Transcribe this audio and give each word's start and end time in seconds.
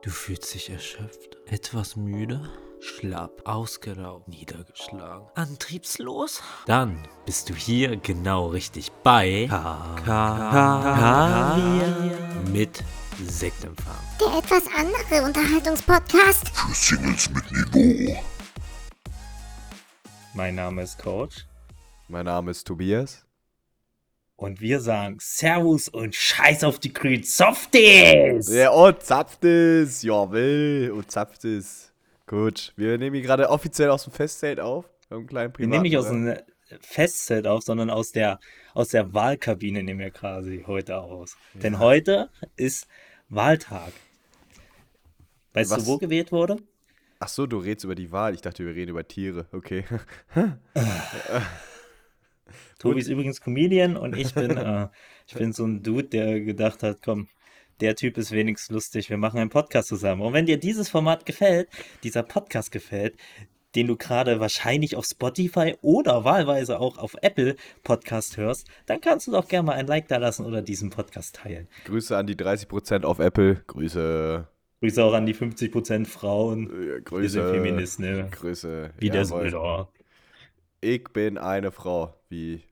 Du 0.00 0.10
fühlst 0.10 0.54
dich 0.54 0.70
erschöpft, 0.70 1.36
etwas 1.46 1.96
müde, 1.96 2.48
schlapp, 2.78 3.42
ausgelaugt, 3.44 4.28
niedergeschlagen, 4.28 5.26
antriebslos? 5.34 6.40
Dann 6.66 7.08
bist 7.26 7.50
du 7.50 7.54
hier 7.54 7.96
genau 7.96 8.46
richtig 8.46 8.92
bei 9.02 9.48
K 9.48 9.96
K 10.04 11.56
mit 12.52 12.84
Sektempfang. 13.26 13.96
Der 14.20 14.38
etwas 14.38 14.62
andere 14.72 15.26
Unterhaltungspodcast. 15.26 16.48
Für 16.50 16.74
Singles 16.74 17.28
mit 17.30 17.50
Niveau. 17.50 18.22
Mein 20.32 20.54
Name 20.54 20.82
ist 20.82 20.96
Coach 21.02 21.44
Mein 22.06 22.26
Name 22.26 22.52
ist 22.52 22.64
Tobias. 22.68 23.24
Und 24.38 24.60
wir 24.60 24.78
sagen 24.80 25.16
Servus 25.20 25.88
und 25.88 26.14
Scheiß 26.14 26.62
auf 26.62 26.78
die 26.78 26.92
grünen 26.92 27.24
Softies! 27.24 28.48
Ja, 28.48 28.72
oh, 28.72 28.92
zapft 28.92 29.44
es. 29.44 30.02
Jawohl, 30.02 30.92
und 30.94 31.10
zapft 31.10 31.44
es. 31.44 31.92
Gut, 32.24 32.72
wir 32.76 32.98
nehmen 32.98 33.14
hier 33.16 33.24
gerade 33.24 33.50
offiziell 33.50 33.90
aus 33.90 34.04
dem 34.04 34.12
Festzelt 34.12 34.60
auf. 34.60 34.88
Wir 35.08 35.16
einen 35.16 35.26
kleinen 35.26 35.48
Wir 35.48 35.54
Privat. 35.54 35.70
nehmen 35.70 35.82
nicht 35.82 35.98
aus 35.98 36.06
einem 36.06 36.38
Festzelt 36.80 37.48
auf, 37.48 37.64
sondern 37.64 37.90
aus 37.90 38.12
der, 38.12 38.38
aus 38.74 38.88
der 38.88 39.12
Wahlkabine 39.12 39.82
nehmen 39.82 39.98
wir 39.98 40.12
quasi 40.12 40.62
heute 40.68 40.98
aus. 40.98 41.36
Denn 41.54 41.80
heute 41.80 42.30
ist 42.54 42.86
Wahltag. 43.28 43.92
Weißt 45.52 45.72
Was? 45.72 45.84
du, 45.84 45.86
wo 45.90 45.98
gewählt 45.98 46.30
wurde? 46.30 46.58
Ach 47.18 47.28
so, 47.28 47.48
du 47.48 47.58
redest 47.58 47.84
über 47.84 47.96
die 47.96 48.12
Wahl. 48.12 48.34
Ich 48.34 48.42
dachte, 48.42 48.64
wir 48.64 48.76
reden 48.76 48.92
über 48.92 49.08
Tiere. 49.08 49.46
Okay. 49.50 49.84
Tobi 52.78 53.00
ist 53.00 53.08
übrigens 53.08 53.40
Comedian 53.40 53.96
und 53.96 54.16
ich 54.16 54.34
bin, 54.34 54.50
äh, 54.56 54.88
ich 55.26 55.34
bin 55.34 55.52
so 55.52 55.64
ein 55.64 55.82
Dude, 55.82 56.04
der 56.04 56.40
gedacht 56.40 56.82
hat, 56.82 56.98
komm, 57.04 57.28
der 57.80 57.94
Typ 57.96 58.18
ist 58.18 58.32
wenigstens 58.32 58.74
lustig, 58.74 59.10
wir 59.10 59.18
machen 59.18 59.38
einen 59.40 59.50
Podcast 59.50 59.88
zusammen. 59.88 60.22
Und 60.22 60.32
wenn 60.32 60.46
dir 60.46 60.58
dieses 60.58 60.88
Format 60.88 61.26
gefällt, 61.26 61.68
dieser 62.02 62.22
Podcast 62.22 62.72
gefällt, 62.72 63.16
den 63.74 63.86
du 63.86 63.96
gerade 63.96 64.40
wahrscheinlich 64.40 64.96
auf 64.96 65.04
Spotify 65.04 65.76
oder 65.82 66.24
wahlweise 66.24 66.80
auch 66.80 66.96
auf 66.98 67.14
Apple 67.20 67.54
Podcast 67.84 68.36
hörst, 68.36 68.66
dann 68.86 69.00
kannst 69.00 69.26
du 69.26 69.32
doch 69.32 69.46
gerne 69.46 69.66
mal 69.66 69.72
ein 69.74 69.86
Like 69.86 70.08
da 70.08 70.16
lassen 70.16 70.46
oder 70.46 70.62
diesen 70.62 70.90
Podcast 70.90 71.36
teilen. 71.36 71.68
Grüße 71.84 72.16
an 72.16 72.26
die 72.26 72.34
30% 72.34 73.04
auf 73.04 73.18
Apple. 73.18 73.62
Grüße. 73.66 74.48
Grüße 74.80 75.04
auch 75.04 75.12
an 75.12 75.26
die 75.26 75.34
50% 75.34 76.06
Frauen. 76.06 76.70
äh, 76.70 76.86
Wir 76.86 77.00
Grüße. 77.02 77.28
sind 77.28 77.50
Feministen, 77.50 78.04
ne? 78.04 78.28
Grüße. 78.30 78.90
Wie 78.98 79.10
der 79.10 79.22
Jawohl. 79.24 79.86
Ich 80.80 81.04
bin 81.12 81.36
eine 81.36 81.70
Frau. 81.70 82.14
Wie. 82.28 82.62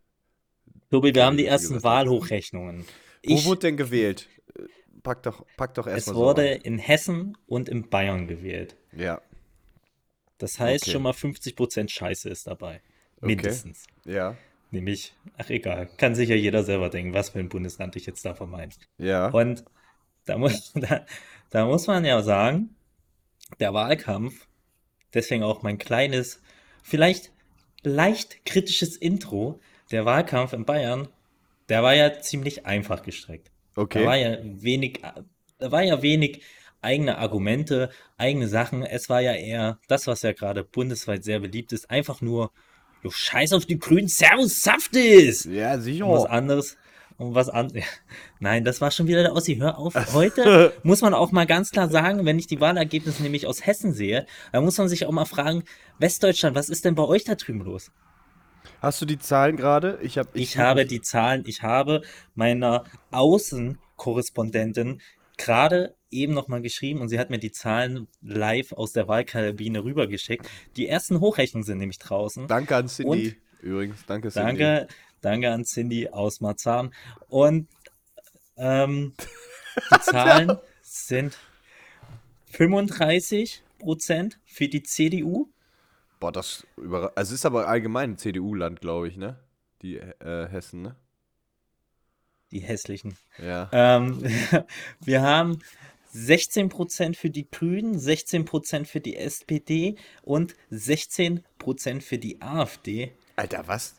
Tobi, 0.90 1.14
wir 1.14 1.24
haben 1.24 1.36
die 1.36 1.46
ersten 1.46 1.74
gesagt. 1.74 1.84
Wahlhochrechnungen. 1.84 2.82
Wo 2.82 3.34
Ich, 3.34 3.44
wurde 3.44 3.60
denn 3.60 3.76
gewählt? 3.76 4.28
Äh, 4.56 4.62
Pack 5.02 5.22
doch, 5.22 5.44
pack 5.56 5.74
doch 5.74 5.86
es 5.86 5.92
erstmal 5.94 6.16
wurde 6.16 6.54
so. 6.54 6.60
in 6.64 6.78
Hessen 6.78 7.36
und 7.46 7.68
in 7.68 7.88
Bayern 7.88 8.26
gewählt. 8.26 8.76
Ja, 8.92 9.20
Das 10.38 10.58
heißt, 10.60 10.84
Okay. 10.84 10.92
schon 10.92 11.02
mal 11.02 11.12
50% 11.12 11.88
Scheiße 11.90 12.28
ist 12.28 12.46
dabei. 12.46 12.80
Mindestens. 13.20 13.86
ja, 14.04 14.36
Nämlich, 14.72 15.14
ach 15.38 15.48
egal, 15.48 15.88
kann 15.96 16.14
sich 16.16 16.28
ja 16.28 16.34
jeder 16.34 16.64
selber 16.64 16.90
denken, 16.90 17.14
was 17.14 17.30
für 17.30 17.38
ein 17.38 17.48
Bundesland 17.48 17.94
ich 17.96 18.04
jetzt 18.06 18.24
davon 18.24 18.50
meine. 18.50 18.72
ja. 18.98 19.28
Und 19.28 19.64
da 20.24 20.36
muss, 20.38 20.72
da, 20.74 21.06
da 21.50 21.66
muss 21.66 21.86
man 21.86 22.04
ja 22.04 22.20
sagen, 22.22 22.74
der 23.60 23.72
Wahlkampf, 23.74 24.46
deswegen 25.14 25.44
auch 25.44 25.62
mein 25.62 25.78
kleines, 25.78 26.42
vielleicht 26.82 27.30
leicht 27.84 28.44
kritisches 28.44 28.96
Intro, 28.96 29.60
der 29.90 30.04
Wahlkampf 30.04 30.52
in 30.52 30.64
Bayern, 30.64 31.08
der 31.68 31.82
war 31.82 31.94
ja 31.94 32.20
ziemlich 32.20 32.66
einfach 32.66 33.02
gestrickt. 33.02 33.50
Da 33.74 33.80
war 33.82 33.84
Okay. 33.84 34.22
ja 34.22 34.38
wenig, 34.42 35.02
da 35.58 35.70
war 35.72 35.82
ja 35.82 36.00
wenig 36.02 36.42
eigene 36.82 37.18
Argumente, 37.18 37.90
eigene 38.16 38.48
Sachen. 38.48 38.82
Es 38.84 39.08
war 39.08 39.20
ja 39.20 39.32
eher 39.34 39.78
das, 39.88 40.06
was 40.06 40.22
ja 40.22 40.32
gerade 40.32 40.62
bundesweit 40.64 41.24
sehr 41.24 41.40
beliebt 41.40 41.72
ist, 41.72 41.90
einfach 41.90 42.20
nur, 42.20 42.52
jo, 43.02 43.10
scheiß 43.10 43.52
auf 43.52 43.66
die 43.66 43.78
Grünen, 43.78 44.08
Servus, 44.08 44.62
Saftis! 44.62 45.44
Ja, 45.44 45.72
Und 45.74 45.78
was 45.78 45.84
sicher. 45.84 46.30
anderes, 46.30 46.76
und 47.18 47.34
was 47.34 47.48
an, 47.48 47.72
nein, 48.40 48.64
das 48.64 48.80
war 48.80 48.90
schon 48.90 49.08
wieder 49.08 49.22
der 49.22 49.34
Ossi, 49.34 49.56
hör 49.56 49.78
auf. 49.78 49.94
Heute 50.12 50.72
muss 50.84 51.00
man 51.00 51.12
auch 51.14 51.32
mal 51.32 51.46
ganz 51.46 51.70
klar 51.70 51.88
sagen, 51.88 52.24
wenn 52.24 52.38
ich 52.38 52.46
die 52.46 52.60
Wahlergebnisse 52.60 53.22
nämlich 53.22 53.46
aus 53.46 53.66
Hessen 53.66 53.92
sehe, 53.92 54.26
dann 54.52 54.64
muss 54.64 54.78
man 54.78 54.88
sich 54.88 55.06
auch 55.06 55.12
mal 55.12 55.24
fragen, 55.24 55.64
Westdeutschland, 55.98 56.54
was 56.56 56.68
ist 56.68 56.84
denn 56.84 56.94
bei 56.94 57.04
euch 57.04 57.24
da 57.24 57.34
drüben 57.34 57.60
los? 57.62 57.90
Hast 58.80 59.00
du 59.00 59.06
die 59.06 59.18
Zahlen 59.18 59.56
gerade? 59.56 59.98
Ich, 60.02 60.18
hab, 60.18 60.34
Ich 60.34 60.58
habe 60.58 60.86
die 60.86 61.00
Zahlen, 61.00 61.44
ich 61.46 61.62
habe 61.62 62.02
meiner 62.34 62.84
Außenkorrespondentin 63.10 65.00
gerade 65.36 65.94
eben 66.10 66.34
nochmal 66.34 66.62
geschrieben 66.62 67.00
und 67.00 67.08
sie 67.08 67.18
hat 67.18 67.30
mir 67.30 67.38
die 67.38 67.52
Zahlen 67.52 68.06
live 68.22 68.72
aus 68.72 68.92
der 68.92 69.08
Wahlkabine 69.08 69.84
rübergeschickt. 69.84 70.48
Die 70.76 70.88
ersten 70.88 71.20
Hochrechnungen 71.20 71.64
sind 71.64 71.78
nämlich 71.78 71.98
draußen. 71.98 72.46
Danke 72.46 72.76
an 72.76 72.88
Cindy. 72.88 73.36
Übrigens, 73.60 74.04
danke 74.06 74.30
Cindy. 74.30 74.46
Danke, 74.46 74.88
danke 75.20 75.50
an 75.50 75.64
Cindy 75.64 76.08
aus 76.08 76.40
Marzahn. 76.40 76.92
Und 77.28 77.68
ähm, 78.56 79.14
die 79.92 80.00
Zahlen 80.00 80.58
sind 80.82 81.36
35 82.52 83.62
Prozent 83.78 84.38
für 84.46 84.68
die 84.68 84.82
CDU. 84.82 85.48
Boah, 86.20 86.32
das 86.32 86.66
über 86.76 87.12
Also 87.16 87.34
es 87.34 87.40
ist 87.40 87.46
aber 87.46 87.68
allgemein 87.68 88.12
ein 88.12 88.18
CDU-Land, 88.18 88.80
glaube 88.80 89.08
ich, 89.08 89.16
ne? 89.16 89.38
Die 89.82 89.96
äh, 89.96 90.48
Hessen, 90.48 90.82
ne? 90.82 90.96
Die 92.50 92.60
hässlichen. 92.60 93.16
Ja. 93.38 93.68
Ähm, 93.72 94.22
wir 95.00 95.22
haben 95.22 95.58
16% 96.14 97.16
für 97.16 97.28
die 97.28 97.50
Grünen, 97.50 97.98
16% 97.98 98.86
für 98.86 99.00
die 99.00 99.16
SPD 99.16 99.96
und 100.22 100.54
16% 100.72 101.42
für 102.00 102.18
die 102.18 102.40
AfD, 102.40 103.12
Alter, 103.36 103.68
was? 103.68 103.94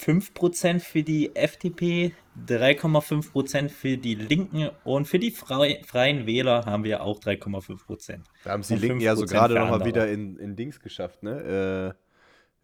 5% 0.00 0.80
für 0.80 1.02
die 1.02 1.36
FDP, 1.36 2.14
3,5% 2.46 3.68
für 3.68 3.98
die 3.98 4.14
Linken 4.14 4.70
und 4.84 5.06
für 5.06 5.18
die 5.18 5.30
Frei 5.30 5.82
Freien 5.86 6.26
Wähler 6.26 6.64
haben 6.64 6.84
wir 6.84 7.02
auch 7.02 7.20
3,5%. 7.20 8.20
Da 8.44 8.50
haben 8.50 8.62
sie 8.62 8.76
die 8.76 8.80
Linken 8.80 9.00
ja 9.00 9.14
so 9.16 9.24
5% 9.24 9.28
gerade 9.28 9.54
nochmal 9.54 9.84
wieder 9.84 10.08
in, 10.08 10.36
in 10.38 10.56
Dings 10.56 10.80
geschafft, 10.80 11.22
ne? 11.22 11.94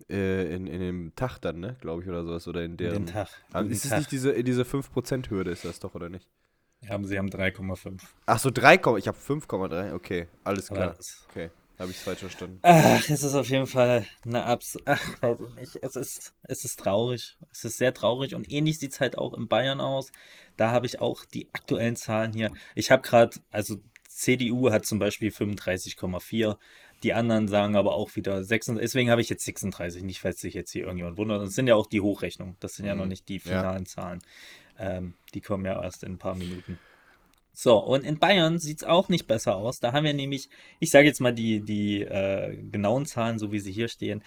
Äh, 0.09 0.15
äh, 0.15 0.55
in, 0.55 0.67
in 0.67 0.81
dem 0.81 1.15
Tag 1.17 1.39
dann, 1.39 1.61
ne? 1.61 1.77
Glaube 1.81 2.03
ich, 2.03 2.09
oder 2.09 2.25
sowas. 2.25 2.47
Oder 2.49 2.63
in 2.65 2.77
deren. 2.77 3.05
Den 3.05 3.07
Tag. 3.07 3.29
Ah, 3.53 3.63
Guten 3.63 3.73
ist 3.73 3.85
es 3.85 3.91
nicht 3.97 4.13
diese, 4.13 4.43
diese 4.43 4.63
5%-Hürde, 4.63 5.51
ist 5.51 5.65
das 5.65 5.81
doch, 5.81 5.95
oder 5.95 6.09
nicht? 6.09 6.29
Haben 6.89 7.05
sie 7.05 7.19
haben 7.19 7.29
3,5. 7.29 8.01
Ach 8.27 8.39
so, 8.39 8.51
3, 8.51 8.75
ich 8.75 9.09
habe 9.09 9.19
5,3. 9.19 9.93
Okay, 9.95 10.29
alles 10.45 10.69
klar. 10.69 10.95
Okay, 11.29 11.51
habe 11.79 11.91
ich 11.91 11.97
es 11.97 12.03
falsch 12.03 12.21
verstanden. 12.21 12.59
Ach, 12.63 13.09
es 13.09 13.23
ist 13.23 13.35
auf 13.35 13.49
jeden 13.49 13.67
Fall 13.67 14.07
eine 14.25 14.45
Abs. 14.45 14.79
Ach, 14.85 15.23
weiß 15.23 15.39
ich 15.49 15.55
nicht. 15.55 15.79
Es 15.83 15.97
ist, 15.97 16.35
es 16.43 16.65
ist 16.65 16.81
traurig. 16.81 17.37
Es 17.53 17.65
ist 17.65 17.79
sehr 17.79 17.95
traurig 17.95 18.35
und 18.35 18.51
ähnlich 18.51 18.79
sieht 18.79 18.93
es 18.93 19.01
halt 19.01 19.17
auch 19.19 19.35
in 19.35 19.49
Bayern 19.49 19.81
aus. 19.81 20.11
Da 20.57 20.71
habe 20.71 20.87
ich 20.87 21.01
auch 21.01 21.25
die 21.25 21.49
aktuellen 21.53 21.97
Zahlen 21.97 22.33
hier. 22.33 22.51
Ich 22.75 22.91
habe 22.91 23.03
gerade, 23.03 23.39
also 23.51 23.77
CDU 24.09 24.71
hat 24.73 24.87
zum 24.87 24.99
Beispiel 24.99 25.31
35,4. 25.31 26.57
Die 27.05 27.15
anderen 27.15 27.47
sagen 27.47 27.77
aber 27.77 27.95
auch 27.95 28.17
wieder 28.17 28.43
36. 28.43 28.81
Deswegen 28.83 29.11
habe 29.11 29.21
ich 29.21 29.29
jetzt 29.29 29.45
36. 29.45 30.03
Nicht, 30.03 30.21
falls 30.21 30.41
sich 30.41 30.55
jetzt 30.55 30.73
hier 30.73 30.83
irgendjemand 30.83 31.17
wundert. 31.17 31.43
Das 31.43 31.55
sind 31.55 31.69
ja 31.69 31.77
auch 31.77 31.87
die 31.87 32.01
Hochrechnungen. 32.01 32.57
Das 32.59 32.75
sind 32.75 32.87
ja 32.87 32.97
noch 32.97 33.05
Mhm. 33.05 33.11
nicht 33.11 33.29
die 33.29 33.37
Ja. 33.37 33.41
finalen 33.61 33.87
Zahlen. 33.87 34.21
Ähm, 34.81 35.15
die 35.35 35.41
kommen 35.41 35.65
ja 35.65 35.81
erst 35.81 36.03
in 36.03 36.13
ein 36.15 36.19
paar 36.19 36.35
Minuten. 36.35 36.79
So, 37.61 37.77
und 37.79 38.05
in 38.05 38.21
Bayern 38.21 38.61
sieht 38.61 38.79
es 38.79 38.85
auch 38.85 39.09
nicht 39.09 39.27
besser 39.27 39.57
aus. 39.57 39.81
Da 39.81 39.93
haben 39.93 40.05
wir 40.05 40.15
nämlich, 40.15 40.49
ich 40.79 40.91
sage 40.91 41.09
jetzt 41.09 41.21
mal 41.21 41.35
die, 41.35 41.61
die 41.61 42.03
äh, 42.03 42.57
genauen 42.57 43.05
Zahlen, 43.05 43.41
so 43.41 43.51
wie 43.51 43.59
sie 43.59 43.73
hier 43.73 43.89
stehen. 43.89 44.23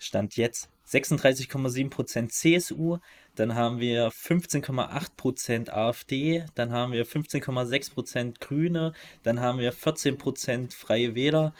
Stand 0.00 0.36
jetzt 0.36 0.68
36,7% 0.88 2.28
CSU, 2.30 2.98
dann 3.36 3.54
haben 3.54 3.78
wir 3.78 4.10
15,8% 4.10 5.70
AfD, 5.70 6.44
dann 6.56 6.72
haben 6.72 6.92
wir 6.92 7.06
15,6% 7.06 8.40
Grüne, 8.40 8.94
dann 9.22 9.38
haben 9.38 9.60
wir 9.60 9.72
14% 9.72 10.74
Freie 10.74 11.14
Wähler, 11.14 11.54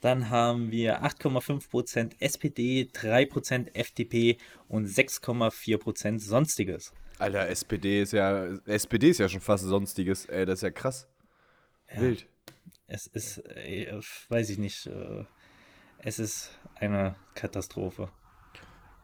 dann 0.00 0.28
haben 0.28 0.72
wir 0.72 1.04
8,5% 1.04 2.14
SPD, 2.18 2.88
3% 2.92 3.76
FDP 3.76 4.38
und 4.66 4.88
6,4% 4.88 6.18
Sonstiges. 6.18 6.92
Alter, 7.18 7.48
SPD 7.48 8.02
ist 8.02 8.12
ja. 8.12 8.46
SPD 8.66 9.10
ist 9.10 9.18
ja 9.18 9.28
schon 9.28 9.40
fast 9.40 9.64
sonstiges. 9.64 10.26
Ey, 10.26 10.44
das 10.46 10.58
ist 10.58 10.62
ja 10.62 10.70
krass. 10.70 11.06
Ja. 11.94 12.00
Wild. 12.00 12.26
Es 12.86 13.06
ist, 13.06 13.38
äh, 13.38 13.98
weiß 14.28 14.50
ich 14.50 14.58
nicht, 14.58 14.86
äh, 14.86 15.24
es 15.98 16.18
ist 16.18 16.50
eine 16.74 17.14
Katastrophe. 17.34 18.10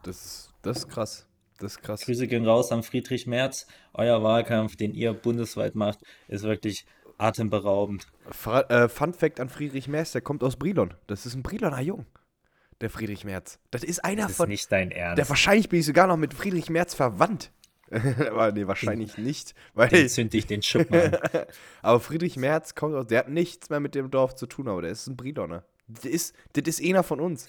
Das 0.03 0.23
ist, 0.23 0.53
das 0.61 0.77
ist 0.79 0.89
krass. 0.89 1.27
Das 1.59 1.73
ist 1.73 1.81
krass. 1.81 2.01
Grüße 2.05 2.27
gehen 2.27 2.45
raus 2.45 2.71
an 2.71 2.83
Friedrich 2.83 3.27
Merz. 3.27 3.67
Euer 3.93 4.23
Wahlkampf, 4.23 4.75
den 4.75 4.93
ihr 4.93 5.13
bundesweit 5.13 5.75
macht, 5.75 5.99
ist 6.27 6.43
wirklich 6.43 6.85
atemberaubend. 7.17 8.07
Fra 8.31 8.61
äh, 8.61 8.89
Fun 8.89 9.13
Fact 9.13 9.39
an 9.39 9.49
Friedrich 9.49 9.87
Merz, 9.87 10.11
der 10.11 10.21
kommt 10.21 10.43
aus 10.43 10.57
Brilon. 10.57 10.93
Das 11.07 11.25
ist 11.25 11.35
ein 11.35 11.43
Briloner 11.43 11.81
Jung. 11.81 12.05
Der 12.81 12.89
Friedrich 12.89 13.25
Merz. 13.25 13.59
Das 13.69 13.83
ist 13.83 14.03
einer 14.03 14.23
Das 14.23 14.31
ist 14.31 14.37
von. 14.37 14.49
nicht 14.49 14.71
dein 14.71 14.89
Ernst. 14.91 15.19
Der 15.19 15.29
wahrscheinlich 15.29 15.69
bin 15.69 15.79
ich 15.79 15.85
sogar 15.85 16.07
noch 16.07 16.17
mit 16.17 16.33
Friedrich 16.33 16.69
Merz 16.69 16.95
verwandt. 16.95 17.51
Aber 18.29 18.51
nee, 18.51 18.67
wahrscheinlich 18.67 19.17
nicht. 19.17 19.53
Weil, 19.73 19.89
Den 19.89 20.09
zünd 20.09 20.33
ich 20.33 20.47
den 20.47 20.61
Schuppen 20.61 20.95
an. 20.95 21.17
aber 21.81 21.99
Friedrich 21.99 22.37
Merz 22.37 22.73
kommt 22.75 22.95
aus, 22.95 23.07
der 23.07 23.19
hat 23.19 23.29
nichts 23.29 23.69
mehr 23.69 23.79
mit 23.79 23.95
dem 23.95 24.09
Dorf 24.09 24.35
zu 24.35 24.47
tun, 24.47 24.67
aber 24.67 24.81
der 24.81 24.91
ist 24.91 25.07
ein 25.07 25.17
Bridoner. 25.17 25.63
Das 25.87 26.05
ist, 26.05 26.35
das 26.53 26.67
ist 26.67 26.83
einer 26.83 27.03
von 27.03 27.19
uns. 27.19 27.47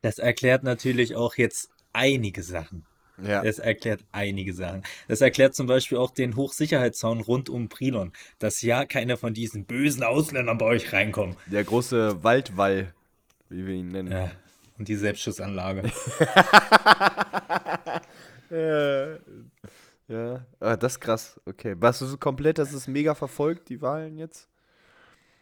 Das 0.00 0.18
erklärt 0.18 0.62
natürlich 0.62 1.16
auch 1.16 1.34
jetzt 1.34 1.70
einige 1.92 2.42
Sachen. 2.42 2.86
Ja. 3.22 3.42
Das 3.42 3.58
erklärt 3.58 4.04
einige 4.12 4.54
Sachen. 4.54 4.84
Das 5.08 5.20
erklärt 5.20 5.54
zum 5.54 5.66
Beispiel 5.66 5.98
auch 5.98 6.12
den 6.12 6.36
Hochsicherheitszaun 6.36 7.20
rund 7.20 7.48
um 7.50 7.68
Prilon, 7.68 8.12
dass 8.38 8.62
ja 8.62 8.84
keiner 8.86 9.16
von 9.16 9.34
diesen 9.34 9.64
bösen 9.64 10.04
Ausländern 10.04 10.56
bei 10.56 10.66
euch 10.66 10.92
reinkommt. 10.92 11.36
Der 11.46 11.64
große 11.64 12.22
Waldwall, 12.22 12.94
wie 13.48 13.66
wir 13.66 13.74
ihn 13.74 13.88
nennen. 13.88 14.12
Ja. 14.12 14.30
Und 14.78 14.86
die 14.86 14.94
Selbstschussanlage. 14.94 15.90
Ja. 18.50 19.18
ja. 20.08 20.46
Ah, 20.60 20.76
das 20.76 20.94
ist 20.94 21.00
krass. 21.00 21.40
Okay. 21.46 21.74
Warst 21.78 22.00
du 22.00 22.06
so 22.06 22.16
komplett, 22.16 22.58
dass 22.58 22.72
es 22.72 22.88
mega 22.88 23.14
verfolgt, 23.14 23.68
die 23.68 23.80
Wahlen 23.82 24.18
jetzt? 24.18 24.48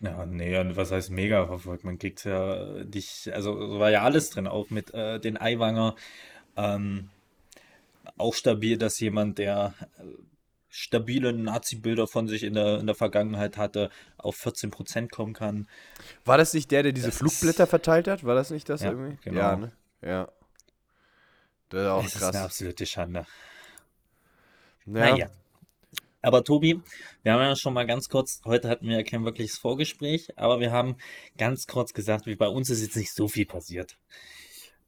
Ja, 0.00 0.26
nee, 0.26 0.58
und 0.58 0.76
was 0.76 0.92
heißt 0.92 1.10
mega 1.10 1.46
verfolgt? 1.46 1.84
Man 1.84 1.98
kriegt 1.98 2.24
ja 2.24 2.84
dich, 2.84 3.30
also 3.32 3.66
so 3.66 3.78
war 3.78 3.90
ja 3.90 4.02
alles 4.02 4.30
drin, 4.30 4.46
auch 4.46 4.68
mit 4.70 4.92
äh, 4.92 5.18
den 5.18 5.38
Eiwanger. 5.38 5.96
Ähm, 6.56 7.08
auch 8.18 8.34
stabil, 8.34 8.76
dass 8.76 9.00
jemand, 9.00 9.38
der 9.38 9.74
äh, 9.98 10.02
stabile 10.68 11.32
Nazi-Bilder 11.32 12.06
von 12.06 12.28
sich 12.28 12.42
in 12.42 12.54
der, 12.54 12.78
in 12.78 12.86
der 12.86 12.94
Vergangenheit 12.94 13.56
hatte, 13.56 13.90
auf 14.18 14.36
14% 14.36 15.08
kommen 15.10 15.32
kann. 15.32 15.66
War 16.26 16.36
das 16.36 16.52
nicht 16.52 16.70
der, 16.70 16.82
der 16.82 16.92
diese 16.92 17.06
Das 17.08 17.16
Flugblätter 17.16 17.66
verteilt 17.66 18.08
hat? 18.08 18.24
War 18.24 18.34
das 18.34 18.50
nicht 18.50 18.68
das 18.68 18.82
Ja, 18.82 18.90
irgendwie? 18.90 19.16
genau. 19.22 19.40
Ja, 19.40 19.56
ne? 19.56 19.72
Ja. 20.02 20.28
Das 21.68 21.80
ist 21.82 21.86
auch 21.88 22.04
Es 22.04 22.14
ist 22.14 22.22
eine 22.22 22.32
krass. 22.32 22.44
absolute 22.44 22.86
Schande. 22.86 23.26
Ja. 24.86 24.92
Naja. 24.92 25.30
Aber 26.22 26.42
Tobi, 26.42 26.80
wir 27.22 27.32
haben 27.32 27.40
ja 27.40 27.54
schon 27.54 27.74
mal 27.74 27.86
ganz 27.86 28.08
kurz, 28.08 28.40
heute 28.44 28.68
hatten 28.68 28.88
wir 28.88 28.96
ja 28.96 29.02
kein 29.04 29.24
wirkliches 29.24 29.58
Vorgespräch, 29.58 30.36
aber 30.36 30.58
wir 30.58 30.72
haben 30.72 30.96
ganz 31.38 31.68
kurz 31.68 31.92
gesagt, 31.92 32.26
wie 32.26 32.34
bei 32.34 32.48
uns 32.48 32.68
ist 32.68 32.82
jetzt 32.82 32.96
nicht 32.96 33.12
so 33.12 33.28
viel 33.28 33.46
passiert. 33.46 33.96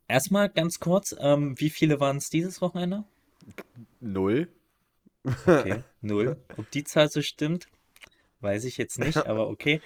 Erstmal 0.08 0.48
ganz 0.48 0.80
kurz, 0.80 1.14
ähm, 1.20 1.54
wie 1.60 1.70
viele 1.70 2.00
waren 2.00 2.16
es 2.16 2.28
dieses 2.28 2.60
Wochenende? 2.60 3.04
Null. 4.00 4.48
Okay, 5.24 5.84
null. 6.00 6.42
Ob 6.56 6.70
die 6.70 6.82
Zahl 6.84 7.08
so 7.08 7.22
stimmt, 7.22 7.68
weiß 8.40 8.64
ich 8.64 8.76
jetzt 8.76 8.98
nicht, 8.98 9.16
aber 9.26 9.48
okay. 9.48 9.80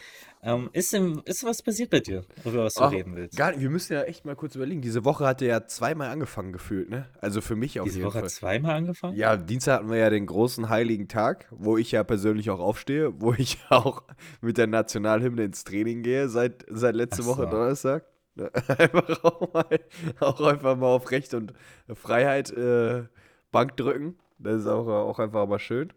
Ähm, 0.45 0.71
ist, 0.73 0.93
im, 0.93 1.23
ist 1.25 1.45
was 1.45 1.63
passiert 1.63 1.91
bei 1.91 2.01
dir, 2.01 2.25
über 2.45 2.65
was 2.65 2.75
du 2.75 2.83
Ach, 2.83 2.93
reden 2.93 3.15
willst? 3.15 3.37
Gar 3.39 3.53
nicht. 3.53 3.61
Wir 3.61 3.71
müssen 3.71 3.93
ja 3.93 4.03
echt 4.03 4.25
mal 4.25 4.35
kurz 4.35 4.57
überlegen. 4.57 4.81
Diese 4.81 5.05
Woche 5.05 5.25
hatte 5.25 5.47
ja 5.47 5.67
zweimal 5.67 6.11
angefangen 6.11 6.53
gefühlt, 6.53 6.91
ne? 6.91 7.07
Also 7.21 7.41
für 7.41 7.55
mich 7.55 7.79
auf 7.79 7.85
Diese 7.85 7.99
jeden 7.99 8.09
Woche 8.09 8.19
Fall. 8.19 8.23
hat 8.25 8.31
zweimal 8.31 8.75
angefangen? 8.75 9.17
Ja, 9.17 9.37
Dienstag 9.37 9.79
hatten 9.79 9.91
wir 9.91 9.99
ja 9.99 10.11
den 10.11 10.27
großen 10.27 10.69
heiligen 10.69 11.07
Tag, 11.07 11.47
wo 11.51 11.79
ich 11.79 11.93
ja 11.93 12.03
persönlich 12.03 12.51
auch 12.51 12.59
aufstehe, 12.59 13.21
wo 13.21 13.33
ich 13.35 13.59
auch 13.69 14.03
mit 14.41 14.59
der 14.59 14.67
Nationalhymne 14.67 15.45
ins 15.45 15.63
Training 15.63 16.03
gehe, 16.03 16.29
seit, 16.29 16.67
seit 16.69 16.97
letzte 16.97 17.23
Ach 17.23 17.27
Woche 17.27 17.45
so. 17.45 17.51
Donnerstag. 17.51 18.05
Ne? 18.35 18.51
Einfach 18.79 19.25
auch 19.25 19.53
mal, 19.53 19.79
auch 20.21 20.41
einfach 20.41 20.77
mal 20.77 20.87
auf 20.87 21.11
Recht 21.11 21.35
und 21.35 21.53
Freiheit 21.95 22.51
äh, 22.51 23.05
Bank 23.53 23.77
drücken. 23.77 24.17
Das 24.39 24.63
ist 24.63 24.67
auch, 24.67 24.89
auch 24.89 25.19
einfach 25.21 25.47
mal 25.47 25.59
schön. 25.59 25.93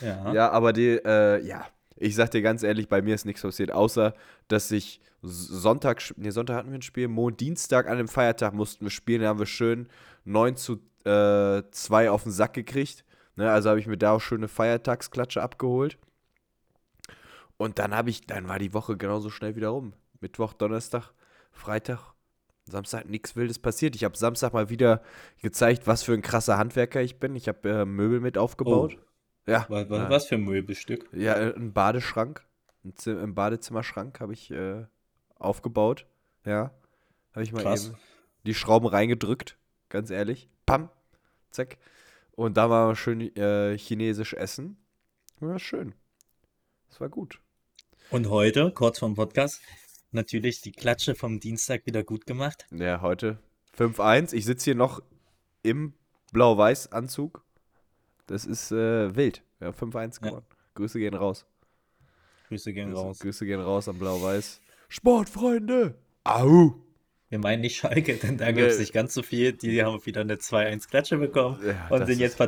Ja. 0.00 0.32
Ja, 0.32 0.50
aber 0.50 0.72
die, 0.72 1.00
äh, 1.04 1.44
ja, 1.44 1.66
ich 1.96 2.14
sag 2.14 2.30
dir 2.30 2.42
ganz 2.42 2.62
ehrlich, 2.62 2.88
bei 2.88 3.02
mir 3.02 3.14
ist 3.14 3.24
nichts 3.24 3.42
passiert, 3.42 3.70
außer 3.70 4.14
dass 4.48 4.70
ich 4.70 5.00
Sonntag, 5.22 6.02
nee, 6.16 6.30
Sonntag 6.30 6.56
hatten 6.56 6.70
wir 6.70 6.78
ein 6.78 6.82
Spiel, 6.82 7.08
Mon 7.08 7.36
Dienstag 7.36 7.88
an 7.88 7.98
dem 7.98 8.08
Feiertag 8.08 8.54
mussten 8.54 8.84
wir 8.84 8.90
spielen, 8.90 9.22
da 9.22 9.28
haben 9.28 9.38
wir 9.38 9.46
schön 9.46 9.88
9 10.24 10.56
zu 10.56 10.80
äh, 11.04 11.62
2 11.70 12.10
auf 12.10 12.24
den 12.24 12.32
Sack 12.32 12.54
gekriegt. 12.54 13.04
Ne, 13.36 13.50
also 13.50 13.70
habe 13.70 13.80
ich 13.80 13.86
mir 13.86 13.96
da 13.96 14.12
auch 14.12 14.20
schöne 14.20 14.48
Feiertagsklatsche 14.48 15.42
abgeholt. 15.42 15.96
Und 17.56 17.78
dann 17.78 17.94
habe 17.94 18.10
ich, 18.10 18.26
dann 18.26 18.48
war 18.48 18.58
die 18.58 18.74
Woche 18.74 18.96
genauso 18.96 19.30
schnell 19.30 19.56
wieder 19.56 19.68
rum. 19.68 19.94
Mittwoch, 20.20 20.52
Donnerstag, 20.52 21.12
Freitag, 21.52 22.14
Samstag 22.64 23.08
nichts 23.08 23.36
Wildes 23.36 23.58
passiert. 23.58 23.94
Ich 23.96 24.04
habe 24.04 24.16
Samstag 24.16 24.52
mal 24.52 24.68
wieder 24.68 25.02
gezeigt, 25.40 25.86
was 25.86 26.02
für 26.02 26.12
ein 26.12 26.22
krasser 26.22 26.58
Handwerker 26.58 27.00
ich 27.00 27.18
bin. 27.20 27.36
Ich 27.36 27.48
habe 27.48 27.68
äh, 27.68 27.84
Möbel 27.84 28.20
mit 28.20 28.36
aufgebaut. 28.36 28.98
Ja. 29.46 29.66
Was, 29.68 29.90
was, 29.90 30.10
was 30.10 30.26
für 30.26 30.36
ein 30.36 30.42
Möbelstück? 30.44 31.08
Ja, 31.12 31.34
äh, 31.34 31.54
ein 31.54 31.72
Badeschrank. 31.72 32.44
Ein, 32.84 32.94
Zi- 32.96 33.10
ein 33.10 33.34
Badezimmerschrank 33.34 34.20
habe 34.20 34.32
ich 34.32 34.50
äh, 34.50 34.84
aufgebaut. 35.38 36.06
Ja. 36.44 36.72
Habe 37.32 37.42
ich 37.44 37.52
mal 37.52 37.62
Krass. 37.62 37.86
eben 37.86 37.96
die 38.44 38.54
Schrauben 38.54 38.86
reingedrückt. 38.86 39.56
Ganz 39.88 40.10
ehrlich. 40.10 40.48
Pam. 40.66 40.90
Zack. 41.50 41.78
Und 42.32 42.56
da 42.56 42.70
war 42.70 42.94
schön 42.96 43.34
äh, 43.36 43.76
chinesisch 43.78 44.34
essen. 44.34 44.76
Ja, 45.40 45.58
schön. 45.58 45.94
Das 46.88 47.00
war 47.00 47.08
gut. 47.08 47.40
Und 48.10 48.28
heute, 48.30 48.70
kurz 48.72 48.98
vorm 48.98 49.14
Podcast, 49.14 49.60
natürlich 50.10 50.60
die 50.60 50.72
Klatsche 50.72 51.14
vom 51.14 51.40
Dienstag 51.40 51.86
wieder 51.86 52.04
gut 52.04 52.26
gemacht. 52.26 52.66
Ja, 52.70 53.00
heute 53.00 53.38
5-1. 53.76 54.32
Ich 54.34 54.44
sitze 54.44 54.64
hier 54.64 54.74
noch 54.74 55.02
im 55.62 55.94
Blau-Weiß-Anzug. 56.32 57.42
Das 58.26 58.44
ist 58.44 58.72
äh, 58.72 59.14
wild. 59.14 59.42
Ja, 59.60 59.70
5-1 59.70 60.20
Ja. 60.22 60.28
gewonnen. 60.28 60.46
Grüße 60.74 60.98
gehen 60.98 61.14
raus. 61.14 61.46
Grüße 62.48 62.72
gehen 62.72 62.90
Grüße, 62.90 63.02
raus. 63.02 63.18
Grüße 63.18 63.46
gehen 63.46 63.60
raus 63.60 63.88
am 63.88 63.98
Blau-Weiß. 63.98 64.60
Sportfreunde! 64.88 65.94
Au! 66.24 66.74
Wir 67.28 67.38
meinen 67.38 67.62
nicht 67.62 67.76
Schalke, 67.76 68.16
denn 68.16 68.36
da 68.36 68.46
Nee. 68.46 68.52
gibt 68.52 68.72
es 68.72 68.78
nicht 68.78 68.92
ganz 68.92 69.14
so 69.14 69.22
viel. 69.22 69.54
Die 69.54 69.82
haben 69.82 70.04
wieder 70.04 70.20
eine 70.20 70.36
2-1-Klatsche 70.36 71.16
bekommen 71.16 71.58
Ja, 71.66 71.88
und 71.88 72.06
sind 72.06 72.18
jetzt 72.20 72.38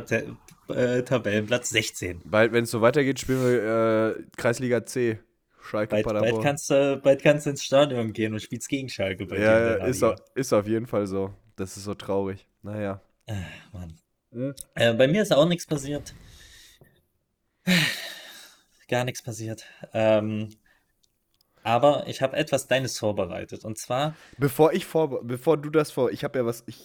äh, 0.69 1.03
Tabellenplatz 1.03 1.69
16. 1.71 2.21
Bald, 2.23 2.51
wenn 2.53 2.65
es 2.65 2.71
so 2.71 2.81
weitergeht, 2.81 3.19
spielen 3.19 3.43
wir 3.43 4.15
äh, 4.17 4.23
Kreisliga 4.37 4.85
C. 4.85 5.19
Schalke 5.59 5.89
Bald, 5.89 6.05
bald, 6.05 6.17
Paderborn. 6.17 6.43
kannst 6.43 6.69
du, 6.69 6.99
bald 7.03 7.23
kannst 7.23 7.47
du 7.47 7.49
ins 7.49 7.63
Stadion 7.63 8.13
gehen 8.13 8.33
und 8.33 8.39
spielst 8.41 8.69
gegen 8.69 8.87
Schalke 8.87 9.25
ja, 9.39 9.75
ist, 9.87 10.03
auf, 10.03 10.19
ist 10.35 10.53
auf 10.53 10.67
jeden 10.67 10.85
Fall 10.85 11.07
so. 11.07 11.33
Das 11.55 11.77
ist 11.77 11.85
so 11.85 11.95
traurig. 11.95 12.47
Naja. 12.61 13.01
Mann. 13.73 13.97
Äh, 14.75 14.93
bei 14.93 15.07
mir 15.07 15.21
ist 15.21 15.33
auch 15.33 15.47
nichts 15.47 15.65
passiert. 15.65 16.13
Gar 18.87 19.05
nichts 19.05 19.21
passiert. 19.23 19.63
Ähm, 19.93 20.49
aber 21.63 22.05
ich 22.07 22.21
habe 22.21 22.37
etwas 22.37 22.67
Deines 22.67 22.99
vorbereitet. 22.99 23.65
Und 23.65 23.79
zwar, 23.79 24.15
Bevor 24.37 24.73
ich 24.73 24.85
vor, 24.85 25.23
bevor 25.25 25.57
du 25.57 25.71
das 25.71 25.89
vor, 25.89 26.11
ich 26.11 26.23
habe 26.23 26.37
ja 26.37 26.45
was, 26.45 26.63
ich, 26.67 26.79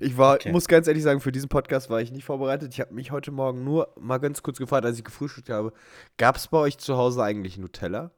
ich 0.00 0.16
war, 0.18 0.34
Okay. 0.34 0.50
muss 0.50 0.66
ganz 0.66 0.88
ehrlich 0.88 1.04
sagen, 1.04 1.20
für 1.20 1.30
diesen 1.30 1.48
Podcast 1.48 1.90
war 1.90 2.00
ich 2.00 2.10
nicht 2.10 2.24
vorbereitet. 2.24 2.72
Ich 2.72 2.80
habe 2.80 2.92
mich 2.94 3.12
heute 3.12 3.30
Morgen 3.30 3.62
nur 3.62 3.92
mal 4.00 4.18
ganz 4.18 4.42
kurz 4.42 4.58
gefragt, 4.58 4.84
als 4.84 4.98
ich 4.98 5.04
gefrühstückt 5.04 5.48
habe, 5.50 5.72
gab 6.16 6.36
es 6.36 6.48
bei 6.48 6.58
euch 6.58 6.78
zu 6.78 6.96
Hause 6.96 7.22
eigentlich 7.22 7.56
Nutella? 7.58 8.10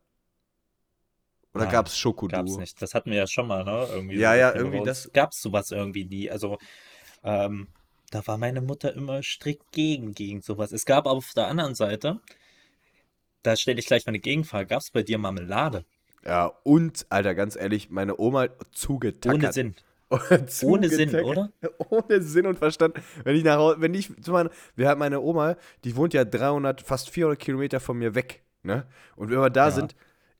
Oder 1.55 1.67
gab 1.67 1.87
es 1.89 1.99
Schokoduo? 1.99 2.39
gab's 2.39 2.57
nicht. 2.57 2.81
Das 2.81 2.95
hatten 2.95 3.11
wir 3.11 3.19
ja 3.19 3.27
schon 3.27 3.47
mal, 3.49 3.65
ne? 3.65 3.87
Irgendwie 3.91 4.17
Ja, 4.19 4.33
so 4.33 4.39
ja, 4.39 4.55
irgendwie 4.55 4.85
das- 4.85 5.11
Gab's 5.13 5.43
sowas 5.43 5.71
irgendwie 5.73 6.05
nie. 6.05 6.31
Also, 6.31 6.57
ähm, 7.25 7.69
da 8.11 8.27
war 8.27 8.39
meine 8.39 8.61
Mutter 8.61 8.95
immer 8.95 9.23
strikt 9.23 9.73
gegen, 9.73 10.15
gegen 10.15 10.41
sowas. 10.41 10.73
Es 10.73 10.85
gab 10.85 11.07
auf 11.07 11.33
der 11.35 11.49
anderen 11.49 11.75
Seite, 11.75 12.21
da 13.43 13.57
stelle 13.57 13.79
ich 13.79 13.87
gleich 13.87 14.07
mal 14.07 14.11
eine 14.11 14.19
Gegenfrage, 14.19 14.67
gab 14.67 14.81
es 14.81 14.91
bei 14.91 15.03
dir 15.03 15.19
Marmelade? 15.19 15.85
Ja, 16.25 16.53
und, 16.65 17.07
Alter, 17.11 17.35
ganz 17.35 17.57
ehrlich, 17.57 17.91
meine 17.91 18.19
Oma 18.19 18.49
zugetackert. 18.73 19.43
Ohne 19.43 19.53
Sinn. 19.53 19.75
Ohne 20.63 20.89
Sinn, 20.89 21.15
oder? 21.15 21.53
Ohne 21.91 22.23
Sinn 22.23 22.47
und 22.47 22.59
Verstand. 22.59 22.95
Wenn 23.25 23.37
ich 23.37 23.45
nach 23.45 23.57
Hause, 23.57 23.81
wenn 23.81 23.95
ich, 23.95 24.11
zu 24.23 24.33
meiner, 24.33 24.51
wir 24.75 24.89
haben 24.89 24.99
meine 24.99 25.21
Oma, 25.21 25.57
die 25.85 25.97
wohnt 25.97 26.15
ja 26.15 26.25
300, 26.25 26.81
fast 26.81 27.11
400 27.11 27.39
Kilometer 27.39 27.79
von 27.79 27.99
mir 27.99 28.15
weg, 28.15 28.43
ne? 28.63 28.87
Und 29.17 29.31
wenn 29.31 29.39
wir 29.39 29.51
da 29.51 29.67
Ja. 29.67 29.71
sind, 29.71 29.95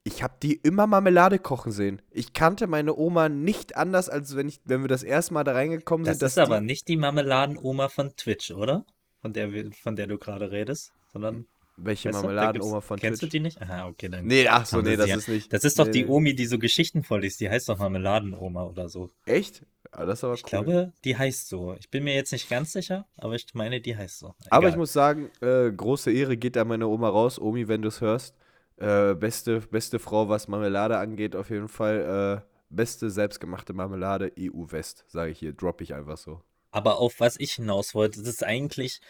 ich 0.09 0.23
habe 0.23 0.35
die 0.43 0.55
immer 0.55 0.87
Marmelade 0.87 1.39
kochen 1.39 1.71
sehen. 1.71 2.01
Ich 2.11 2.33
kannte 2.33 2.67
meine 2.67 2.97
Oma 2.97 3.29
nicht 3.29 3.77
anders, 3.77 4.09
als 4.09 4.35
wenn 4.37 4.49
ich, 4.49 4.61
wenn 4.65 4.81
wir 4.83 4.89
das 4.89 5.03
erste 5.03 5.35
Mal 5.35 5.45
da 5.45 5.53
reingekommen 5.53 6.07
Das 6.07 6.19
sind. 6.19 6.27
ist 6.27 6.39
aber 6.39 6.61
nicht 6.61 6.89
die 6.89 6.97
Marmeladenoma 6.97 7.89
von 7.89 8.17
Twitch, 8.17 8.51
oder? 8.51 8.85
Von 9.21 9.33
der, 9.33 9.51
von 9.83 9.97
der 9.97 10.07
du 10.07 10.17
gerade 10.19 10.51
redest, 10.51 10.93
sondern 11.13 11.47
welche 11.77 12.09
weißt 12.09 12.19
da 12.19 12.23
Marmeladenoma 12.23 12.81
von 12.81 12.99
Kennst 12.99 13.21
Twitch? 13.21 13.31
du 13.33 13.37
die 13.39 13.41
nicht? 13.43 13.61
Aha, 13.61 13.87
okay, 13.87 14.09
dann. 14.09 14.25
Nee, 14.27 14.49
ach 14.49 14.67
so, 14.67 14.81
nee, 14.81 14.97
das 14.97 15.09
ja. 15.09 15.17
ist 15.17 15.29
nicht. 15.29 15.53
Das 15.53 15.63
ist 15.65 15.79
doch 15.79 15.87
nee, 15.87 15.93
die. 15.93 16.07
Omi, 16.07 16.35
die 16.35 16.47
so 16.47 16.59
Geschichten 16.59 17.03
vorliest. 17.05 17.41
Die 17.41 17.49
heißt 17.51 17.69
doch 17.69 17.79
Marmeladenoma 17.79 18.65
oder 18.65 18.89
so. 18.89 19.11
Echt? 19.27 19.65
Ja, 19.95 20.05
das 20.07 20.21
ist 20.21 20.25
aber 20.25 20.35
Ich 20.35 20.45
cool. 20.45 20.49
glaube, 20.51 20.93
die 21.05 21.17
heißt 21.17 21.49
so. 21.49 21.75
Ich 21.79 21.91
bin 21.91 22.05
mir 22.05 22.15
jetzt 22.15 22.33
nicht 22.33 22.49
ganz 22.49 22.73
sicher, 22.73 23.07
aber 23.17 23.35
ich 23.35 23.47
meine, 23.55 23.81
die 23.81 23.97
heißt 23.97 24.19
so. 24.19 24.35
Aber 24.51 24.63
Egal. 24.65 24.71
ich 24.71 24.77
muss 24.77 24.93
sagen, 24.93 25.31
äh, 25.41 25.71
große 25.71 26.11
Ehre 26.11 26.37
geht 26.37 26.57
an 26.57 26.69
meine 26.69 26.87
Oma 26.89 27.09
raus. 27.11 27.39
Omi, 27.39 27.69
wenn 27.69 27.83
du 27.83 27.89
es 27.89 28.01
hörst. 28.01 28.35
Äh, 28.79 29.15
beste, 29.15 29.61
beste 29.61 29.99
Frau, 29.99 30.29
was 30.29 30.49
Marmelade 30.49 30.99
angeht, 30.99 31.35
auf 31.37 31.51
jeden 31.51 31.69
Fall. 31.69 32.43
Äh, 32.45 32.49
beste 32.71 33.11
selbstgemachte 33.11 33.73
Marmelade 33.73 34.33
EU-West, 34.37 35.05
sage 35.09 35.31
ich 35.33 35.39
hier. 35.39 35.53
Droppe 35.53 35.85
ich 35.85 35.95
einfach 35.95 36.17
so. 36.17 36.43
Aber 36.71 36.99
auf 36.99 37.21
was 37.21 37.39
ich 37.39 37.55
hinaus 37.55 37.95
wollte, 37.95 38.21
dass 38.21 38.29
es 38.29 38.43
eigentlich 38.43 39.01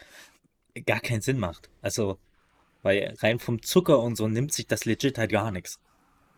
gar 0.85 0.99
keinen 0.99 1.21
Sinn 1.21 1.39
macht. 1.39 1.69
Also, 1.81 2.17
weil 2.83 3.15
rein 3.19 3.39
vom 3.39 3.61
Zucker 3.61 3.99
und 3.99 4.15
so 4.15 4.27
nimmt 4.27 4.53
sich 4.53 4.67
das 4.67 4.85
legit 4.85 5.17
halt 5.17 5.31
gar 5.31 5.51
nichts. 5.51 5.79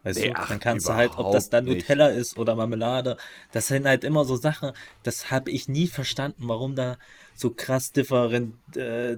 Weißt 0.03 0.19
Nee, 0.19 0.29
du, 0.29 0.35
ach, 0.35 0.47
dann 0.49 0.59
kannst 0.59 0.87
du 0.87 0.93
halt, 0.93 1.17
ob 1.17 1.31
das 1.31 1.49
dann 1.49 1.65
nicht. 1.65 1.89
Nutella 1.89 2.07
ist 2.07 2.37
oder 2.37 2.55
Marmelade, 2.55 3.17
das 3.51 3.67
sind 3.67 3.85
halt 3.87 4.03
immer 4.03 4.25
so 4.25 4.35
Sachen, 4.35 4.73
das 5.03 5.29
habe 5.31 5.51
ich 5.51 5.67
nie 5.69 5.87
verstanden, 5.87 6.47
warum 6.47 6.75
da 6.75 6.97
so 7.35 7.51
krass 7.51 7.91
different, 7.91 8.55
äh, 8.75 9.17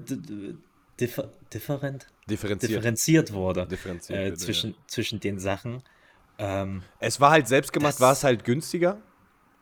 differ, 0.99 1.31
different, 1.53 2.07
Differenziert. 2.29 2.71
differenziert 2.71 3.33
wurde 3.33 3.65
Differenziert 3.67 4.19
äh, 4.19 4.25
wurde, 4.27 4.37
zwischen, 4.37 4.75
zwischen 4.87 5.19
den 5.19 5.39
Sachen. 5.39 5.83
Ähm, 6.37 6.83
Es 6.99 7.19
war 7.21 7.31
halt 7.31 7.47
selbstgemacht, 7.47 7.99
war 7.99 8.13
es 8.13 8.23
halt 8.23 8.43
günstiger. 8.43 8.97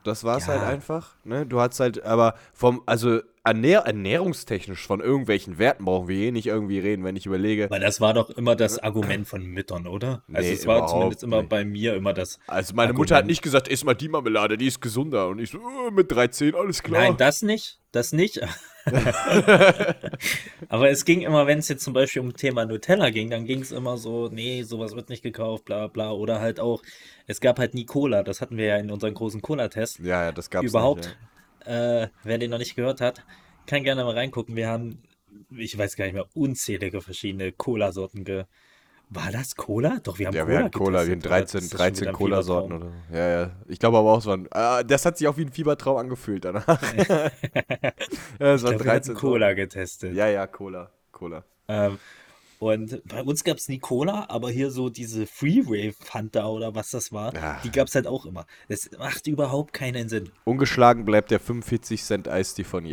Das 0.03 0.23
war 0.23 0.37
es 0.37 0.47
Ja. 0.47 0.53
halt 0.53 0.63
einfach. 0.63 1.15
Ne? 1.23 1.45
Du 1.45 1.59
hast 1.59 1.79
halt, 1.79 2.03
aber 2.03 2.33
vom, 2.53 2.81
also 2.87 3.19
ernähr 3.43 3.81
ernährungstechnisch 3.81 4.85
von 4.87 4.99
irgendwelchen 4.99 5.57
Werten 5.59 5.85
brauchen 5.85 6.07
wir 6.07 6.15
eh 6.17 6.31
nicht 6.31 6.47
irgendwie 6.47 6.79
reden, 6.79 7.03
wenn 7.03 7.15
ich 7.15 7.25
überlege. 7.27 7.69
weil 7.69 7.79
das 7.81 8.01
war 8.01 8.13
doch 8.13 8.29
immer 8.31 8.55
das 8.55 8.79
Argument 8.79 9.27
von 9.27 9.43
Müttern, 9.45 9.85
oder? 9.87 10.23
Also 10.33 10.49
Nee, 10.49 10.53
es 10.55 10.65
war 10.65 10.87
zumindest 10.87 11.23
immer 11.23 11.37
nicht. 11.37 11.49
bei 11.49 11.65
mir 11.65 11.95
immer 11.95 12.13
das. 12.13 12.39
Also 12.47 12.73
meine 12.75 12.93
Mutter 12.93 13.15
hat 13.15 13.19
Argument. 13.21 13.29
nicht 13.31 13.41
gesagt, 13.43 13.67
iss 13.67 13.83
mal 13.83 13.93
die 13.95 14.09
Marmelade, 14.09 14.57
die 14.57 14.67
ist 14.67 14.81
gesunder. 14.81 15.27
Und 15.27 15.39
ich 15.39 15.51
so, 15.51 15.57
äh, 15.59 15.91
mit 15.91 16.11
13, 16.11 16.55
alles 16.55 16.81
klar. 16.81 17.01
Nein, 17.01 17.17
das 17.17 17.41
nicht, 17.43 17.79
das 17.91 18.11
nicht. 18.11 18.39
Aber 20.69 20.89
es 20.89 21.05
ging 21.05 21.21
immer, 21.21 21.47
wenn 21.47 21.59
es 21.59 21.67
jetzt 21.67 21.83
zum 21.83 21.93
Beispiel 21.93 22.21
um 22.21 22.33
Thema 22.33 22.65
Nutella 22.65 23.09
ging, 23.09 23.29
dann 23.29 23.45
ging 23.45 23.61
es 23.61 23.71
immer 23.71 23.97
so, 23.97 24.29
nee, 24.29 24.63
sowas 24.63 24.95
wird 24.95 25.09
nicht 25.09 25.23
gekauft, 25.23 25.65
bla 25.65 25.87
bla. 25.87 26.11
Oder 26.11 26.39
halt 26.41 26.59
auch, 26.59 26.81
es 27.27 27.41
gab 27.41 27.59
halt 27.59 27.73
nie 27.73 27.85
Cola, 27.85 28.23
das 28.23 28.41
hatten 28.41 28.57
wir 28.57 28.65
ja 28.65 28.77
in 28.77 28.91
unserem 28.91 29.13
großen 29.13 29.41
Cola-Test. 29.41 29.99
ja, 29.99 30.25
ja, 30.25 30.31
das 30.31 30.49
gab's 30.49 30.67
Überhaupt, 30.67 31.05
Nicht, 31.05 31.67
ja. 31.67 32.03
äh, 32.03 32.09
wer 32.23 32.37
den 32.37 32.51
noch 32.51 32.57
nicht 32.57 32.75
gehört 32.75 33.01
hat, 33.01 33.23
kann 33.65 33.83
gerne 33.83 34.03
mal 34.03 34.15
reingucken. 34.15 34.55
Wir 34.55 34.67
haben, 34.67 35.03
ich 35.55 35.77
weiß 35.77 35.95
gar 35.95 36.05
nicht 36.05 36.13
mehr, 36.13 36.27
unzählige 36.33 37.01
verschiedene 37.01 37.51
Cola-Sorten 37.51 38.23
ge. 38.23 38.45
War 39.13 39.29
das 39.29 39.55
Cola? 39.57 39.99
Doch, 40.01 40.19
wir 40.19 40.27
haben 40.27 40.35
Ja, 40.35 40.43
Cola 40.43 40.57
wir 40.57 40.63
hatten 40.65 40.71
Cola, 40.71 41.05
wir 41.05 41.11
hatten 41.11 41.21
das 41.21 41.29
13, 41.29 41.59
ist 41.59 41.69
schon 41.71 41.77
13 41.77 42.01
wieder 42.01 42.09
ein 42.11 42.15
Cola-Sorten 42.15 42.71
oder. 42.71 42.91
Ja, 43.11 43.29
ja. 43.41 43.51
Ich 43.67 43.77
glaube 43.77 43.97
aber 43.97 44.09
auch, 44.13 44.19
es 44.19 44.25
waren. 44.25 44.47
Äh, 44.53 44.85
das 44.85 45.05
hat 45.05 45.17
sich 45.17 45.27
auch 45.27 45.35
wie 45.35 45.41
ein 45.43 45.51
Fiebertraum 45.51 45.97
angefühlt 45.97 46.45
danach. 46.45 46.65
ja, 46.97 47.21
es 48.39 48.61
Ich 48.61 48.63
waren 48.63 48.73
hatten 48.75 48.77
13 48.77 49.15
Cola 49.15 49.53
getestet. 49.53 50.15
Ja, 50.15 50.27
ja, 50.27 50.47
Cola. 50.47 50.89
Cola. 51.11 51.43
Ähm, 51.67 51.99
und 52.59 53.01
bei 53.07 53.21
uns 53.23 53.43
gab 53.43 53.57
es 53.57 53.67
nie 53.67 53.79
Cola, 53.79 54.27
aber 54.29 54.49
hier 54.49 54.71
so 54.71 54.89
diese 54.89 55.25
Freeway 55.27 55.93
Fanta 55.99 56.45
oder 56.47 56.73
was 56.75 56.91
das 56.91 57.11
war, 57.11 57.33
Ja. 57.33 57.59
die 57.63 57.71
gab 57.71 57.87
es 57.87 57.95
halt 57.95 58.07
auch 58.07 58.25
immer. 58.25 58.45
Das 58.69 58.89
macht 58.97 59.27
überhaupt 59.27 59.73
keinen 59.73 60.07
Sinn. 60.07 60.29
Ungeschlagen 60.45 61.03
bleibt 61.03 61.31
der 61.31 61.39
45 61.39 62.03
Cent 62.03 62.27
Eistee 62.29 62.63
von 62.63 62.85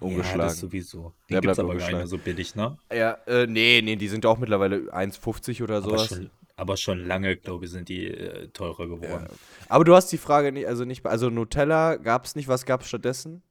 Jahr. 0.00 0.10
Ja, 0.10 0.14
Ungeschlagen. 0.16 0.40
das 0.40 0.58
sowieso. 0.58 1.12
Der 1.30 1.40
Den 1.40 1.42
gibt's 1.42 1.58
aber 1.58 1.68
gar 1.68 1.74
nicht 1.76 1.86
mehr 1.88 1.96
ungeschlagen. 2.02 2.08
so 2.08 2.18
billig, 2.18 2.54
ne? 2.54 2.78
Ja, 2.92 3.12
äh, 3.26 3.46
nee, 3.46 3.80
nee, 3.82 3.96
die 3.96 4.08
sind 4.08 4.24
auch 4.26 4.38
mittlerweile 4.38 4.92
1,50 4.94 5.62
oder 5.62 5.76
Aber 5.76 5.84
sowas. 5.90 6.08
schon, 6.08 6.30
aber 6.56 6.76
schon 6.76 7.06
lange, 7.06 7.36
glaube 7.36 7.64
ich, 7.66 7.70
sind 7.70 7.88
die 7.88 8.06
äh, 8.08 8.48
teurer 8.48 8.86
geworden. 8.88 9.26
Aber 9.68 9.84
du 9.84 9.94
hast 9.94 10.08
die 10.12 10.18
Frage 10.18 10.52
nicht, 10.52 10.66
also 10.68 10.84
nicht, 10.84 11.04
also 11.06 11.30
Nutella 11.30 11.96
gab 11.96 12.24
es 12.26 12.34
nicht, 12.36 12.48
was 12.48 12.64
gab 12.66 12.82
es 12.82 12.88
stattdessen? 12.88 13.42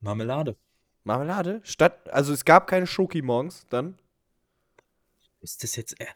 Marmelade. 0.00 0.56
Marmelade? 1.04 1.60
Statt, 1.64 2.10
also 2.10 2.32
es 2.32 2.44
gab 2.44 2.66
keine 2.66 2.86
Schoki 2.86 3.22
morgens 3.22 3.66
dann? 3.70 3.98
Ist 5.40 5.62
das 5.62 5.76
jetzt. 5.76 5.98
Äh, 6.00 6.06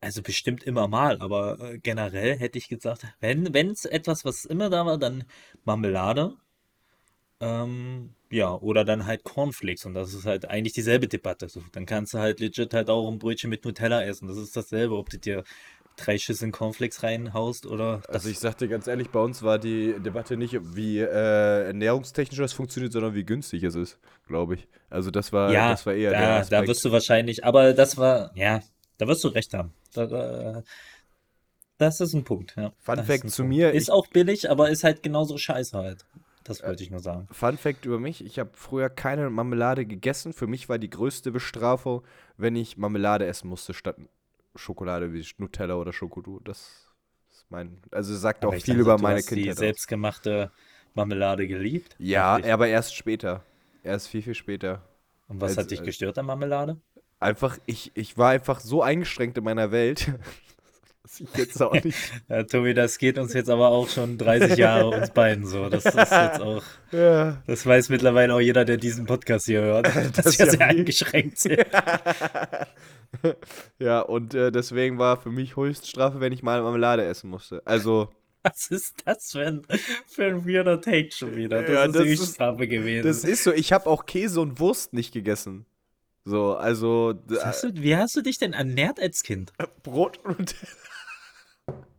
also 0.00 0.20
bestimmt 0.22 0.64
immer 0.64 0.88
mal, 0.88 1.20
aber 1.20 1.60
äh, 1.60 1.78
generell 1.78 2.36
hätte 2.36 2.58
ich 2.58 2.68
gesagt, 2.68 3.06
wenn 3.20 3.46
es 3.70 3.84
etwas, 3.84 4.24
was 4.24 4.44
immer 4.44 4.68
da 4.68 4.84
war, 4.84 4.98
dann 4.98 5.24
Marmelade. 5.64 6.34
Ähm, 7.42 8.10
ja, 8.30 8.54
oder 8.54 8.84
dann 8.84 9.04
halt 9.04 9.24
Cornflakes 9.24 9.84
und 9.84 9.94
das 9.94 10.14
ist 10.14 10.26
halt 10.26 10.48
eigentlich 10.48 10.74
dieselbe 10.74 11.08
Debatte. 11.08 11.48
So, 11.48 11.60
dann 11.72 11.86
kannst 11.86 12.14
du 12.14 12.18
halt 12.18 12.38
legit 12.38 12.72
halt 12.72 12.88
auch 12.88 13.10
ein 13.10 13.18
Brötchen 13.18 13.50
mit 13.50 13.64
Nutella 13.64 14.04
essen. 14.04 14.28
Das 14.28 14.36
ist 14.36 14.56
dasselbe, 14.56 14.96
ob 14.96 15.10
du 15.10 15.18
dir 15.18 15.42
drei 15.96 16.18
Schüsseln 16.18 16.52
Cornflakes 16.52 17.02
reinhaust 17.02 17.66
oder. 17.66 18.00
Also 18.06 18.28
ich 18.28 18.38
sag 18.38 18.58
dir 18.58 18.68
ganz 18.68 18.86
ehrlich, 18.86 19.10
bei 19.10 19.18
uns 19.18 19.42
war 19.42 19.58
die 19.58 19.96
Debatte 19.98 20.36
nicht, 20.36 20.56
wie 20.76 21.00
äh, 21.00 21.66
ernährungstechnisch 21.66 22.38
das 22.38 22.52
funktioniert, 22.52 22.92
sondern 22.92 23.14
wie 23.14 23.24
günstig 23.24 23.64
es 23.64 23.74
ist, 23.74 23.98
glaube 24.28 24.54
ich. 24.54 24.68
Also 24.88 25.10
das 25.10 25.32
war, 25.32 25.52
ja, 25.52 25.70
das 25.70 25.84
war 25.84 25.94
eher 25.94 26.10
der 26.10 26.44
da, 26.44 26.66
wirst 26.66 26.84
du 26.84 26.92
wahrscheinlich, 26.92 27.44
aber 27.44 27.72
das 27.72 27.96
war, 27.96 28.30
ja, 28.36 28.60
da 28.98 29.08
wirst 29.08 29.24
du 29.24 29.28
recht 29.28 29.52
haben. 29.52 29.72
Da, 29.94 30.06
da, 30.06 30.62
das 31.78 32.00
ist 32.00 32.14
ein 32.14 32.22
Punkt, 32.22 32.54
ja. 32.56 32.72
Fun 32.78 33.02
Fact 33.02 33.30
zu 33.30 33.42
Punkt. 33.42 33.56
mir, 33.56 33.72
Ist 33.72 33.90
auch 33.90 34.06
billig, 34.06 34.48
aber 34.48 34.70
ist 34.70 34.84
halt 34.84 35.02
genauso 35.02 35.36
scheiße 35.36 35.76
halt. 35.76 36.06
Das 36.44 36.62
wollte 36.62 36.82
ich 36.82 36.90
nur 36.90 37.00
sagen. 37.00 37.28
Fun 37.30 37.56
Fact 37.56 37.84
über 37.86 37.98
mich, 38.00 38.24
ich 38.24 38.38
habe 38.38 38.50
früher 38.54 38.88
keine 38.90 39.30
Marmelade 39.30 39.86
gegessen. 39.86 40.32
Für 40.32 40.46
mich 40.46 40.68
war 40.68 40.78
die 40.78 40.90
größte 40.90 41.30
Bestrafung, 41.30 42.02
wenn 42.36 42.56
ich 42.56 42.76
Marmelade 42.76 43.26
essen 43.26 43.48
musste, 43.48 43.74
statt 43.74 43.96
Schokolade 44.56 45.12
wie 45.12 45.24
Nutella 45.38 45.76
oder 45.76 45.92
Schokodu. 45.92 46.40
Das 46.40 46.92
ist 47.30 47.46
mein, 47.48 47.78
also 47.90 48.14
sagt 48.16 48.44
Aber 48.44 48.56
auch 48.56 48.60
viel 48.60 48.78
über 48.80 48.96
du 48.96 49.02
meine 49.02 49.18
hast 49.18 49.30
die 49.30 49.34
Kindheit. 49.36 49.52
aus. 49.52 49.58
selbstgemachte 49.58 50.50
Marmelade 50.94 51.46
geliebt. 51.46 51.94
Ja, 51.98 52.36
Wirklich. 52.36 52.52
aber 52.52 52.68
erst 52.68 52.94
später. 52.96 53.42
Erst 53.82 54.08
viel, 54.08 54.22
viel 54.22 54.34
später. 54.34 54.82
Und 55.28 55.40
was 55.40 55.52
als- 55.52 55.58
hat 55.66 55.70
dich 55.70 55.82
gestört 55.82 56.18
an 56.18 56.26
Marmelade? 56.26 56.76
Einfach, 57.20 57.56
ich, 57.66 57.92
ich 57.94 58.18
war 58.18 58.30
einfach 58.30 58.58
so 58.58 58.82
eingeschränkt 58.82 59.38
in 59.38 59.44
meiner 59.44 59.70
Welt, 59.70 60.12
dass 61.02 61.20
ich 61.20 61.28
jetzt 61.36 61.60
auch 61.62 61.72
nicht. 61.72 61.98
Ja, 62.28 62.42
Tobi, 62.44 62.74
das 62.74 62.98
geht 62.98 63.18
uns 63.18 63.32
jetzt 63.34 63.50
aber 63.50 63.68
auch 63.70 63.88
schon 63.88 64.18
30 64.18 64.56
Jahre 64.56 64.88
uns 64.88 65.10
beiden 65.10 65.44
so. 65.46 65.68
Das 65.68 65.84
ist 65.84 65.94
jetzt 65.94 66.10
auch, 66.40 66.62
ja. 66.92 67.42
das 67.46 67.66
weiß 67.66 67.88
mittlerweile 67.88 68.34
auch 68.34 68.40
jeder, 68.40 68.64
der 68.64 68.76
diesen 68.76 69.06
Podcast 69.06 69.46
hier 69.46 69.62
hört, 69.62 69.86
dass 69.94 70.12
Das 70.12 70.38
wir 70.38 70.46
ja 70.46 70.52
sehr 70.52 70.66
eingeschränkt 70.66 71.38
sind. 71.38 71.64
ja, 73.78 74.00
und 74.00 74.34
äh, 74.34 74.50
deswegen 74.50 74.98
war 74.98 75.20
für 75.20 75.30
mich 75.30 75.56
Höchststrafe, 75.56 76.20
wenn 76.20 76.32
ich 76.32 76.42
mal 76.42 76.62
Marmelade 76.62 77.04
essen 77.04 77.30
musste. 77.30 77.62
Also, 77.66 78.08
Was 78.42 78.68
ist 78.68 79.02
das 79.04 79.32
für 79.32 79.46
ein, 79.46 79.62
für 80.06 80.24
ein 80.26 80.46
weirder 80.46 80.80
Take 80.80 81.10
schon 81.12 81.36
wieder? 81.36 81.62
Das 81.62 81.70
Ja, 81.70 81.84
ist 81.84 81.94
das 81.96 82.02
die 82.04 82.08
ist- 82.10 82.38
gewesen. 82.38 83.06
das 83.06 83.24
ist 83.24 83.44
so, 83.44 83.52
ich 83.52 83.72
habe 83.72 83.86
auch 83.88 84.06
Käse 84.06 84.40
und 84.40 84.58
Wurst 84.60 84.92
nicht 84.92 85.12
gegessen. 85.12 85.66
So, 86.24 86.54
also 86.54 87.14
hast 87.42 87.64
du, 87.64 87.74
wie 87.74 87.96
hast 87.96 88.14
du 88.16 88.22
dich 88.22 88.38
denn 88.38 88.52
ernährt 88.52 89.00
als 89.00 89.24
Kind? 89.24 89.52
Brot 89.82 90.18
und 90.24 90.54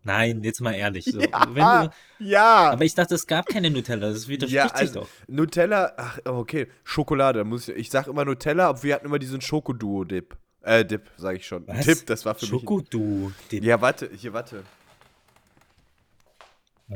Nein, 0.03 0.43
jetzt 0.43 0.59
mal 0.61 0.73
ehrlich. 0.73 1.05
So, 1.05 1.19
Ja, 1.55 1.85
du, 1.87 1.89
ja. 2.19 2.71
aber 2.71 2.83
ich 2.83 2.93
dachte, 2.93 3.15
es 3.15 3.25
gab 3.25 3.45
keine 3.47 3.69
Nutella. 3.71 4.09
Das 4.11 4.27
widerspricht 4.27 4.53
Ja, 4.55 4.67
sich 4.69 4.73
also 4.75 5.01
doch. 5.01 5.07
Nutella, 5.27 5.93
ach, 5.97 6.19
okay, 6.25 6.67
Schokolade, 6.83 7.43
muss 7.43 7.69
ich, 7.69 7.75
ich 7.77 7.89
sag 7.89 8.07
immer 8.07 8.25
Nutella, 8.25 8.67
aber 8.69 8.83
wir 8.83 8.95
hatten 8.95 9.05
immer 9.05 9.19
diesen 9.19 9.41
Schokoduo-Dip. 9.41 10.35
Äh, 10.61 10.85
Dip, 10.85 11.09
sag 11.17 11.35
ich 11.37 11.45
schon. 11.47 11.67
Was? 11.67 11.85
Dip, 11.85 12.05
das 12.05 12.25
war 12.25 12.35
für 12.35 12.45
Schokodu. 12.45 12.99
mich. 13.37 13.47
Den, 13.49 13.63
Ja, 13.63 13.81
warte, 13.81 14.09
hier, 14.15 14.33
warte. 14.33 14.63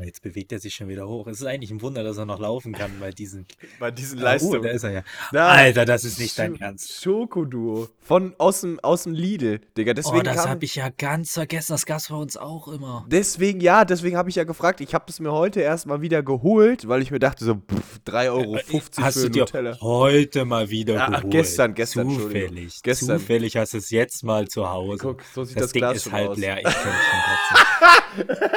Oh, 0.00 0.04
jetzt 0.04 0.22
bewegt 0.22 0.52
er 0.52 0.58
sich 0.60 0.74
schon 0.74 0.88
wieder 0.88 1.08
hoch. 1.08 1.26
Es 1.26 1.40
ist 1.40 1.46
eigentlich 1.46 1.70
ein 1.72 1.80
Wunder, 1.82 2.04
dass 2.04 2.18
er 2.18 2.26
noch 2.26 2.38
laufen 2.38 2.72
kann 2.72 2.92
bei 3.00 3.10
diesen. 3.10 3.46
Bei 3.80 3.90
diesen 3.90 4.18
Oh, 4.20 4.22
Leistungen. 4.22 4.62
da 4.62 4.68
ist 4.70 4.84
er 4.84 4.90
ja. 4.92 5.02
Na, 5.32 5.48
Alter, 5.48 5.84
das 5.84 6.04
ist 6.04 6.18
nicht 6.20 6.38
dein 6.38 6.56
Sch- 6.56 6.60
Ernst. 6.60 7.02
Schokoduo. 7.02 7.88
Von, 8.00 8.34
aus 8.38 8.60
dem, 8.60 8.78
aus 8.80 9.04
dem 9.04 9.14
Lidl, 9.14 9.60
Digga. 9.76 9.94
Deswegen 9.94 10.18
oh, 10.18 10.22
das 10.22 10.46
habe 10.46 10.64
ich 10.64 10.74
ja 10.76 10.88
ganz 10.90 11.32
vergessen. 11.32 11.72
Das 11.72 11.86
gab's 11.86 12.08
bei 12.08 12.14
uns 12.16 12.36
auch 12.36 12.68
immer. 12.68 13.04
Deswegen, 13.08 13.60
ja, 13.60 13.84
deswegen 13.84 14.16
habe 14.16 14.30
ich 14.30 14.36
ja 14.36 14.44
gefragt. 14.44 14.80
Ich 14.80 14.94
habe 14.94 15.04
es 15.08 15.20
mir 15.20 15.32
heute 15.32 15.60
erst 15.60 15.86
mal 15.86 16.00
wieder 16.00 16.22
geholt, 16.22 16.86
weil 16.88 17.02
ich 17.02 17.10
mir 17.10 17.18
dachte, 17.18 17.44
so, 17.44 17.54
pff, 17.56 18.00
3,50 18.06 18.30
Euro 18.30 18.58
Hast 19.00 19.14
für 19.16 19.22
du 19.24 19.30
dir 19.30 19.40
Nutella. 19.42 19.80
heute 19.80 20.44
mal 20.44 20.70
wieder 20.70 21.00
Ah, 21.00 21.16
geholt? 21.18 21.30
gestern, 21.32 21.74
gestern, 21.74 22.08
Entschuldigung. 22.08 22.48
Zufällig. 22.50 22.82
Gestern. 22.82 23.18
Zufällig 23.18 23.56
hast 23.56 23.74
du 23.74 23.78
es 23.78 23.90
jetzt 23.90 24.22
mal 24.24 24.46
zu 24.48 24.68
Hause. 24.68 24.98
Guck, 25.02 25.22
so 25.34 25.44
sieht 25.44 25.56
das, 25.56 25.64
das 25.64 25.72
Ding 25.72 25.80
Glas 25.80 25.96
ist 25.96 26.12
halb 26.12 26.30
aus. 26.30 26.38
leer. 26.38 26.58
Ich 26.58 26.64
könnte 26.64 26.98
schon 27.10 28.28
kotzen. 28.28 28.48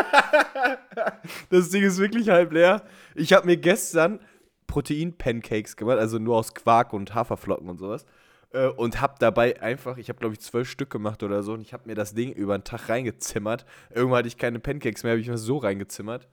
Das 1.49 1.69
Ding 1.69 1.83
ist 1.83 1.97
wirklich 1.99 2.29
halb 2.29 2.51
leer. 2.51 2.83
Ich 3.15 3.33
habe 3.33 3.45
mir 3.45 3.57
gestern 3.57 4.19
Protein-Pancakes 4.67 5.75
gemacht, 5.75 5.97
also 5.97 6.17
nur 6.19 6.37
aus 6.37 6.53
Quark 6.53 6.93
und 6.93 7.13
Haferflocken 7.13 7.69
und 7.69 7.77
sowas. 7.77 8.05
Äh, 8.53 8.67
Und 8.67 8.99
habe 9.01 9.15
dabei 9.19 9.61
einfach, 9.61 9.97
ich 9.97 10.09
habe 10.09 10.19
glaube 10.19 10.33
ich 10.33 10.41
zwölf 10.41 10.69
Stück 10.69 10.89
gemacht 10.89 11.23
oder 11.23 11.43
so, 11.43 11.53
und 11.53 11.61
ich 11.61 11.73
habe 11.73 11.83
mir 11.87 11.95
das 11.95 12.13
Ding 12.13 12.31
über 12.33 12.57
den 12.57 12.63
Tag 12.63 12.89
reingezimmert. 12.89 13.65
Irgendwann 13.89 14.19
hatte 14.19 14.27
ich 14.27 14.37
keine 14.37 14.59
Pancakes 14.59 15.03
mehr, 15.03 15.11
habe 15.13 15.21
ich 15.21 15.27
mir 15.27 15.37
so 15.37 15.57
reingezimmert. 15.57 16.27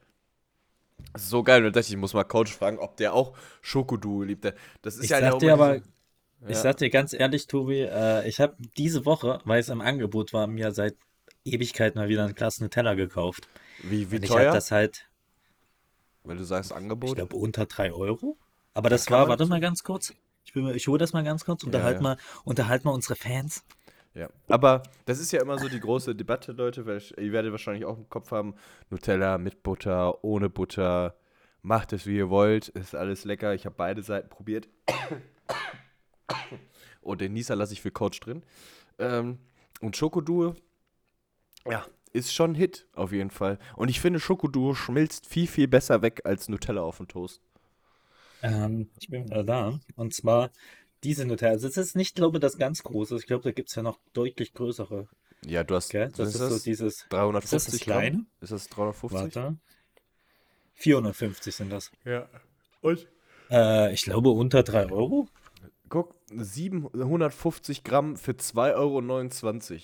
Das 1.13 1.23
ist 1.23 1.31
so 1.31 1.43
geil. 1.43 1.59
Und 1.59 1.65
dann 1.65 1.73
dachte 1.73 1.87
ich, 1.87 1.93
ich 1.93 1.97
muss 1.97 2.15
mal 2.15 2.25
Coach 2.25 2.53
fragen, 2.53 2.79
ob 2.79 2.97
der 2.97 3.15
auch 3.15 3.37
Schokoduo 3.61 4.23
liebt. 4.23 4.53
Das 4.83 4.97
ist 4.97 5.05
Ich 5.05 5.11
ja 5.11 5.21
sag 5.21 5.39
dir 5.39 5.53
aber, 5.53 5.75
diese- 5.75 5.89
ich 6.49 6.57
Ja. 6.57 6.63
sag 6.63 6.77
dir 6.79 6.91
ganz 6.91 7.13
ehrlich, 7.13 7.47
Tobi, 7.47 7.81
äh, 7.83 8.29
ich 8.29 8.41
habe 8.41 8.57
diese 8.77 9.05
Woche, 9.05 9.41
weil 9.45 9.61
es 9.61 9.69
im 9.69 9.81
Angebot 9.81 10.33
war, 10.33 10.47
mir 10.47 10.73
seit 10.73 10.97
Ewigkeit 11.45 11.95
mal 11.97 12.09
wieder 12.09 12.27
ein 12.27 12.35
Glas 12.35 12.61
Nutella 12.61 12.95
gekauft. 12.95 13.49
Wie, 13.83 14.11
wie 14.11 14.17
Und 14.17 14.23
ich 14.25 14.31
teuer? 14.31 14.53
das 14.53 14.71
halt, 14.71 15.09
Weil 16.25 16.37
du 16.37 16.45
sagst 16.45 16.71
ich 16.71 16.77
Angebot. 16.77 17.17
glaube, 17.17 17.37
unter 17.37 17.67
3 17.67 17.93
Euro. 17.93 18.37
Aber 18.75 18.89
das 18.89 19.07
kann 19.07 19.19
war, 19.21 19.29
warte 19.29 19.47
mal 19.47 19.61
ganz 19.61 19.83
kurz. 19.83 20.13
Ich, 20.45 20.55
will, 20.55 20.63
mal- 20.63 20.77
ich 20.77 20.89
hole 20.89 20.99
das 20.99 21.13
mal 21.13 21.25
ganz 21.25 21.45
kurz. 21.45 21.63
Unterhalt, 21.65 21.97
ja. 21.97 22.03
Mal, 22.03 22.17
unterhalt 22.45 22.85
mal 22.85 22.93
unsere 22.93 23.17
Fans. 23.17 23.65
Ja, 24.15 24.29
aber 24.49 24.83
das 25.05 25.21
ist 25.21 25.31
ja 25.33 25.41
immer 25.41 25.59
so 25.59 25.69
die 25.69 25.79
große 25.79 26.15
Debatte, 26.15 26.53
Leute, 26.53 26.87
weil 26.87 26.97
ich, 26.97 27.17
ihr 27.19 27.31
werdet 27.33 27.53
wahrscheinlich 27.53 27.85
auch 27.85 27.97
im 27.97 28.09
Kopf 28.09 28.31
haben, 28.33 28.55
Nutella 28.91 29.39
mit 29.39 29.63
Butter, 29.63 30.25
ohne 30.25 30.49
Butter, 30.49 31.15
macht 31.63 31.93
es 31.93 32.07
wie 32.07 32.17
ihr 32.17 32.31
wollt, 32.31 32.69
ist 32.69 32.95
alles 32.97 33.25
lecker. 33.25 33.55
Ich 33.55 33.65
habe 33.67 33.77
beide 33.77 34.03
Seiten 34.03 34.29
probiert. 34.29 34.69
Und 37.01 37.21
den 37.21 37.33
Nisa 37.33 37.55
lasse 37.55 37.73
ich 37.73 37.81
für 37.81 37.91
Coach 37.91 38.21
drin. 38.21 38.43
Ähm, 38.99 39.39
und 39.81 39.97
Schokoduo 39.97 40.55
Ja, 41.69 41.87
ist 42.19 42.35
schon 42.35 42.53
ein 42.53 42.55
Hit, 42.55 42.87
auf 42.95 43.13
jeden 43.13 43.31
Fall. 43.31 43.59
Und 43.77 43.89
ich 43.89 44.01
finde, 44.01 44.21
Schokoduo 44.21 44.75
schmilzt 44.75 45.27
viel, 45.27 45.47
viel 45.47 45.69
besser 45.69 46.03
weg 46.03 46.23
als 46.25 46.49
Nutella 46.49 46.83
auf 46.83 46.99
dem 46.99 47.09
Toast. 47.09 47.41
Ähm, 48.43 48.91
ich 49.01 49.09
bin 49.09 49.25
wieder 49.25 49.45
da. 49.45 49.81
Und 49.97 50.15
zwar 50.15 50.51
diese 51.05 51.25
Nutella. 51.25 51.53
Also, 51.53 51.69
das 51.69 51.77
ist 51.77 51.97
nicht, 51.97 52.15
glaube 52.15 52.39
ich, 52.39 52.41
das 52.41 52.59
ganz 52.59 52.83
große. 52.83 53.17
Ich 53.17 53.27
glaube, 53.27 53.45
da 53.45 53.53
gibt 53.53 53.69
es 53.69 53.75
ja 53.75 53.83
noch 53.83 53.99
deutlich 54.13 54.53
größere. 54.55 55.09
Ja, 55.45 55.65
du 55.65 55.75
hast, 55.75 55.91
Gell? 55.91 56.11
Das 56.17 56.29
ist 56.29 56.35
ist 56.35 56.41
so 56.41 56.49
das? 56.49 56.63
dieses. 56.63 57.07
350 57.11 57.45
ist 57.45 57.53
das 57.53 57.73
das 57.73 57.81
kleine? 57.81 58.11
Gramm? 58.11 58.27
Ist 58.41 58.53
das 58.53 58.69
350? 58.69 59.37
Warte. 59.37 59.59
450 60.75 61.55
sind 61.55 61.71
das. 61.71 61.91
Ja. 62.05 62.29
Und? 62.81 63.09
Äh, 63.51 63.93
ich 63.93 64.03
glaube 64.03 64.31
unter 64.31 64.63
3 64.63 64.91
Euro. 64.91 65.29
Guck, 65.89 66.15
750 66.31 67.83
Gramm 67.83 68.17
für 68.17 68.33
2,29 68.33 68.75
Euro. 68.75 69.81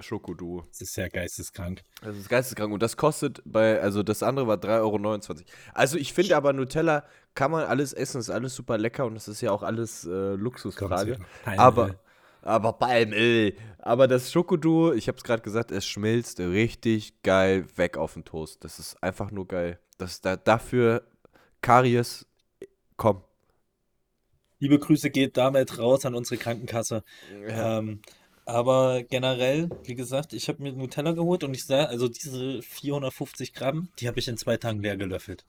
Schokoduo. 0.00 0.64
Das 0.68 0.80
ist 0.80 0.96
ja 0.96 1.08
geisteskrank. 1.08 1.82
Das 2.02 2.16
ist 2.16 2.28
geisteskrank. 2.28 2.72
Und 2.72 2.82
das 2.82 2.96
kostet 2.96 3.42
bei, 3.44 3.80
also 3.80 4.02
das 4.02 4.22
andere 4.22 4.46
war 4.46 4.56
3,29 4.56 5.28
Euro. 5.28 5.42
Also 5.74 5.98
ich 5.98 6.12
finde 6.12 6.36
aber 6.36 6.52
Nutella 6.52 7.04
kann 7.34 7.50
man 7.50 7.64
alles 7.64 7.92
essen, 7.92 8.20
ist 8.20 8.30
alles 8.30 8.54
super 8.54 8.78
lecker 8.78 9.06
und 9.06 9.14
das 9.14 9.28
ist 9.28 9.40
ja 9.40 9.50
auch 9.52 9.62
alles 9.62 10.04
äh, 10.04 10.34
Luxusfrage. 10.34 11.18
Aber, 11.44 11.96
aber 12.42 12.72
Palmöl. 12.74 13.54
Aber 13.78 14.08
das 14.08 14.32
Schokoduo, 14.32 14.92
ich 14.92 15.08
habe 15.08 15.18
es 15.18 15.24
gerade 15.24 15.42
gesagt, 15.42 15.70
es 15.70 15.86
schmilzt 15.86 16.40
richtig 16.40 17.22
geil 17.22 17.66
weg 17.76 17.96
auf 17.96 18.14
den 18.14 18.24
Toast. 18.24 18.64
Das 18.64 18.78
ist 18.78 19.02
einfach 19.02 19.30
nur 19.30 19.46
geil. 19.46 19.78
Das 19.98 20.20
da, 20.20 20.36
dafür 20.36 21.04
Karies, 21.60 22.26
komm. 22.96 23.22
Liebe 24.58 24.78
Grüße 24.78 25.10
geht 25.10 25.36
damit 25.36 25.78
raus 25.78 26.06
an 26.06 26.14
unsere 26.14 26.40
Krankenkasse. 26.40 27.02
Ja. 27.48 27.78
Ähm, 27.78 28.00
aber 28.44 29.02
generell, 29.04 29.70
wie 29.84 29.94
gesagt, 29.94 30.32
ich 30.32 30.48
habe 30.48 30.62
mir 30.62 30.72
Nutella 30.72 31.12
geholt 31.12 31.44
und 31.44 31.54
ich 31.54 31.64
sah, 31.64 31.84
also 31.84 32.08
diese 32.08 32.60
450 32.62 33.52
Gramm, 33.54 33.88
die 33.98 34.08
habe 34.08 34.18
ich 34.18 34.28
in 34.28 34.36
zwei 34.36 34.56
Tagen 34.56 34.80
leer 34.82 34.96
gelöffelt. 34.96 35.44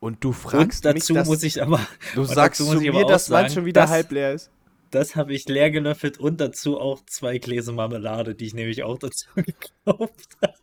Und 0.00 0.22
du 0.22 0.32
fragst 0.32 0.84
und 0.86 0.94
mich, 0.94 1.02
dazu 1.04 1.14
dass, 1.14 1.28
muss 1.28 1.42
ich 1.42 1.62
aber, 1.62 1.80
du 2.14 2.24
sagst 2.24 2.64
zu 2.64 2.80
mir, 2.80 3.04
dass 3.06 3.26
sagen, 3.26 3.50
schon 3.52 3.64
wieder 3.64 3.82
das- 3.82 3.90
halb 3.90 4.10
leer 4.12 4.32
ist. 4.34 4.50
das 4.90 5.16
habe 5.16 5.34
ich 5.34 5.46
leer 5.48 5.70
gelöffelt 5.70 6.18
und 6.18 6.40
dazu 6.40 6.78
auch 6.80 7.04
zwei 7.06 7.38
Gläser 7.38 7.72
Marmelade, 7.72 8.34
die 8.34 8.46
ich 8.46 8.54
nämlich 8.54 8.82
auch 8.82 8.98
dazu 8.98 9.26
gekauft 9.34 10.36
habe. 10.42 10.54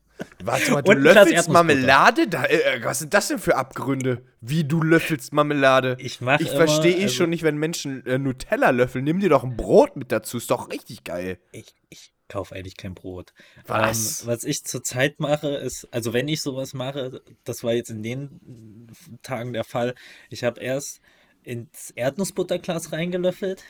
Warte 0.43 0.71
mal, 0.71 0.81
du 0.81 0.91
Und 0.91 1.01
löffelst. 1.01 1.49
Marmelade? 1.49 2.27
Da, 2.27 2.45
äh, 2.45 2.83
was 2.83 2.99
sind 2.99 3.13
das 3.13 3.29
denn 3.29 3.39
für 3.39 3.55
Abgründe? 3.55 4.23
Wie 4.41 4.63
du 4.63 4.81
löffelst 4.81 5.33
Marmelade? 5.33 5.95
Ich 5.99 6.21
Ich 6.21 6.49
verstehe 6.51 6.97
eh 6.97 7.03
also, 7.03 7.15
schon 7.15 7.29
nicht, 7.29 7.43
wenn 7.43 7.57
Menschen 7.57 8.05
äh, 8.05 8.17
Nutella 8.17 8.69
löffeln. 8.69 9.05
Nimm 9.05 9.19
dir 9.19 9.29
doch 9.29 9.43
ein 9.43 9.57
Brot 9.57 9.95
mit 9.95 10.11
dazu. 10.11 10.37
Ist 10.37 10.51
doch 10.51 10.69
richtig 10.69 11.03
geil. 11.03 11.39
Ich, 11.51 11.73
ich 11.89 12.13
kaufe 12.27 12.55
eigentlich 12.55 12.77
kein 12.77 12.93
Brot. 12.93 13.33
Was? 13.67 14.21
Ähm, 14.21 14.27
was 14.27 14.43
ich 14.43 14.63
zurzeit 14.63 15.19
mache, 15.19 15.49
ist, 15.49 15.87
also 15.91 16.13
wenn 16.13 16.27
ich 16.27 16.41
sowas 16.41 16.73
mache, 16.73 17.21
das 17.43 17.63
war 17.63 17.73
jetzt 17.73 17.89
in 17.89 18.03
den 18.03 18.87
Tagen 19.21 19.53
der 19.53 19.63
Fall, 19.63 19.95
ich 20.29 20.43
habe 20.43 20.59
erst 20.61 20.99
ins 21.43 21.91
Erdnussbutterglas 21.91 22.91
reingelöffelt, 22.91 23.63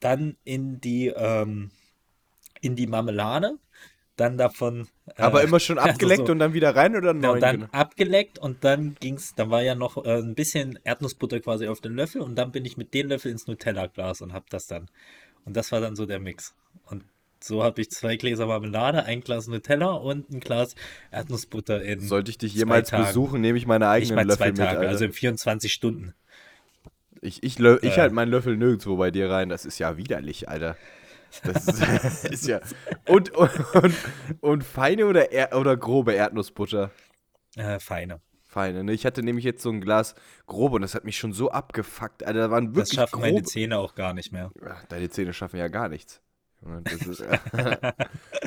dann 0.00 0.36
in 0.44 0.80
die, 0.80 1.08
ähm, 1.08 1.70
in 2.60 2.74
die 2.74 2.86
Marmelade, 2.86 3.58
dann 4.20 4.36
davon. 4.36 4.88
äh, 5.16 5.22
Aber 5.22 5.42
immer 5.42 5.58
schon 5.58 5.78
also 5.78 5.90
abgeleckt 5.92 6.26
so- 6.26 6.32
und 6.32 6.38
dann 6.38 6.52
wieder 6.52 6.76
rein 6.76 6.94
oder 6.94 7.14
neu? 7.14 7.32
und 7.32 7.40
dann 7.40 7.64
abgeleckt 7.72 8.38
und 8.38 8.64
dann 8.64 8.96
ging's, 9.00 9.34
da 9.34 9.50
war 9.50 9.62
ja 9.62 9.74
noch 9.74 10.04
äh, 10.04 10.18
ein 10.18 10.34
bisschen 10.34 10.78
Erdnussbutter 10.84 11.40
quasi 11.40 11.66
auf 11.68 11.80
den 11.80 11.94
Löffel 11.94 12.20
und 12.20 12.36
dann 12.36 12.52
bin 12.52 12.64
ich 12.64 12.76
mit 12.76 12.94
dem 12.94 13.08
Löffel 13.08 13.32
ins 13.32 13.46
Nutella-Glas 13.46 14.20
und 14.20 14.32
hab 14.32 14.50
das 14.50 14.66
dann. 14.66 14.90
Und 15.44 15.56
das 15.56 15.72
war 15.72 15.80
dann 15.80 15.96
so 15.96 16.06
der 16.06 16.20
Mix. 16.20 16.54
Und 16.84 17.04
so 17.42 17.64
habe 17.64 17.80
ich 17.80 17.90
zwei 17.90 18.16
Gläser 18.16 18.46
Marmelade, 18.46 19.04
ein 19.04 19.22
Glas 19.22 19.46
Nutella 19.46 19.92
und 19.92 20.30
ein 20.30 20.40
Glas 20.40 20.74
Erdnussbutter 21.10 21.82
in 21.82 22.00
Sollte 22.00 22.30
ich 22.30 22.38
dich 22.38 22.54
jemals 22.54 22.90
besuchen, 22.90 23.40
nehme 23.40 23.56
ich 23.56 23.66
meine 23.66 23.86
ich 23.86 23.90
eigenen 23.90 24.16
meine 24.16 24.28
Löffel 24.28 24.44
zwei 24.44 24.48
mit. 24.48 24.56
Tage, 24.58 24.78
Alter. 24.80 24.90
also 24.90 25.04
in 25.06 25.12
24 25.12 25.72
Stunden. 25.72 26.14
ich 27.22 27.42
ich, 27.42 27.58
ich 27.58 27.82
äh, 27.82 27.90
halt 27.96 28.12
meinen 28.12 28.30
Löffel 28.30 28.58
nirgendwo 28.58 28.96
bei 28.96 29.10
dir 29.10 29.30
rein. 29.30 29.48
Das 29.48 29.64
ist 29.64 29.78
ja 29.78 29.96
widerlich, 29.96 30.48
Alter. 30.50 30.76
Das 31.44 31.66
ist, 31.68 32.24
ist 32.32 32.46
ja. 32.46 32.60
Und, 33.06 33.30
und, 33.30 33.74
und, 33.74 33.94
und 34.40 34.64
feine 34.64 35.06
oder, 35.06 35.32
er 35.32 35.56
oder 35.58 35.76
grobe 35.76 36.12
Erdnussbutter? 36.12 36.90
Äh, 37.56 37.78
feine. 37.80 38.20
Feine, 38.44 38.82
ne? 38.82 38.92
Ich 38.92 39.06
hatte 39.06 39.22
nämlich 39.22 39.44
jetzt 39.44 39.62
so 39.62 39.70
ein 39.70 39.80
Glas 39.80 40.16
grobe 40.46 40.76
und 40.76 40.82
das 40.82 40.94
hat 40.94 41.04
mich 41.04 41.16
schon 41.18 41.32
so 41.32 41.50
abgefuckt. 41.50 42.24
Alter, 42.24 42.40
da 42.40 42.50
waren 42.50 42.66
Das 42.68 42.76
wirklich 42.76 42.94
schaffen 42.94 43.20
meine 43.20 43.34
grobe. 43.34 43.44
Zähne 43.44 43.78
auch 43.78 43.94
gar 43.94 44.12
nicht 44.12 44.32
mehr. 44.32 44.50
Deine 44.88 45.08
Zähne 45.08 45.32
schaffen 45.32 45.56
ja 45.56 45.68
gar 45.68 45.88
nichts. 45.88 46.20
Das 46.84 47.02
ist, 47.06 47.20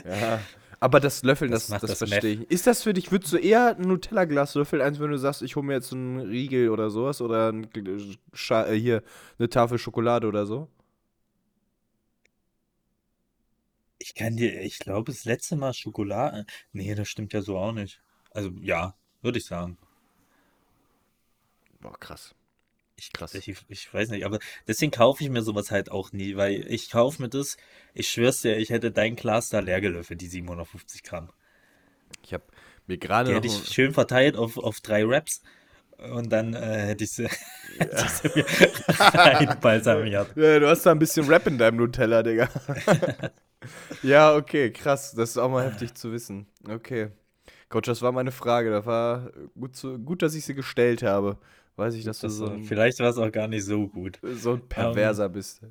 ja. 0.06 0.40
Aber 0.80 1.00
das 1.00 1.24
Löffeln, 1.24 1.50
Das 1.50 1.68
das, 1.68 1.80
das, 1.80 1.92
das 1.92 2.10
verstehe 2.10 2.34
ich. 2.34 2.52
Ist 2.52 2.68
das 2.68 2.84
für 2.84 2.92
dich, 2.94 3.10
würdest 3.14 3.32
du 3.32 3.38
eher 3.38 3.78
ein 3.78 3.88
Nutella-Glas 3.88 4.56
löffeln, 4.56 4.82
als 4.82 5.00
wenn 5.00 5.10
du 5.12 5.18
sagst, 5.18 5.42
ich 5.42 5.56
hole 5.56 5.66
mir 5.66 5.74
jetzt 5.74 5.94
einen 5.94 6.20
Riegel 6.20 6.70
oder 6.70 6.90
sowas 6.90 7.22
oder 7.22 7.54
ein, 7.54 7.70
äh, 7.74 8.74
hier 8.76 9.02
eine 9.40 9.48
Tafel 9.50 9.78
Schokolade 9.78 10.28
oder 10.28 10.46
so? 10.46 10.68
Ich 14.04 14.16
kann 14.16 14.36
dir, 14.36 14.60
ich 14.62 14.80
glaube, 14.80 15.14
das 15.14 15.24
letzte 15.24 15.56
Mal 15.56 15.74
Schokolade. 15.74 16.46
Nee, 16.74 16.94
das 16.94 17.08
stimmt 17.08 17.32
ja 17.32 17.42
so 17.42 17.58
auch 17.58 17.72
nicht. 17.72 18.02
Also 18.32 18.52
ja, 18.62 18.96
würde 19.22 19.38
ich 19.38 19.46
sagen. 19.46 19.78
Boah, 21.80 21.98
krass. 21.98 22.36
Ich, 22.98 23.14
Krass. 23.14 23.34
Ich, 23.34 23.56
ich 23.70 23.94
weiß 23.94 24.10
nicht, 24.10 24.26
aber 24.26 24.40
deswegen 24.68 24.92
kaufe 24.92 25.24
ich 25.24 25.30
mir 25.30 25.42
sowas 25.42 25.72
halt 25.72 25.90
auch 25.90 26.12
nie, 26.12 26.36
weil 26.36 26.66
ich 26.70 26.90
kaufe 26.92 27.22
mir 27.22 27.30
das, 27.30 27.56
ich 27.94 28.10
schwör's 28.10 28.42
dir, 28.42 28.58
ich 28.58 28.72
hätte 28.72 28.92
dein 28.92 29.16
Glas 29.16 29.50
da 29.50 29.60
leer 29.60 29.80
gelöffelt, 29.80 30.20
die 30.20 30.28
750 30.28 31.04
Gramm. 31.04 31.30
Ich 32.24 32.34
habe 32.34 32.44
mir 32.88 32.98
gerade 32.98 33.30
Die 33.30 33.36
noch 33.36 33.38
hätte 33.38 33.48
ich 33.48 33.74
schön 33.74 33.94
verteilt 33.94 34.36
auf, 34.36 34.58
auf 34.58 34.82
drei 34.82 35.08
Wraps 35.08 35.42
und 35.98 36.30
dann 36.30 36.54
äh, 36.54 36.88
hätte 36.88 37.06
ich 37.06 37.12
sie, 37.12 37.28
hätte 37.78 38.06
ich 38.06 38.12
sie 38.12 38.30
mir 38.36 38.46
reinbalsamiert. 39.00 40.36
Ja, 40.36 40.60
du 40.60 40.68
hast 40.68 40.86
da 40.86 40.92
ein 40.92 41.00
bisschen 41.00 41.26
Rap 41.28 41.48
in 41.48 41.58
deinem 41.58 41.78
Nutella, 41.78 42.22
Digga. 42.22 42.50
ja, 44.04 44.36
okay, 44.36 44.72
krass. 44.72 45.14
Das 45.14 45.32
ist 45.32 45.38
auch 45.38 45.50
mal 45.50 45.66
heftig 45.66 45.94
zu 45.94 46.12
wissen. 46.12 46.48
Okay. 46.68 47.10
Coach, 47.70 47.88
das 47.88 48.02
war 48.02 48.12
meine 48.12 48.32
Frage. 48.32 48.70
Das 48.70 48.86
war 48.86 49.32
gut, 49.60 49.76
zu, 49.76 49.98
gut 50.00 50.22
dass 50.22 50.36
ich 50.36 50.46
sie 50.46 50.54
gestellt 50.54 51.04
habe. 51.04 51.38
Weiß 51.76 51.96
ich, 51.96 52.04
dass 52.04 52.20
du 52.20 52.28
Das, 52.28 52.36
so 52.36 52.48
äh, 52.48 52.52
ein, 52.52 52.64
vielleicht 52.64 53.00
war 53.00 53.10
es 53.10 53.18
auch 53.18 53.32
gar 53.32 53.48
nicht 53.48 53.66
so 53.66 53.88
gut. 53.88 54.20
so 54.22 54.54
ein 54.54 54.70
Perverser 54.70 55.30
bist. 55.30 55.62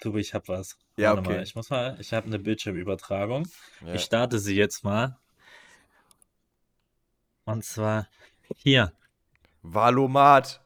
Du, 0.00 0.16
ich 0.16 0.34
hab 0.34 0.48
was. 0.48 0.78
Ja, 0.96 1.10
Warte 1.10 1.20
okay. 1.20 1.36
mal, 1.36 1.42
ich 1.42 1.54
muss 1.54 1.70
mal, 1.70 1.96
ich 2.00 2.12
habe 2.12 2.26
eine 2.26 2.38
Bildschirmübertragung. 2.38 3.46
Ja. 3.86 3.94
Ich 3.94 4.02
starte 4.02 4.38
sie 4.38 4.56
jetzt 4.56 4.84
mal. 4.84 5.18
Und 7.44 7.64
zwar 7.64 8.08
hier. 8.56 8.92
Valomat. 9.62 10.60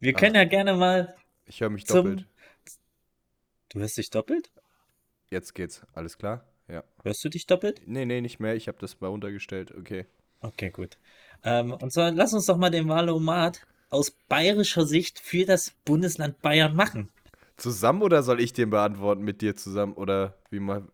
Wir 0.00 0.12
können 0.12 0.36
ja 0.36 0.44
gerne 0.44 0.74
mal 0.74 1.16
Ich 1.46 1.60
höre 1.60 1.70
mich 1.70 1.84
doppelt. 1.84 2.26
Du 3.70 3.80
hörst 3.80 3.98
dich 3.98 4.10
doppelt? 4.10 4.50
Jetzt 5.30 5.54
geht's. 5.54 5.82
Alles 5.94 6.18
klar? 6.18 6.44
Ja. 6.68 6.84
Hörst 7.02 7.24
du 7.24 7.28
dich 7.28 7.46
doppelt? 7.46 7.82
Nee, 7.86 8.04
nee, 8.04 8.20
nicht 8.20 8.40
mehr. 8.40 8.54
Ich 8.56 8.68
habe 8.68 8.78
das 8.80 9.00
mal 9.00 9.08
runtergestellt. 9.08 9.72
Okay. 9.76 10.06
Okay, 10.40 10.70
gut. 10.70 10.98
Ähm, 11.44 11.72
und 11.72 11.92
zwar 11.92 12.10
lass 12.12 12.32
uns 12.32 12.46
doch 12.46 12.56
mal 12.56 12.70
den 12.70 12.88
Wahlomat 12.88 13.66
aus 13.90 14.10
bayerischer 14.28 14.86
Sicht 14.86 15.18
für 15.18 15.44
das 15.44 15.72
Bundesland 15.84 16.40
Bayern 16.42 16.74
machen. 16.76 17.10
Zusammen 17.56 18.02
oder 18.02 18.22
soll 18.22 18.40
ich 18.40 18.52
den 18.52 18.70
beantworten 18.70 19.22
mit 19.22 19.40
dir 19.40 19.56
zusammen? 19.56 19.94
Oder 19.94 20.36
wie 20.50 20.60
mal. 20.60 20.86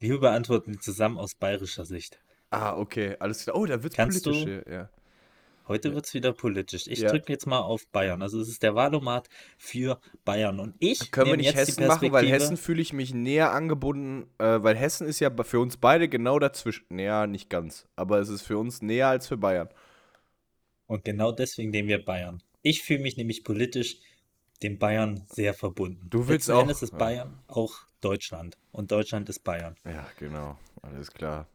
Wir 0.00 0.18
beantworten 0.18 0.80
zusammen 0.80 1.18
aus 1.18 1.34
bayerischer 1.34 1.84
Sicht. 1.84 2.18
Ah, 2.50 2.76
okay. 2.76 3.16
Alles 3.20 3.42
klar. 3.44 3.56
Oh, 3.56 3.66
da 3.66 3.82
wird's 3.82 3.96
Kannst 3.96 4.24
politisch 4.24 4.44
du- 4.44 4.50
hier. 4.50 4.64
Ja. 4.72 4.90
Heute 5.68 5.94
wird's 5.94 6.14
wieder 6.14 6.32
politisch. 6.32 6.86
Ich 6.86 7.00
Ja. 7.00 7.10
drücke 7.10 7.30
jetzt 7.32 7.46
mal 7.46 7.60
auf 7.60 7.86
Bayern. 7.88 8.22
Also 8.22 8.40
es 8.40 8.48
ist 8.48 8.62
der 8.62 8.74
Wahlomat 8.74 9.28
für 9.58 10.00
Bayern. 10.24 10.58
Und 10.60 10.74
ich 10.78 11.10
Können 11.10 11.30
wir 11.30 11.36
nicht 11.36 11.54
Hessen 11.54 11.86
machen, 11.86 12.10
weil 12.10 12.26
Hessen 12.26 12.56
fühle 12.56 12.80
ich 12.80 12.92
mich 12.94 13.12
näher 13.14 13.52
angebunden, 13.52 14.28
äh, 14.38 14.62
weil 14.62 14.76
Hessen 14.76 15.06
ist 15.06 15.20
ja 15.20 15.30
für 15.44 15.60
uns 15.60 15.76
beide 15.76 16.08
genau 16.08 16.38
dazwischen. 16.38 16.86
Naja, 16.88 17.26
nicht 17.26 17.50
ganz, 17.50 17.86
aber 17.96 18.18
es 18.18 18.28
ist 18.30 18.42
für 18.42 18.56
uns 18.58 18.80
näher 18.82 19.08
als 19.08 19.28
für 19.28 19.36
Bayern. 19.36 19.68
Und 20.86 21.04
genau 21.04 21.32
deswegen 21.32 21.70
nehmen 21.70 21.88
wir 21.88 22.02
Bayern. 22.02 22.42
Ich 22.62 22.82
fühle 22.82 23.00
mich 23.00 23.16
nämlich 23.18 23.44
politisch 23.44 23.98
dem 24.62 24.78
Bayern 24.78 25.22
sehr 25.28 25.54
verbunden. 25.54 26.08
Du 26.10 26.20
willst 26.28 26.48
Letzten 26.48 26.52
auch- 26.52 26.62
Endes 26.62 26.82
ist 26.82 26.92
ja. 26.92 26.98
Bayern 26.98 27.38
auch 27.46 27.74
Deutschland. 28.00 28.56
Und 28.72 28.90
Deutschland 28.90 29.28
ist 29.28 29.44
Bayern. 29.44 29.76
Ja, 29.84 30.06
genau. 30.18 30.58
Alles 30.82 31.12
klar. 31.12 31.46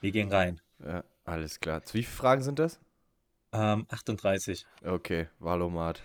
Wir 0.00 0.12
gehen 0.12 0.30
rein. 0.30 0.60
Ja, 0.84 1.04
alles 1.24 1.60
klar. 1.60 1.82
Wie 1.92 2.02
viele 2.02 2.16
Fragen 2.16 2.42
sind 2.42 2.58
das? 2.58 2.78
Ähm, 3.52 3.86
38. 3.88 4.66
Okay, 4.84 5.28
Valomat. 5.38 6.02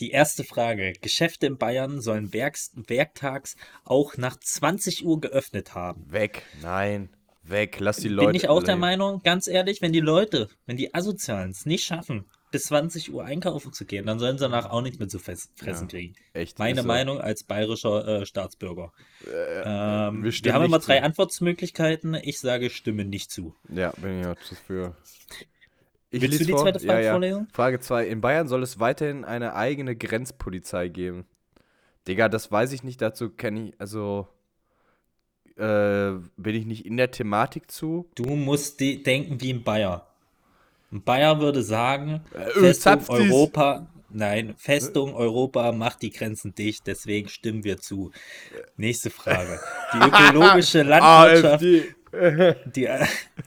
Die 0.00 0.10
erste 0.10 0.44
Frage. 0.44 0.92
Geschäfte 1.00 1.46
in 1.46 1.58
Bayern 1.58 2.00
sollen 2.00 2.32
werks 2.32 2.70
werktags 2.74 3.56
auch 3.84 4.16
nach 4.16 4.38
20 4.38 5.04
Uhr 5.04 5.20
geöffnet 5.20 5.74
haben. 5.74 6.12
Weg. 6.12 6.44
Nein. 6.62 7.10
Weg. 7.42 7.80
Lass 7.80 7.96
die 7.96 8.08
Leute. 8.08 8.28
Bin 8.28 8.36
ich 8.36 8.48
auch 8.48 8.62
der. 8.62 8.76
Meinung, 8.76 9.22
ganz 9.22 9.48
ehrlich, 9.48 9.80
wenn 9.82 9.92
die 9.92 10.00
Leute, 10.00 10.48
wenn 10.66 10.76
die 10.76 10.94
Asozialen 10.94 11.50
es 11.50 11.66
nicht 11.66 11.84
schaffen, 11.84 12.26
bis 12.50 12.64
20 12.64 13.12
Uhr 13.12 13.24
einkaufen 13.24 13.72
zu 13.72 13.84
gehen, 13.84 14.06
dann 14.06 14.18
sollen 14.18 14.38
sie 14.38 14.44
danach 14.44 14.70
auch 14.70 14.82
nichts 14.82 14.98
mehr 14.98 15.08
zu 15.08 15.18
fressen 15.18 15.88
kriegen. 15.88 16.14
Echt. 16.32 16.58
Meine 16.58 16.82
so. 16.82 16.86
Meinung 16.86 17.20
als 17.20 17.44
bayerischer 17.44 18.06
äh, 18.06 18.26
Staatsbürger. 18.26 18.92
ähm, 19.26 20.22
wir 20.22 20.32
wir, 20.32 20.52
haben 20.52 20.62
nicht 20.62 20.68
immer 20.68 20.78
drei 20.78 20.98
zu. 20.98 21.04
Antwortmöglichkeiten. 21.04 22.14
Ich 22.14 22.38
sage, 22.38 22.70
stimme 22.70 23.04
nicht 23.04 23.30
zu. 23.30 23.54
Ja, 23.68 23.92
bin 23.96 24.20
ich 24.20 24.26
auch 24.26 24.36
dafür. 24.48 24.96
Ich 26.10 26.22
Willst 26.22 26.40
du 26.40 26.44
die 26.44 26.52
vor? 26.52 26.62
zweite 26.62 26.80
Frage 26.80 27.00
ja, 27.00 27.04
ja. 27.06 27.12
vorlesen? 27.12 27.48
Frage 27.52 27.80
2. 27.80 28.06
In 28.08 28.20
Bayern 28.20 28.48
soll 28.48 28.62
es 28.62 28.80
weiterhin 28.80 29.24
eine 29.24 29.54
eigene 29.54 29.94
Grenzpolizei 29.94 30.88
geben. 30.88 31.26
Digga, 32.06 32.28
das 32.28 32.50
weiß 32.50 32.72
ich 32.72 32.82
nicht. 32.82 33.02
Dazu 33.02 33.28
kenne 33.28 33.68
ich, 33.68 33.74
also 33.80 34.26
äh, 35.56 36.12
bin 36.36 36.54
ich 36.54 36.64
nicht 36.64 36.86
in 36.86 36.96
der 36.96 37.10
Thematik 37.10 37.70
zu. 37.70 38.08
Du 38.14 38.36
musst 38.36 38.80
die 38.80 39.02
denken 39.02 39.40
wie 39.40 39.52
ein 39.52 39.62
Bayer. 39.64 40.06
Ein 40.90 41.02
Bayer 41.02 41.40
würde 41.40 41.62
sagen, 41.62 42.22
Äh, 42.32 42.46
Festung 42.58 42.82
zapft 42.82 43.10
dies. 43.12 43.30
Europa, 43.30 43.86
nein, 44.08 44.54
Festung 44.56 45.14
Europa 45.14 45.72
macht 45.72 46.00
die 46.00 46.10
Grenzen 46.10 46.54
dicht, 46.54 46.86
deswegen 46.86 47.28
stimmen 47.28 47.64
wir 47.64 47.76
zu. 47.78 48.10
Nächste 48.78 49.10
Frage. 49.10 49.60
Die 49.92 49.98
ökologische 50.08 50.82
Landwirtschaft. 50.84 51.62
die, 52.64 52.88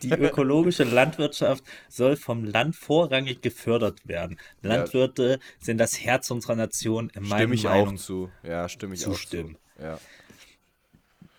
die 0.03 0.11
ökologische 0.11 0.83
Landwirtschaft 0.83 1.63
soll 1.89 2.15
vom 2.15 2.43
Land 2.43 2.75
vorrangig 2.75 3.41
gefördert 3.41 4.07
werden. 4.07 4.39
Landwirte 4.61 5.39
sind 5.59 5.77
das 5.77 5.99
Herz 5.99 6.29
unserer 6.31 6.55
Nation, 6.55 7.09
in 7.15 7.23
meiner 7.23 7.35
Stimme 7.37 7.55
ich 7.55 7.63
Meinung. 7.63 7.95
auch 7.95 7.99
zu. 7.99 8.29
Ja, 8.43 8.69
stimme 8.69 8.93
ich 8.93 9.01
zustimmen. 9.01 9.57
auch 9.77 9.79
zu. 9.79 9.85
Ja. 9.85 9.99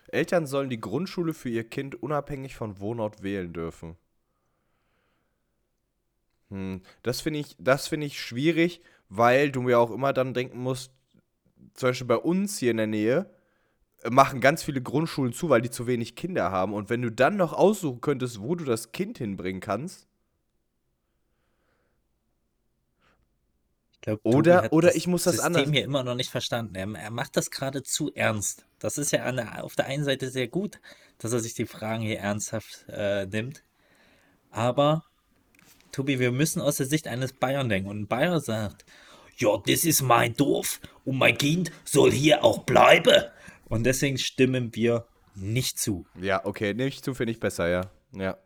Eltern 0.09 0.47
sollen 0.47 0.69
die 0.69 0.81
Grundschule 0.81 1.33
für 1.33 1.49
ihr 1.49 1.65
Kind 1.65 2.03
unabhängig 2.03 2.55
von 2.55 2.81
Wohnort 2.81 3.23
wählen 3.23 3.53
dürfen. 3.53 3.97
Hm, 6.51 6.83
das 7.03 7.23
finde 7.23 7.41
ich, 7.41 7.57
das 7.59 7.89
finde 7.89 8.07
ich 8.07 8.21
schwierig, 8.21 8.83
weil 9.09 9.51
du 9.51 9.63
mir 9.63 9.79
auch 9.79 9.91
immer 9.91 10.13
dann 10.13 10.35
denken 10.35 10.59
musst, 10.59 10.93
zum 11.75 11.89
Beispiel 11.89 12.07
bei 12.07 12.17
uns 12.17 12.59
hier 12.59 12.73
in 12.73 12.77
der 12.77 12.87
Nähe 12.87 13.19
äh, 13.21 13.42
machen 14.11 14.41
ganz 14.41 14.63
viele 14.63 14.83
Grundschulen 14.83 15.33
zu, 15.33 15.49
weil 15.49 15.61
die 15.63 15.71
zu 15.71 15.87
wenig 15.87 16.17
Kinder 16.17 16.51
haben. 16.51 16.73
Und 16.75 16.91
wenn 16.91 17.03
du 17.03 17.11
dann 17.11 17.37
noch 17.37 17.53
aussuchen 17.53 18.01
könntest, 18.01 18.41
wo 18.41 18.55
du 18.55 18.65
das 18.65 18.93
Kind 18.93 19.19
hinbringen 19.19 19.61
kannst, 19.61 20.07
Ich 23.95 24.01
glaub, 24.07 24.21
Oder- 24.25 24.73
oder 24.73 24.97
ich 24.97 25.07
muss 25.07 25.23
das 25.23 25.35
System 25.35 25.47
anders- 25.55 25.71
hier 25.71 25.85
immer 25.85 26.03
noch 26.03 26.17
nicht 26.17 26.31
verstanden. 26.31 26.75
Er, 26.75 26.89
er 26.93 27.11
macht 27.13 27.37
das 27.37 27.53
gerade 27.53 27.85
zu 27.85 28.13
ernst. 28.15 28.67
Das 28.81 28.99
ist 28.99 29.13
ja 29.13 29.31
der, 29.31 29.63
auf 29.63 29.77
der 29.77 29.87
einen 29.87 30.03
Seite 30.03 30.29
sehr 30.31 30.49
gut, 30.49 30.81
dass 31.19 31.33
er 31.33 31.39
sich 31.39 31.55
die 31.55 31.67
Fragen 31.67 32.03
hier 32.03 32.19
ernsthaft 32.19 32.85
äh, 32.89 33.27
nimmt. 33.27 33.63
Aber, 34.51 35.05
Tobi, 35.93 36.19
wir 36.19 36.33
müssen 36.33 36.61
aus 36.61 36.79
der 36.79 36.87
Sicht 36.87 37.07
eines 37.07 37.33
Bayern 37.33 37.69
denken. 37.69 37.89
Und 37.89 38.01
ein 38.01 38.07
Bayer 38.09 38.41
sagt, 38.41 38.85
ja, 39.37 39.57
das 39.65 39.85
ist 39.85 40.03
mein 40.03 40.35
Dorf 40.35 40.81
und 41.05 41.19
mein 41.19 41.39
Kind 41.39 41.71
soll 41.85 42.11
hier 42.11 42.43
auch 42.43 42.65
bleiben. 42.65 43.23
Und 43.73 43.85
deswegen 43.85 44.19
stimmen 44.19 44.77
wir 44.77 45.07
nicht 45.35 45.79
zu. 45.79 46.05
ja, 46.21 46.45
okay, 46.45 46.73
ich 46.73 47.03
zu, 47.03 47.15
finde 47.15 47.33
ich 47.33 47.41
besser, 47.41 47.71
ja. 47.71 47.91
Ja. 48.15 48.37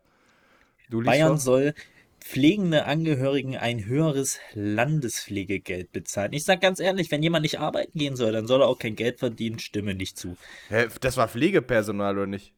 Bayern 0.89 1.31
vor? 1.31 1.37
soll 1.37 1.73
pflegende 2.21 2.85
Angehörigen 2.85 3.57
ein 3.57 3.85
höheres 3.85 4.39
Landespflegegeld 4.53 5.91
bezahlen. 5.91 6.31
Ich 6.31 6.45
sage 6.45 6.61
ganz 6.61 6.79
ehrlich, 6.79 7.11
wenn 7.11 7.21
jemand 7.21 7.43
nicht 7.43 7.59
arbeiten 7.59 7.99
gehen 7.99 8.15
soll, 8.15 8.31
dann 8.31 8.47
soll 8.47 8.61
er 8.61 8.69
auch 8.69 8.79
kein 8.79 8.95
Geld 8.95 9.19
verdienen, 9.19 9.59
stimme 9.59 9.95
nicht 9.95 10.17
zu. 10.17 10.37
Hä, 10.69 10.87
das 11.01 11.17
war 11.17 11.27
Pflegepersonal 11.27 12.15
oder 12.17 12.27
nicht? 12.27 12.53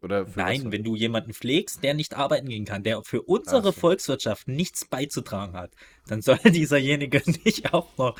Oder 0.00 0.26
Nein, 0.36 0.66
was? 0.66 0.72
wenn 0.72 0.84
du 0.84 0.94
jemanden 0.94 1.34
pflegst, 1.34 1.82
der 1.82 1.92
nicht 1.94 2.16
arbeiten 2.16 2.48
gehen 2.48 2.64
kann, 2.64 2.84
der 2.84 3.02
für 3.02 3.22
unsere 3.22 3.62
so. 3.64 3.72
Volkswirtschaft 3.72 4.46
nichts 4.46 4.84
beizutragen 4.84 5.54
hat, 5.54 5.72
dann 6.06 6.22
soll 6.22 6.38
dieserjenige 6.44 7.20
nicht 7.44 7.74
auch 7.74 7.88
noch 7.98 8.16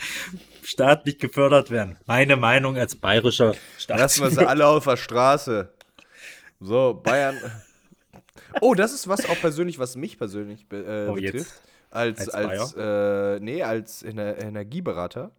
staatlich 0.62 1.18
gefördert 1.18 1.70
werden. 1.70 1.96
Meine 2.06 2.36
Meinung 2.36 2.76
als 2.76 2.96
bayerischer 2.96 3.54
Lassen 3.86 4.24
wir 4.24 4.30
sie 4.30 4.46
alle 4.46 4.66
auf 4.66 4.84
der 4.84 4.96
Straße. 4.96 5.72
So, 6.60 7.00
Bayern. 7.02 7.36
Oh, 8.62 8.74
das 8.74 8.94
ist 8.94 9.06
was 9.08 9.28
auch 9.28 9.38
persönlich, 9.40 9.78
was 9.78 9.94
mich 9.94 10.16
persönlich 10.16 10.64
äh, 10.72 11.06
Oh, 11.06 11.16
jetzt. 11.16 11.32
betrifft. 11.32 11.52
Als, 11.90 12.28
Als 12.30 12.74
als, 12.74 12.74
äh, 12.78 13.40
nee, 13.40 13.62
als 13.62 14.02
Ener 14.02 14.38
Energieberater. 14.38 15.32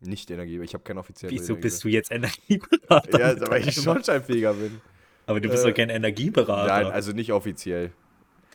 Nicht 0.00 0.30
Energieberater, 0.30 0.64
ich 0.68 0.74
habe 0.74 0.84
keinen 0.84 0.98
offiziellen 0.98 1.34
Wieso 1.34 1.56
bist 1.56 1.82
du 1.84 1.88
jetzt 1.88 2.10
Energieberater? 2.10 3.18
Ja, 3.18 3.50
weil 3.50 3.66
ich 3.66 3.74
Schornsteinfeger 3.76 4.52
bin. 4.54 4.80
Aber 5.30 5.40
du 5.40 5.48
bist 5.48 5.64
äh, 5.64 5.68
doch 5.68 5.76
kein 5.76 5.90
Energieberater. 5.90 6.66
Nein, 6.66 6.86
also 6.86 7.12
nicht 7.12 7.32
offiziell. 7.32 7.92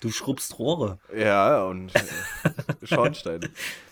du 0.02 0.12
schrubbst 0.12 0.60
Rohre. 0.60 1.00
Ja, 1.16 1.64
und 1.64 1.94
äh, 1.96 2.02
Schornsteine. 2.86 3.50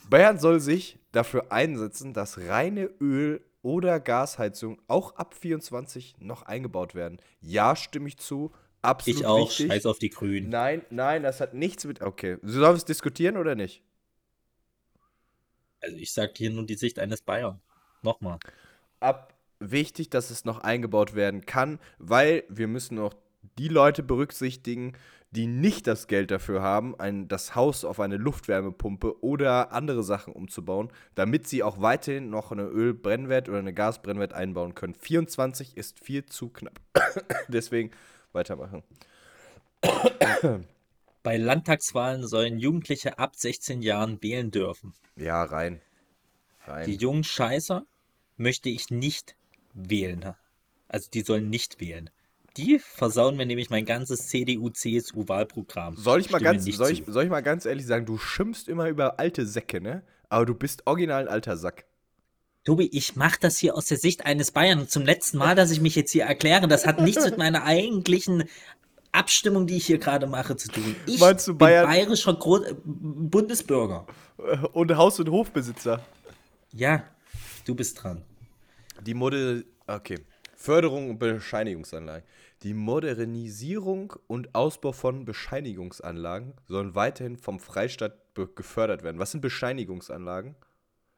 Bayern 0.09 0.37
soll 0.37 0.59
sich 0.59 0.99
dafür 1.13 1.51
einsetzen, 1.51 2.13
dass 2.13 2.37
reine 2.37 2.89
Öl- 2.99 3.41
oder 3.61 4.01
Gasheizung 4.01 4.81
auch 4.87 5.15
ab 5.15 5.33
24 5.33 6.17
noch 6.19 6.41
eingebaut 6.43 6.93
werden. 6.93 7.19
Ja, 7.39 7.75
stimme 7.77 8.09
ich 8.09 8.17
zu. 8.17 8.51
Absolut 8.81 9.21
Ich 9.21 9.25
auch. 9.25 9.47
wichtig. 9.47 9.67
Scheiß 9.71 9.85
auf 9.85 9.97
die 9.99 10.09
Grünen. 10.09 10.49
Nein, 10.49 10.81
nein, 10.89 11.23
das 11.23 11.39
hat 11.39 11.53
nichts 11.53 11.85
mit. 11.85 12.01
Okay. 12.01 12.37
Sollen 12.41 12.61
wir 12.73 12.77
es 12.77 12.83
diskutieren 12.83 13.37
oder 13.37 13.55
nicht? 13.55 13.81
Also 15.79 15.95
ich 15.95 16.11
sag 16.11 16.37
hier 16.37 16.49
nur 16.49 16.65
die 16.65 16.75
Sicht 16.75 16.99
eines 16.99 17.21
Bayern. 17.21 17.61
Nochmal. 18.01 18.39
Ab 18.99 19.32
wichtig, 19.71 20.09
dass 20.09 20.29
es 20.29 20.45
noch 20.45 20.59
eingebaut 20.59 21.15
werden 21.15 21.45
kann, 21.45 21.79
weil 21.99 22.43
wir 22.49 22.67
müssen 22.67 22.99
auch 22.99 23.13
die 23.57 23.67
Leute 23.67 24.03
berücksichtigen, 24.03 24.93
die 25.31 25.47
nicht 25.47 25.87
das 25.87 26.07
Geld 26.07 26.29
dafür 26.29 26.61
haben, 26.61 26.99
ein, 26.99 27.27
das 27.27 27.55
Haus 27.55 27.85
auf 27.85 27.99
eine 27.99 28.17
Luftwärmepumpe 28.17 29.23
oder 29.23 29.71
andere 29.71 30.03
Sachen 30.03 30.33
umzubauen, 30.33 30.91
damit 31.15 31.47
sie 31.47 31.63
auch 31.63 31.81
weiterhin 31.81 32.29
noch 32.29 32.51
eine 32.51 32.65
Ölbrennwert 32.65 33.49
oder 33.49 33.57
eine 33.57 33.73
Gasbrennwert 33.73 34.33
einbauen 34.33 34.75
können. 34.75 34.93
24 34.93 35.75
ist 35.75 35.99
viel 35.99 36.25
zu 36.27 36.49
knapp. 36.49 36.79
Deswegen 37.47 37.89
weitermachen. 38.31 38.83
Bei 41.23 41.37
Landtagswahlen 41.37 42.27
sollen 42.27 42.59
Jugendliche 42.59 43.17
ab 43.17 43.35
16 43.35 43.81
Jahren 43.81 44.21
wählen 44.21 44.51
dürfen. 44.51 44.93
Ja, 45.15 45.43
rein. 45.43 45.81
Rein. 46.65 46.85
Die 46.85 46.95
jungen 46.95 47.23
Scheißer 47.23 47.85
möchte 48.37 48.69
ich 48.69 48.91
nicht 48.91 49.35
wählen. 49.73 50.33
Also 50.87 51.09
die 51.13 51.21
sollen 51.21 51.49
nicht 51.49 51.79
wählen. 51.81 52.09
Die 52.57 52.77
versauen 52.79 53.35
mir 53.35 53.47
nämlich 53.47 53.69
mein 53.71 53.85
ganzes 53.85 54.27
CDU-CSU-Wahlprogramm. 54.27 55.95
Soll 55.97 56.21
ich 56.21 56.29
mal 56.29 56.39
ganz, 56.39 56.65
soll 56.65 56.91
ich, 56.91 57.03
soll 57.07 57.23
ich 57.23 57.29
mal 57.29 57.41
ganz 57.41 57.65
ehrlich 57.65 57.85
sagen, 57.85 58.05
du 58.05 58.17
schimpfst 58.17 58.67
immer 58.67 58.89
über 58.89 59.19
alte 59.19 59.45
Säcke, 59.47 59.81
ne? 59.81 60.03
Aber 60.29 60.45
du 60.45 60.53
bist 60.53 60.85
original 60.85 61.23
ein 61.23 61.27
alter 61.27 61.57
Sack. 61.57 61.85
Tobi, 62.63 62.87
ich 62.93 63.15
mache 63.15 63.37
das 63.41 63.57
hier 63.57 63.75
aus 63.75 63.85
der 63.87 63.97
Sicht 63.97 64.25
eines 64.25 64.51
Bayern. 64.51 64.79
Und 64.79 64.89
zum 64.91 65.03
letzten 65.03 65.37
Mal, 65.37 65.55
dass 65.55 65.71
ich 65.71 65.81
mich 65.81 65.95
jetzt 65.95 66.11
hier 66.11 66.23
erkläre, 66.25 66.67
das 66.67 66.85
hat 66.85 67.01
nichts 67.01 67.25
mit 67.25 67.37
meiner 67.37 67.63
eigentlichen 67.63 68.45
Abstimmung, 69.11 69.67
die 69.67 69.77
ich 69.77 69.85
hier 69.85 69.97
gerade 69.97 70.27
mache, 70.27 70.55
zu 70.55 70.69
tun. 70.69 70.95
Ich 71.05 71.19
Meinst 71.19 71.47
du 71.47 71.51
bin 71.53 71.57
Bayern- 71.59 71.87
bayerischer 71.87 72.35
Gro 72.35 72.61
Bundesbürger. 72.85 74.05
Und 74.71 74.95
Haus- 74.95 75.19
und 75.19 75.29
Hofbesitzer. 75.29 76.03
Ja, 76.71 77.03
du 77.65 77.75
bist 77.75 78.01
dran. 78.03 78.23
Die 79.03 79.13
Mode. 79.13 79.65
Okay. 79.87 80.19
Förderung 80.55 81.09
und 81.09 81.19
Bescheinigungsanlagen. 81.19 82.25
Die 82.61 82.73
Modernisierung 82.73 84.13
und 84.27 84.55
Ausbau 84.55 84.93
von 84.93 85.25
Bescheinigungsanlagen 85.25 86.53
sollen 86.67 86.95
weiterhin 86.95 87.37
vom 87.37 87.59
Freistaat 87.59 88.13
gefördert 88.55 89.03
werden. 89.03 89.19
Was 89.19 89.31
sind 89.31 89.41
Bescheinigungsanlagen? 89.41 90.55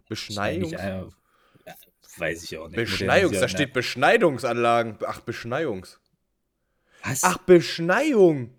Beschneiungs 0.10 0.74
äh, 0.74 1.04
weiß 2.18 2.44
ich 2.44 2.58
auch 2.58 2.68
nicht. 2.68 2.76
Beschneiungs, 2.76 3.40
da 3.40 3.48
steht 3.48 3.74
Beschneidungsanlagen. 3.74 4.98
Ach, 5.06 5.20
Beschneiungs. 5.22 6.00
Was? 7.04 7.24
Ach, 7.24 7.38
Beschneiung. 7.38 8.54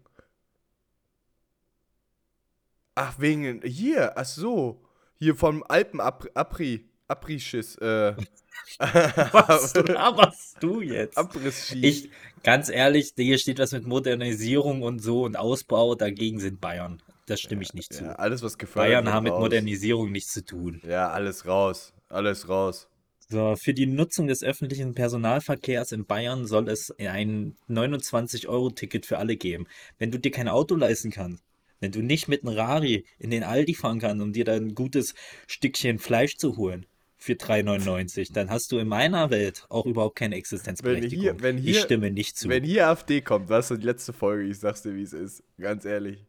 Ach, 2.95 3.19
wegen. 3.19 3.63
Hier, 3.63 4.17
ach 4.17 4.25
so. 4.25 4.83
Hier 5.19 5.35
vom 5.35 5.65
Alpen-Apri. 5.65 6.89
Apri-Schiss. 7.09 7.77
Äh. 7.77 8.15
was 8.79 9.75
laberst 9.75 10.57
du 10.61 10.81
jetzt? 10.81 11.17
Abriss-Ski. 11.17 11.85
Ich, 11.85 12.11
ganz 12.43 12.69
ehrlich, 12.69 13.13
hier 13.17 13.39
steht 13.39 13.59
was 13.59 13.73
mit 13.73 13.87
Modernisierung 13.87 14.83
und 14.83 15.03
so 15.03 15.25
und 15.25 15.37
Ausbau, 15.37 15.95
dagegen 15.95 16.41
sind 16.41 16.61
Bayern. 16.61 17.03
Das 17.27 17.41
stimme 17.41 17.63
ich 17.63 17.75
nicht 17.75 17.93
zu. 17.93 18.05
Ja, 18.05 18.13
alles, 18.13 18.43
was 18.43 18.59
gefördert 18.59 18.91
Bayern 18.91 19.13
haben 19.13 19.25
mit 19.25 19.33
raus. 19.33 19.41
Modernisierung 19.41 20.13
nichts 20.13 20.33
zu 20.33 20.45
tun. 20.45 20.81
Ja, 20.87 21.11
alles 21.11 21.47
raus. 21.47 21.93
Alles 22.09 22.49
raus. 22.49 22.89
So, 23.29 23.57
für 23.57 23.75
die 23.75 23.87
Nutzung 23.87 24.29
des 24.29 24.45
öffentlichen 24.45 24.95
Personalverkehrs 24.95 25.91
in 25.91 26.07
Bayern 26.07 26.47
soll 26.47 26.69
es 26.69 26.95
ein 26.99 27.57
29-Euro-Ticket 27.69 29.05
für 29.05 29.19
alle 29.19 29.37
geben. 29.37 29.67
Wenn 29.99 30.13
du 30.13 30.21
dir 30.21 30.31
kein 30.31 30.49
Auto 30.49 30.77
leisten 30.77 31.11
kannst, 31.11 31.43
wenn 31.81 31.91
du 31.91 32.03
nicht 32.03 32.29
mit 32.29 32.45
einem 32.45 32.57
Rari 32.57 33.05
in 33.19 33.31
den 33.31 33.43
Aldi 33.43 33.75
fahren 33.75 33.99
kannst, 33.99 34.23
um 34.23 34.33
dir 34.33 34.45
da 34.45 34.55
ein 34.55 34.77
gutes 34.77 35.15
Stückchen 35.49 35.99
Fleisch 35.99 36.37
zu 36.37 36.57
holen 36.57 36.87
für 37.27 37.33
3,99, 37.35 38.33
dann 38.33 38.49
hast 38.51 38.73
du 38.73 38.79
in 38.79 38.89
meiner 38.89 39.31
Welt 39.31 39.67
auch 39.69 39.85
überhaupt 39.85 40.17
keine 40.17 40.37
Existenzberechtigung. 40.37 41.25
Wenn 41.25 41.33
hier- 41.35 41.43
wenn 41.43 41.59
ich 41.59 41.65
hier- 41.65 41.81
stimme 41.83 42.11
nicht 42.11 42.39
zu. 42.39 42.49
Wenn 42.49 42.65
hier 42.65 42.87
AfD 42.89 43.21
kommt, 43.21 43.49
was 43.49 43.71
ist 43.71 43.83
die 43.83 43.87
letzte 43.87 44.13
Folge? 44.13 44.45
Ich 44.45 44.59
sag's 44.61 44.83
dir, 44.83 44.95
wie 44.95 45.03
es 45.03 45.13
ist. 45.13 45.43
Ganz 45.61 45.85
ehrlich. 45.85 46.25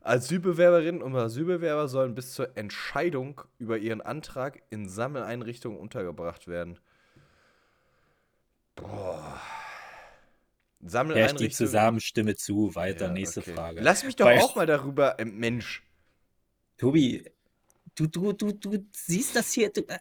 Asylbewerberinnen 0.00 1.02
und 1.02 1.14
Asylbewerber 1.14 1.86
sollen 1.88 2.14
bis 2.14 2.32
zur 2.32 2.56
Entscheidung 2.56 3.42
über 3.58 3.76
ihren 3.76 4.00
Antrag 4.00 4.62
in 4.70 4.88
Sammeleinrichtungen 4.88 5.78
untergebracht 5.78 6.48
werden. 6.48 6.78
Boah. 8.74 9.20
Herrscht 9.20 10.80
die 10.80 10.88
Sammeleinrichtungen. 10.88 11.50
Zusammenstimme 11.52 12.36
zu. 12.36 12.74
Weiter, 12.74 13.06
Ja, 13.06 13.12
nächste 13.12 13.40
okay. 13.40 13.52
Frage. 13.52 13.80
Lass 13.82 14.04
mich 14.04 14.16
doch 14.16 14.24
Bei- 14.26 14.40
auch 14.40 14.54
mal 14.56 14.66
darüber, 14.66 15.16
Mensch. 15.24 15.82
Tobi, 16.78 17.24
du, 18.06 18.32
du, 18.32 18.52
du, 18.52 18.52
du 18.52 18.86
siehst 18.92 19.36
das 19.36 19.52
hier. 19.52 19.70
Du, 19.70 19.80
äh, 19.82 19.98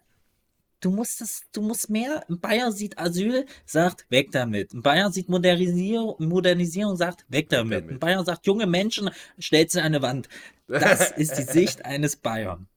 du 0.79 0.91
musst 0.91 1.21
das, 1.21 1.41
du 1.51 1.61
musst 1.61 1.89
mehr. 1.89 2.23
Ein 2.29 2.39
Bayer 2.39 2.71
sieht 2.71 2.97
Asyl, 2.97 3.45
sagt, 3.65 4.05
weg 4.09 4.31
damit. 4.31 4.73
Ein 4.73 4.81
Bayer 4.81 5.11
sieht 5.11 5.29
Modernisierung, 5.29 6.15
Modernisierung, 6.19 6.95
sagt, 6.95 7.25
weg 7.29 7.49
damit. 7.49 7.81
damit. 7.81 7.95
Ein 7.95 7.99
Bayer 7.99 8.23
sagt, 8.23 8.45
junge 8.45 8.67
Menschen, 8.67 9.09
stellt 9.39 9.71
sie 9.71 9.79
an 9.79 9.87
eine 9.87 10.01
Wand. 10.01 10.29
Das 10.67 11.11
ist 11.17 11.37
die 11.37 11.43
Sicht 11.43 11.85
eines 11.85 12.15
Bayern. 12.15 12.67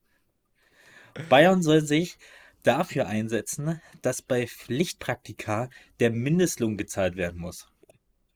Bayern 1.29 1.63
soll 1.63 1.83
sich 1.83 2.19
dafür 2.63 3.07
einsetzen, 3.07 3.81
dass 4.03 4.23
bei 4.23 4.47
Pflichtpraktika 4.47 5.71
der 5.99 6.11
Mindestlohn 6.11 6.77
gezahlt 6.77 7.17
werden 7.17 7.41
muss. 7.41 7.69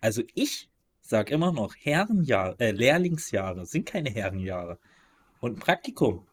Also 0.01 0.23
ich 0.35 0.68
sage 1.01 1.35
immer 1.35 1.53
noch, 1.53 1.75
Herrenjahre, 1.77 2.57
äh, 2.59 2.70
Lehrlingsjahre 2.70 3.66
sind 3.66 3.87
keine 3.87 4.11
Herrenjahre. 4.11 4.79
Und 5.40 5.57
ein 5.57 5.61
Praktikum. 5.61 6.27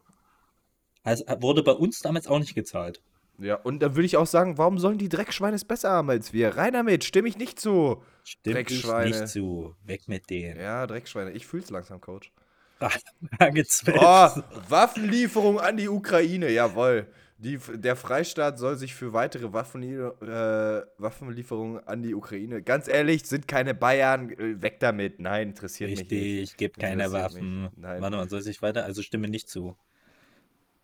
Also 1.04 1.24
wurde 1.40 1.62
bei 1.62 1.72
uns 1.72 2.00
damals 2.00 2.26
auch 2.26 2.38
nicht 2.38 2.54
gezahlt. 2.54 3.02
Ja, 3.38 3.56
und 3.56 3.80
dann 3.80 3.96
würde 3.96 4.06
ich 4.06 4.16
auch 4.16 4.26
sagen, 4.26 4.58
warum 4.58 4.78
sollen 4.78 4.98
die 4.98 5.08
Dreckschweine 5.08 5.56
es 5.56 5.64
besser 5.64 5.90
haben 5.90 6.10
als 6.10 6.32
wir? 6.32 6.56
Rein 6.56 6.74
damit, 6.74 7.04
stimme 7.04 7.28
ich 7.28 7.36
nicht 7.36 7.58
zu. 7.58 8.02
Stimmt 8.22 8.70
ich 8.70 8.84
nicht 8.84 9.28
zu. 9.28 9.74
Weg 9.84 10.06
mit 10.06 10.30
denen. 10.30 10.60
Ja, 10.60 10.86
Dreckschweine, 10.86 11.32
ich 11.32 11.46
fühl's 11.46 11.70
langsam, 11.70 12.00
Coach. 12.00 12.30
Frage 13.38 13.64
12. 13.64 13.98
Oh, 14.00 14.42
Waffenlieferung 14.68 15.60
an 15.60 15.76
die 15.76 15.88
Ukraine, 15.88 16.50
jawohl. 16.50 17.06
Die, 17.38 17.58
der 17.74 17.96
Freistaat 17.96 18.58
soll 18.58 18.76
sich 18.76 18.94
für 18.94 19.12
weitere 19.12 19.52
Waffenlie 19.52 20.12
äh, 20.20 20.86
Waffenlieferungen 20.98 21.86
an 21.88 22.02
die 22.02 22.14
Ukraine. 22.14 22.62
Ganz 22.62 22.86
ehrlich, 22.86 23.24
sind 23.24 23.48
keine 23.48 23.74
Bayern, 23.74 24.30
äh, 24.30 24.62
weg 24.62 24.78
damit. 24.78 25.18
Nein, 25.18 25.48
interessiert 25.48 25.90
mich 25.90 26.00
nicht. 26.00 26.12
Richtig, 26.12 26.56
gibt 26.56 26.78
keine 26.78 27.10
Waffen. 27.10 27.70
Nein. 27.76 28.00
Warte 28.00 28.16
mal, 28.16 28.28
soll 28.28 28.42
sich 28.42 28.62
weiter? 28.62 28.84
Also 28.84 29.02
stimme 29.02 29.26
nicht 29.28 29.48
zu. 29.48 29.76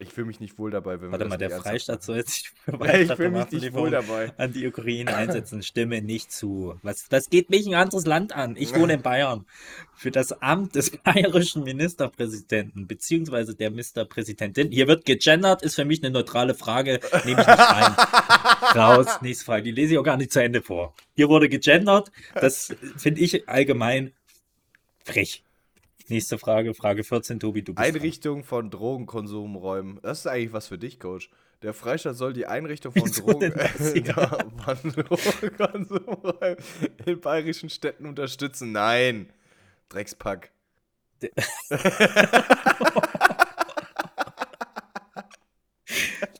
Ich 0.00 0.10
fühle 0.10 0.28
mich 0.28 0.38
nicht 0.38 0.58
wohl 0.58 0.70
dabei, 0.70 1.00
wenn 1.00 1.10
Warte 1.10 1.24
wir 1.24 1.28
mal, 1.28 1.38
der 1.38 1.50
Freistaat 1.50 2.04
soll 2.04 2.24
sich 2.24 2.52
machen. 2.66 2.88
Ich 3.00 3.12
fühle 3.12 3.30
mich 3.30 3.50
nicht 3.50 3.72
wohl 3.72 3.90
dabei. 3.90 4.32
an 4.36 4.52
die 4.52 4.64
Ukraine 4.64 5.12
einsetzen. 5.16 5.60
Stimme 5.64 6.00
nicht 6.02 6.30
zu. 6.30 6.78
Was, 6.82 7.06
was 7.10 7.28
geht 7.30 7.50
mich 7.50 7.66
ein 7.66 7.74
anderes 7.74 8.06
Land 8.06 8.32
an? 8.32 8.54
Ich 8.56 8.72
wohne 8.76 8.92
in 8.94 9.02
Bayern. 9.02 9.44
Für 9.96 10.12
das 10.12 10.30
Amt 10.40 10.76
des 10.76 10.92
bayerischen 10.98 11.64
Ministerpräsidenten 11.64 12.86
beziehungsweise 12.86 13.56
der 13.56 13.70
Ministerpräsidentin. 13.70 14.70
Hier 14.70 14.86
wird 14.86 15.04
gegendert, 15.04 15.62
ist 15.62 15.74
für 15.74 15.84
mich 15.84 16.00
eine 16.04 16.12
neutrale 16.12 16.54
Frage. 16.54 17.00
Nehme 17.24 17.40
ich 17.40 17.46
nicht 17.48 17.58
rein. 17.58 17.96
Raus, 18.76 19.20
nächste 19.20 19.46
Frage. 19.46 19.64
Die 19.64 19.72
lese 19.72 19.94
ich 19.94 19.98
auch 19.98 20.04
gar 20.04 20.16
nicht 20.16 20.30
zu 20.30 20.40
Ende 20.40 20.62
vor. 20.62 20.94
Hier 21.16 21.28
wurde 21.28 21.48
gegendert. 21.48 22.12
Das 22.34 22.72
finde 22.96 23.20
ich 23.20 23.48
allgemein 23.48 24.12
frech. 25.04 25.42
Nächste 26.08 26.38
Frage, 26.38 26.74
Frage 26.74 27.04
14, 27.04 27.38
Tobi, 27.40 27.62
du 27.62 27.74
bist 27.74 27.86
dran. 27.86 27.94
Einrichtung 27.94 28.44
von 28.44 28.70
Drogenkonsumräumen. 28.70 30.00
Das 30.02 30.20
ist 30.20 30.26
eigentlich 30.26 30.52
was 30.52 30.68
für 30.68 30.78
dich, 30.78 30.98
Coach. 30.98 31.30
Der 31.62 31.74
Freistaat 31.74 32.16
soll 32.16 32.32
die 32.32 32.46
Einrichtung 32.46 32.92
von 32.92 33.12
Drogen 33.16 33.52
Drogenkonsumräumen 34.94 36.56
in 37.04 37.20
bayerischen 37.20 37.68
Städten 37.68 38.06
unterstützen. 38.06 38.72
Nein. 38.72 39.30
Dreckspack. 39.88 40.52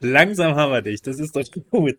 Langsam 0.00 0.54
haben 0.54 0.72
wir 0.72 0.82
dich, 0.82 1.02
das 1.02 1.18
ist 1.18 1.34
doch 1.34 1.44
gut. 1.70 1.98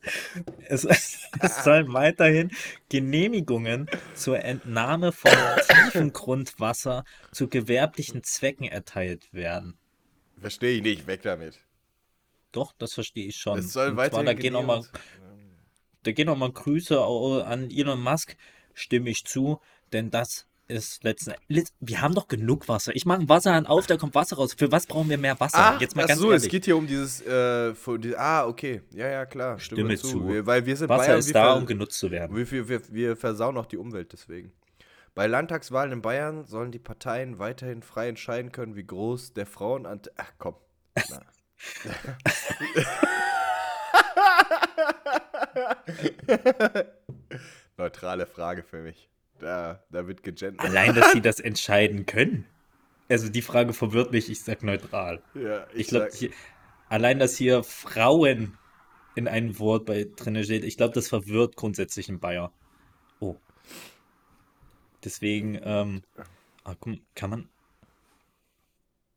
Es, 0.68 0.86
es 0.86 1.64
sollen 1.64 1.92
weiterhin 1.94 2.52
Genehmigungen 2.90 3.90
zur 4.16 4.40
Entnahme 4.40 5.12
von 5.12 5.32
Tiefengrundwasser 5.68 7.04
zu 7.32 7.48
gewerblichen 7.48 8.24
Zwecken 8.24 8.66
erteilt 8.66 9.34
werden. 9.34 9.78
Verstehe 10.40 10.78
ich 10.78 10.82
nicht. 10.82 11.08
Weg 11.08 11.22
damit. 11.24 11.60
Doch, 12.52 12.74
das 12.78 12.94
verstehe 12.94 13.28
ich 13.28 13.36
schon. 13.36 13.60
Es 13.60 13.74
soll 13.74 13.90
Und 13.90 13.96
zwar, 13.96 14.06
weiterhin 14.06 14.26
da 14.26 14.34
gehen 14.34 14.54
nochmal 14.54 14.80
Genehmigungs- 14.80 15.00
da 16.04 16.12
gehen 16.14 16.28
noch 16.28 16.38
mal 16.38 16.52
Grüße 16.52 17.00
an 17.46 17.70
Elon 17.70 18.02
Musk, 18.02 18.38
stimme 18.74 19.10
ich 19.10 19.26
zu, 19.26 19.60
denn 19.92 20.10
das 20.10 20.48
ist 20.70 21.04
letzten 21.04 21.34
Letz- 21.50 21.74
Wir 21.80 22.02
haben 22.02 22.14
doch 22.14 22.28
genug 22.28 22.68
Wasser. 22.68 22.96
Ich 22.96 23.06
mache 23.06 23.20
einen 23.20 23.30
Wasserhahn 23.30 23.66
auf, 23.66 23.88
da 23.88 23.98
kommt 23.98 24.16
Wasser 24.16 24.36
raus. 24.38 24.54
Für 24.58 24.72
was 24.72 24.86
brauchen 24.86 25.10
wir 25.10 25.18
mehr 25.18 25.40
Wasser? 25.40 25.58
Ah, 25.58 25.78
Jetzt 25.80 25.96
mal 25.96 26.06
ganz 26.06 26.20
so, 26.20 26.28
ehrlich. 26.32 26.44
es 26.46 26.50
geht 26.50 26.66
hier 26.66 26.78
um 26.78 26.88
dieses, 26.88 27.22
äh, 27.22 27.74
die, 27.98 28.16
ah, 28.16 28.46
okay, 28.48 28.82
ja, 28.92 29.08
ja, 29.10 29.26
klar, 29.26 29.60
stimme, 29.60 29.98
Stimme 29.98 29.98
zu. 29.98 30.08
zu. 30.22 30.28
Wir, 30.30 30.46
weil 30.46 30.66
wir 30.66 30.78
sind 30.78 30.90
Wasser 30.90 31.08
Bayern, 31.08 31.20
ist 31.20 31.34
da, 31.36 31.54
um 31.54 31.66
genutzt 31.66 31.98
zu 32.00 32.12
werden. 32.12 32.36
wir, 32.36 32.50
wir, 32.52 32.70
wir, 32.70 32.82
wir 32.90 33.16
versauen 33.18 33.58
auch 33.58 33.66
die 33.66 33.78
Umwelt 33.78 34.14
deswegen. 34.14 34.52
Bei 35.16 35.26
Landtagswahlen 35.28 35.92
in 35.92 36.02
Bayern 36.02 36.46
sollen 36.46 36.72
die 36.72 36.80
Parteien 36.80 37.40
weiterhin 37.40 37.82
frei 37.82 38.08
entscheiden 38.10 38.52
können, 38.52 38.76
wie 38.76 38.86
groß 38.86 39.34
der 39.34 39.46
Frauenanteil. 39.48 40.14
Ach 40.18 40.32
komm. 40.38 40.56
Neutrale 47.78 48.26
Frage 48.26 48.64
für 48.64 48.82
mich. 48.82 49.10
Da, 49.40 49.84
da 49.90 50.08
wird 50.08 50.24
gegendert. 50.24 50.60
Allein, 50.60 50.94
dass 50.96 51.12
sie 51.12 51.22
das 51.22 51.40
entscheiden 51.40 52.06
können. 52.06 52.46
Also 53.10 53.30
die 53.30 53.42
Frage 53.42 53.74
verwirrt 53.74 54.12
mich, 54.12 54.30
ich 54.30 54.42
sag 54.44 54.62
neutral. 54.64 55.22
Ja, 55.34 55.66
Ich 55.74 55.88
glaube, 55.88 56.12
sag- 56.12 56.30
allein, 56.90 57.18
dass 57.20 57.36
hier 57.38 57.64
Frauen 57.64 58.58
in 59.16 59.28
einem 59.28 59.58
Wort 59.60 59.86
bei 59.86 60.06
drin 60.16 60.44
steht, 60.44 60.64
ich 60.64 60.78
glaube, 60.78 60.94
das 60.94 61.08
verwirrt 61.08 61.56
grundsätzlich 61.56 62.10
einen 62.10 62.20
Bayer. 62.20 62.52
Oh. 63.20 63.36
Deswegen, 65.04 65.60
ähm, 65.64 66.04
ah, 66.64 66.76
komm, 66.80 67.02
kann 67.16 67.30
man. 67.30 67.50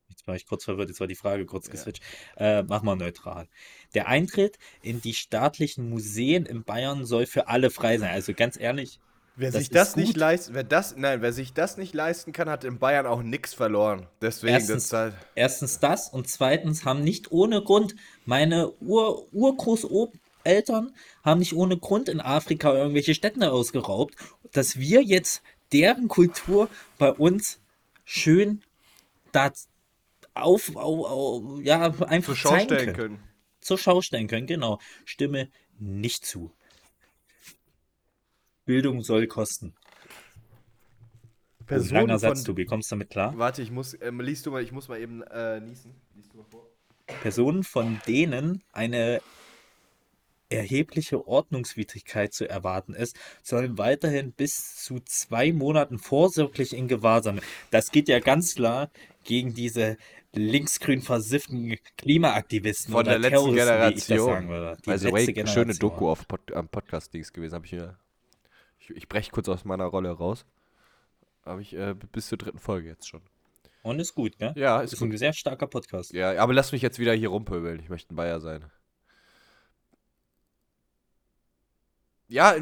Jetzt 0.09 0.27
war 0.27 0.35
ich 0.35 0.45
kurz 0.45 0.63
verwirrt, 0.63 0.89
jetzt 0.89 0.99
war 0.99 1.07
die 1.07 1.15
Frage 1.15 1.45
kurz 1.45 1.69
geswitcht. 1.69 2.01
Äh, 2.37 2.63
mach 2.63 2.81
mal 2.83 2.95
neutral. 2.95 3.47
Der 3.93 4.07
Eintritt 4.07 4.57
in 4.81 5.01
die 5.01 5.13
staatlichen 5.13 5.89
Museen 5.89 6.45
in 6.45 6.63
Bayern 6.63 7.05
soll 7.05 7.25
für 7.25 7.47
alle 7.47 7.69
frei 7.69 7.97
sein. 7.97 8.11
Also 8.11 8.33
ganz 8.33 8.57
ehrlich, 8.57 8.99
Wer 9.35 9.51
Das 9.51 9.61
sich 9.61 9.69
das 9.69 9.95
nicht 9.95 10.15
leisten, 10.15 10.53
wer 10.53 10.63
das, 10.63 10.95
nein, 10.95 11.21
wer 11.23 11.33
sich 11.33 11.53
das 11.53 11.77
nicht 11.77 11.93
leisten 11.95 12.33
kann, 12.33 12.49
hat 12.49 12.63
in 12.63 12.77
Bayern 12.77 13.07
auch 13.07 13.23
nichts 13.23 13.53
verloren. 13.55 14.05
Deswegen, 14.21 14.53
Erstens- 14.53 14.89
das 14.89 14.99
halt, 14.99 15.15
Erstens 15.33 15.79
das 15.79 16.09
und 16.09 16.29
zweitens 16.29 16.85
haben 16.85 17.01
nicht 17.03 17.31
ohne 17.31 17.63
Grund 17.63 17.95
meine 18.25 18.71
Ur 18.79 19.33
Urgroßeltern 19.33 20.93
haben 21.23 21.39
nicht 21.39 21.53
ohne 21.53 21.77
Grund 21.77 22.09
in 22.09 22.21
Afrika 22.21 22.73
irgendwelche 22.73 23.15
Städte 23.15 23.51
ausgeraubt, 23.51 24.15
dass 24.51 24.77
wir 24.77 25.01
jetzt 25.01 25.41
deren 25.71 26.07
Kultur 26.07 26.69
bei 26.99 27.11
uns 27.11 27.59
schön 28.05 28.61
da 29.31 29.51
auf, 30.35 30.75
auf, 30.75 31.05
auf 31.09 31.61
ja 31.63 31.81
einfach 32.03 32.33
zur 32.33 32.35
Schau 32.35 32.59
stellen 32.59 32.67
können. 32.85 32.95
können. 32.95 33.23
Zur 33.61 33.77
Schau 33.79 34.01
stellen 34.01 34.27
können, 34.27 34.45
genau. 34.45 34.79
Stimme 35.05 35.49
nicht 35.79 36.25
zu. 36.25 36.51
Bildung 38.65 39.01
soll 39.01 39.27
kosten. 39.27 39.73
Personen 41.65 42.07
langer 42.07 42.19
Satz, 42.19 42.39
von, 42.39 42.45
Tobi, 42.45 42.65
kommst 42.65 42.91
du 42.91 42.95
damit 42.95 43.09
klar? 43.09 43.33
Warte, 43.37 43.61
ich 43.61 43.71
muss, 43.71 43.97
ähm, 44.01 44.19
liest 44.19 44.45
du 44.45 44.51
mal, 44.51 44.61
ich 44.61 44.71
muss 44.71 44.87
mal 44.89 44.99
eben 44.99 45.21
äh, 45.23 45.59
niesen. 45.61 45.95
Liest 46.15 46.33
du 46.33 46.37
mal 46.37 46.45
vor. 46.49 46.67
Personen, 47.21 47.63
von 47.63 47.99
denen 48.07 48.63
eine 48.71 49.21
erhebliche 50.49 51.27
Ordnungswidrigkeit 51.27 52.33
zu 52.33 52.47
erwarten 52.47 52.93
ist, 52.93 53.17
sollen 53.41 53.77
weiterhin 53.77 54.33
bis 54.33 54.75
zu 54.83 54.99
zwei 54.99 55.51
Monaten 55.51 55.97
vorsorglich 55.99 56.75
in 56.75 56.87
Gewahrsam. 56.87 57.39
Das 57.71 57.91
geht 57.91 58.07
ja 58.07 58.19
ganz 58.19 58.55
klar 58.55 58.91
gegen 59.23 59.53
diese 59.53 59.97
linksgrün 60.33 61.01
versifften 61.01 61.77
Klimaaktivisten 61.97 62.91
Von 62.91 63.05
der 63.05 63.19
letzten 63.19 63.55
Terroristen, 63.55 63.81
wie 63.81 63.87
ich 63.87 63.95
das 63.95 64.07
Generation. 64.07 64.33
sagen 64.33 64.49
würde. 64.49 64.77
Die 64.85 64.89
Also, 64.91 65.09
letzte 65.09 65.13
wait, 65.15 65.25
schöne 65.25 65.53
Generation. 65.53 65.79
Doku 65.79 66.09
auf 66.09 66.27
Pod, 66.27 66.51
am 66.53 66.67
Podcast-Dings 66.67 67.33
gewesen. 67.33 67.55
Hab 67.55 67.63
ich, 67.65 67.71
hier, 67.71 67.97
ich, 68.83 68.89
ich 68.91 69.07
breche 69.07 69.31
kurz 69.31 69.49
aus 69.49 69.65
meiner 69.65 69.85
Rolle 69.85 70.11
raus. 70.11 70.45
Habe 71.45 71.61
ich 71.61 71.73
äh, 71.75 71.93
bis 72.11 72.27
zur 72.27 72.37
dritten 72.37 72.59
Folge 72.59 72.87
jetzt 72.89 73.07
schon. 73.07 73.21
Und 73.81 73.99
ist 73.99 74.15
gut, 74.15 74.39
ne? 74.39 74.53
Ja, 74.55 74.81
Ist 74.81 74.93
ist 74.93 75.01
ein 75.01 75.09
gut. 75.09 75.19
sehr 75.19 75.33
starker 75.33 75.67
Podcast. 75.67 76.13
Ja, 76.13 76.37
aber 76.41 76.53
lass 76.53 76.71
mich 76.71 76.81
jetzt 76.81 76.99
wieder 76.99 77.13
hier 77.13 77.29
rumpöbeln. 77.29 77.79
Ich 77.79 77.89
möchte 77.89 78.13
ein 78.13 78.15
Bayer 78.15 78.39
sein. 78.39 78.63
Ja, 82.29 82.55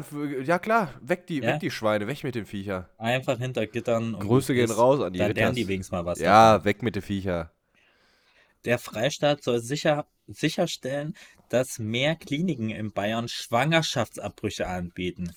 ja 0.44 0.58
klar, 0.58 0.92
weg 1.00 1.26
die, 1.28 1.38
Ja? 1.38 1.54
weg 1.54 1.60
die 1.60 1.70
Schweine, 1.70 2.06
weg 2.06 2.22
mit 2.24 2.34
den 2.34 2.44
Viecher. 2.46 2.90
Einfach 2.98 3.38
hinter 3.38 3.66
Gittern. 3.66 4.14
und 4.14 4.26
Grüße 4.26 4.52
gehen 4.54 4.70
raus 4.70 5.00
an 5.00 5.12
die 5.12 5.18
Dann 5.20 5.32
lernen 5.32 5.54
die 5.54 5.68
wenigstens 5.68 5.92
mal 5.92 6.04
was. 6.04 6.18
davon. 6.18 6.30
Ja, 6.32 6.64
weg 6.64 6.82
mit 6.82 6.96
den 6.96 7.02
Viecher. 7.02 7.52
Der 8.64 8.78
Freistaat 8.78 9.42
soll 9.42 9.60
sicher, 9.60 10.06
sicherstellen, 10.26 11.14
dass 11.48 11.78
mehr 11.78 12.16
Kliniken 12.16 12.70
in 12.70 12.92
Bayern 12.92 13.28
Schwangerschaftsabbrüche 13.28 14.66
anbieten. 14.66 15.32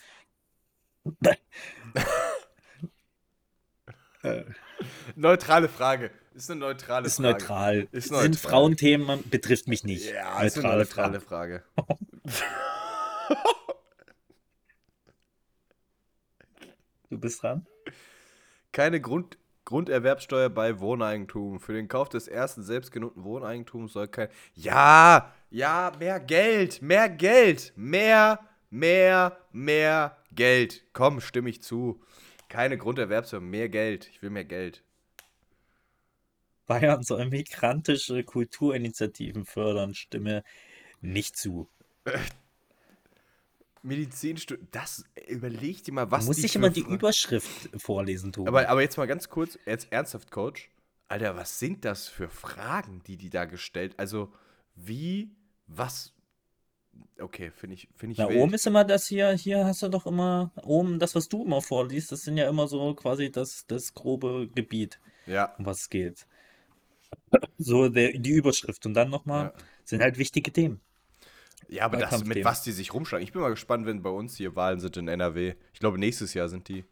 Äh, 4.24 4.44
Neutrale 5.16 5.70
Frage. 5.70 6.12
Ist 6.34 6.50
eine 6.52 6.60
neutrale 6.60 7.06
Ist 7.08 7.18
Frage. 7.18 7.30
neutral. 7.30 7.88
Ist 7.92 8.10
Sind 8.10 8.18
neutral. 8.18 8.34
Frauenthemen, 8.52 9.30
betrifft 9.30 9.68
mich 9.68 9.84
nicht. 9.84 10.12
Ja, 10.12 10.42
ist 10.42 10.58
eine 10.58 10.76
neutrale 10.76 11.22
Frage. 11.22 11.62
Frage. 11.62 11.64
Du 17.10 17.20
bist 17.20 17.44
dran? 17.44 17.66
Keine 18.72 19.00
Grund, 19.00 19.38
Grunderwerbsteuer 19.64 20.50
bei 20.50 20.80
Wohneigentum. 20.80 21.60
Für 21.60 21.74
den 21.74 21.88
Kauf 21.88 22.10
des 22.10 22.28
ersten 22.28 22.64
selbstgenutzten 22.64 23.24
Wohneigentums 23.24 23.94
soll 23.94 24.08
kein. 24.08 24.28
Ja, 24.54 25.34
ja, 25.50 25.92
mehr 26.00 26.20
Geld, 26.20 26.82
mehr 26.82 27.08
Geld, 27.10 27.74
mehr, 27.76 28.40
mehr, 28.70 29.38
mehr 29.52 30.18
Geld. 30.36 30.84
Komm, 30.94 31.22
stimme 31.22 31.50
ich 31.50 31.62
zu. 31.62 32.02
Keine 32.50 32.78
Grunderwerbsteuer, 32.78 33.42
mehr 33.42 33.70
Geld. 33.70 34.10
Ich 34.12 34.22
will 34.22 34.30
mehr 34.30 34.46
Geld. 34.46 34.84
Bayern 36.68 37.04
soll 37.04 37.26
migrantische 37.28 38.24
Kulturinitiativen 38.24 39.46
fördern, 39.46 39.94
stimme 39.94 40.44
nicht 41.02 41.38
zu. 41.38 41.70
Medizinstudium, 43.84 44.68
das 44.72 45.06
überleg 45.28 45.84
dir 45.84 45.94
mal, 45.94 46.10
was 46.10 46.28
nicht 46.28 46.52
für 46.52 46.58
immer 46.58 46.72
die 46.72 46.82
Überschrift 46.82 47.70
vorlesen, 47.78 48.32
Tobi. 48.32 48.48
Aber, 48.48 48.68
aber 48.68 48.82
jetzt 48.82 48.98
mal 48.98 49.06
ganz 49.06 49.30
kurz, 49.30 49.60
jetzt 49.66 49.92
ernsthaft, 49.92 50.32
Coach. 50.32 50.72
Alter, 51.08 51.36
was 51.36 51.60
sind 51.60 51.86
das 51.86 52.08
für 52.08 52.28
Fragen, 52.28 53.04
die 53.06 53.16
die 53.16 53.30
da 53.30 53.46
gestellt? 53.46 53.94
Also, 53.98 54.34
wie, 54.74 55.30
was? 55.68 56.15
Okay, 57.20 57.52
finde 57.52 57.76
ich, 57.76 57.88
finde 57.96 58.14
ich 58.14 58.18
Na, 58.18 58.28
wild. 58.30 58.42
oben 58.42 58.54
ist 58.54 58.68
immer 58.68 58.84
das 58.84 59.08
hier, 59.08 59.32
hier 59.32 59.66
hast 59.66 59.82
du 59.82 59.88
doch 59.90 60.06
immer, 60.06 60.52
oben 60.64 61.00
das, 61.00 61.16
was 61.16 61.30
du 61.30 61.44
immer 61.46 61.62
vorliest, 61.62 62.12
das 62.12 62.24
sind 62.24 62.38
ja 62.38 62.50
immer 62.50 62.68
so 62.68 62.94
quasi 62.94 63.32
das, 63.32 63.66
das 63.68 63.94
grobe 63.94 64.50
Gebiet, 64.54 65.00
Ja, 65.26 65.56
um 65.58 65.66
was 65.66 65.82
es 65.82 65.90
geht. 65.90 66.26
So 67.58 67.90
der, 67.90 68.12
die 68.14 68.32
Überschrift 68.32 68.86
und 68.86 68.94
dann 68.94 69.10
nochmal 69.10 69.46
Ja. 69.46 69.54
sind 69.84 70.02
halt 70.02 70.18
wichtige 70.18 70.52
Themen. 70.52 70.82
ja, 71.68 71.86
aber 71.86 71.98
das, 71.98 72.24
mit 72.24 72.42
Wahlkampfthemen. 72.42 72.46
was 72.46 72.64
die 72.64 72.72
sich 72.72 72.94
rumschlagen. 72.94 73.24
Ich 73.24 73.32
bin 73.34 73.42
mal 73.42 73.50
gespannt, 73.50 73.86
wenn 73.86 74.02
bei 74.02 74.10
uns 74.10 74.36
hier 74.38 74.56
Wahlen 74.56 74.80
sind 74.80 74.98
in 74.98 75.08
NRW. 75.08 75.56
Ich 75.74 75.80
glaube, 75.80 75.98
nächstes 75.98 76.34
Jahr 76.34 76.50
sind 76.50 76.68
die. 76.70 76.86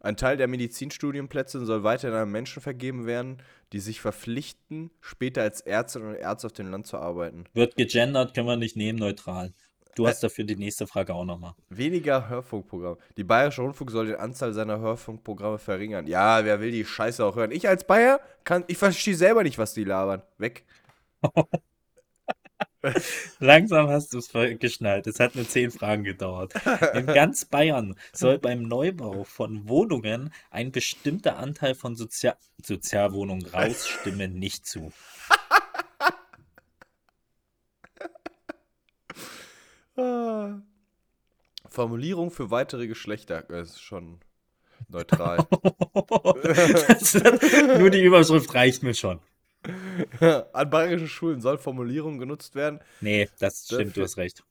Ein 0.00 0.16
Teil 0.16 0.36
der 0.38 0.48
Medizinstudienplätze 0.48 1.64
soll 1.64 1.84
weiterhin 1.84 2.16
an 2.16 2.30
Menschen 2.30 2.62
vergeben 2.62 3.06
werden, 3.06 3.42
die 3.72 3.80
sich 3.80 4.00
verpflichten, 4.00 4.90
später 5.00 5.42
als 5.42 5.60
Ärztinnen 5.60 6.08
und 6.08 6.14
Ärzte 6.14 6.46
auf 6.46 6.52
dem 6.54 6.70
Land 6.70 6.86
zu 6.86 6.96
arbeiten. 6.96 7.44
Wird 7.52 7.76
gegendert, 7.76 8.34
können 8.34 8.46
wir 8.46 8.56
nicht 8.56 8.76
nehmen, 8.76 8.98
neutral. 8.98 9.52
Du 9.96 10.06
hast 10.06 10.20
dafür 10.20 10.44
die 10.44 10.56
nächste 10.56 10.86
Frage 10.86 11.14
auch 11.14 11.24
nochmal. 11.24 11.54
Weniger 11.68 12.28
Hörfunkprogramme. 12.28 12.96
Die 13.18 13.24
Bayerische 13.24 13.60
Rundfunk 13.60 13.90
soll 13.90 14.06
die 14.06 14.16
Anzahl 14.16 14.54
seiner 14.54 14.78
Hörfunkprogramme 14.78 15.58
verringern. 15.58 16.06
Ja, 16.06 16.44
wer 16.44 16.60
will 16.60 16.70
die 16.70 16.84
Scheiße 16.84 17.22
auch 17.24 17.36
hören? 17.36 17.50
Ich 17.50 17.68
als 17.68 17.86
Bayer 17.86 18.20
kann, 18.44 18.64
ich 18.68 18.78
verstehe 18.78 19.16
selber 19.16 19.42
nicht, 19.42 19.58
was 19.58 19.74
die 19.74 19.84
labern. 19.84 20.22
Weg. 20.38 20.64
Langsam 23.40 23.88
hast 23.88 24.12
du 24.12 24.18
es 24.18 24.30
geschnallt. 24.58 25.06
Es 25.06 25.20
hat 25.20 25.34
nur 25.34 25.48
zehn 25.48 25.70
Fragen 25.70 26.04
gedauert. 26.04 26.54
In 26.94 27.06
ganz 27.06 27.44
Bayern 27.44 27.96
soll 28.12 28.38
beim 28.38 28.62
Neubau 28.62 29.24
von 29.24 29.68
Wohnungen 29.68 30.32
ein 30.50 30.72
bestimmter 30.72 31.36
Anteil 31.36 31.74
von 31.74 31.96
Sozia 31.96 32.36
Sozialwohnungen 32.62 33.46
raus, 33.46 33.88
stimme 33.88 34.28
nicht 34.28 34.66
zu. 34.66 34.92
Formulierung 41.68 42.30
für 42.30 42.50
weitere 42.50 42.86
Geschlechter. 42.86 43.42
Das 43.48 43.70
ist 43.70 43.80
schon 43.80 44.20
neutral. 44.88 45.46
Das, 46.88 47.14
nur 47.78 47.90
die 47.90 48.02
Überschrift 48.02 48.54
reicht 48.54 48.82
mir 48.82 48.94
schon. 48.94 49.20
An 50.52 50.70
bayerischen 50.70 51.08
Schulen 51.08 51.40
soll 51.40 51.58
Formulierung 51.58 52.18
genutzt 52.18 52.54
werden, 52.54 52.80
Nee, 53.00 53.28
das 53.38 53.64
stimmt, 53.64 53.80
du 53.80 53.84
Dafür- 53.86 54.04
hast 54.04 54.16
recht. 54.16 54.44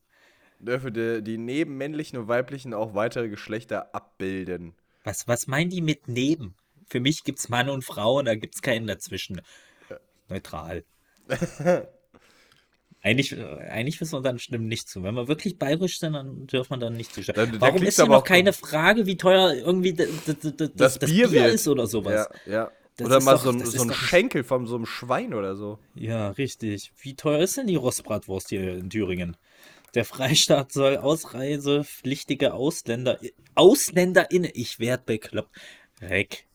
dürfe 0.59 0.91
die, 0.91 1.21
die 1.23 1.37
neben 1.37 1.77
männlichen 1.77 2.17
und 2.19 2.27
weiblichen 2.27 2.73
auch 2.73 2.93
weitere 2.95 3.29
Geschlechter 3.29 3.93
abbilden. 3.95 4.73
Was, 5.03 5.27
was 5.27 5.47
meinen 5.47 5.69
die 5.69 5.81
mit 5.81 6.07
neben? 6.07 6.55
Für 6.89 6.99
mich 6.99 7.23
gibt 7.23 7.39
es 7.39 7.49
Mann 7.49 7.69
und 7.69 7.83
Frau 7.83 8.17
und 8.19 8.25
da 8.25 8.35
gibt 8.35 8.55
es 8.55 8.61
keinen 8.61 8.87
dazwischen. 8.87 9.41
Neutral. 10.27 10.83
Eigentlich, 13.01 13.31
äh, 13.31 13.43
eigentlich 13.69 13.99
müssen 14.01 14.11
wir 14.17 14.21
dann 14.21 14.39
stimmen 14.39 14.67
nicht 14.67 14.89
zu. 14.89 15.03
Wenn 15.03 15.15
wir 15.15 15.29
wirklich 15.29 15.57
bayerisch 15.57 15.99
sind, 15.99 16.13
dann 16.13 16.47
dürfen 16.47 16.71
wir 16.73 16.77
dann 16.79 16.97
nicht 16.97 17.13
zustimmen. 17.13 17.37
Da- 17.37 17.45
da 17.45 17.61
Warum 17.61 17.81
ist 17.83 17.95
hier 17.95 18.03
aber 18.03 18.15
noch 18.15 18.23
keine 18.25 18.51
Frage, 18.51 19.05
wie 19.05 19.15
teuer 19.15 19.53
irgendwie 19.53 19.93
d- 19.93 20.05
d- 20.27 20.33
d- 20.33 20.51
d- 20.51 20.69
das, 20.75 20.99
das 20.99 21.09
Bier, 21.09 21.31
wird. 21.31 21.53
ist 21.53 21.67
oder 21.69 21.87
sowas? 21.87 22.27
Ja, 22.45 22.51
ja. 22.51 22.71
Das 22.99 23.07
Oder 23.07 23.21
mal 23.21 23.35
doch- 23.35 23.43
so 23.43 23.49
ein, 23.51 23.65
so 23.65 23.81
ein 23.81 23.93
Schenkel 23.93 24.43
von 24.43 24.67
so 24.67 24.75
einem 24.75 24.85
Schwein 24.85 25.33
oder 25.33 25.55
so. 25.55 25.79
Ja, 25.95 26.31
richtig. 26.31 26.91
Wie 27.01 27.15
teuer 27.15 27.39
ist 27.39 27.55
denn 27.55 27.67
die 27.67 27.77
Rostbratwurst 27.77 28.49
hier 28.49 28.73
in 28.75 28.89
Thüringen? 28.89 29.37
Der 29.95 30.03
Freistaat 30.03 30.73
soll 30.73 30.97
ausreisepflichtige 30.97 32.53
Ausländer, 32.53 33.17
AusländerInnen, 33.55 34.51
ich 34.53 34.79
werd 34.79 35.05
bekloppt, 35.05 35.55
weg. 36.01 36.45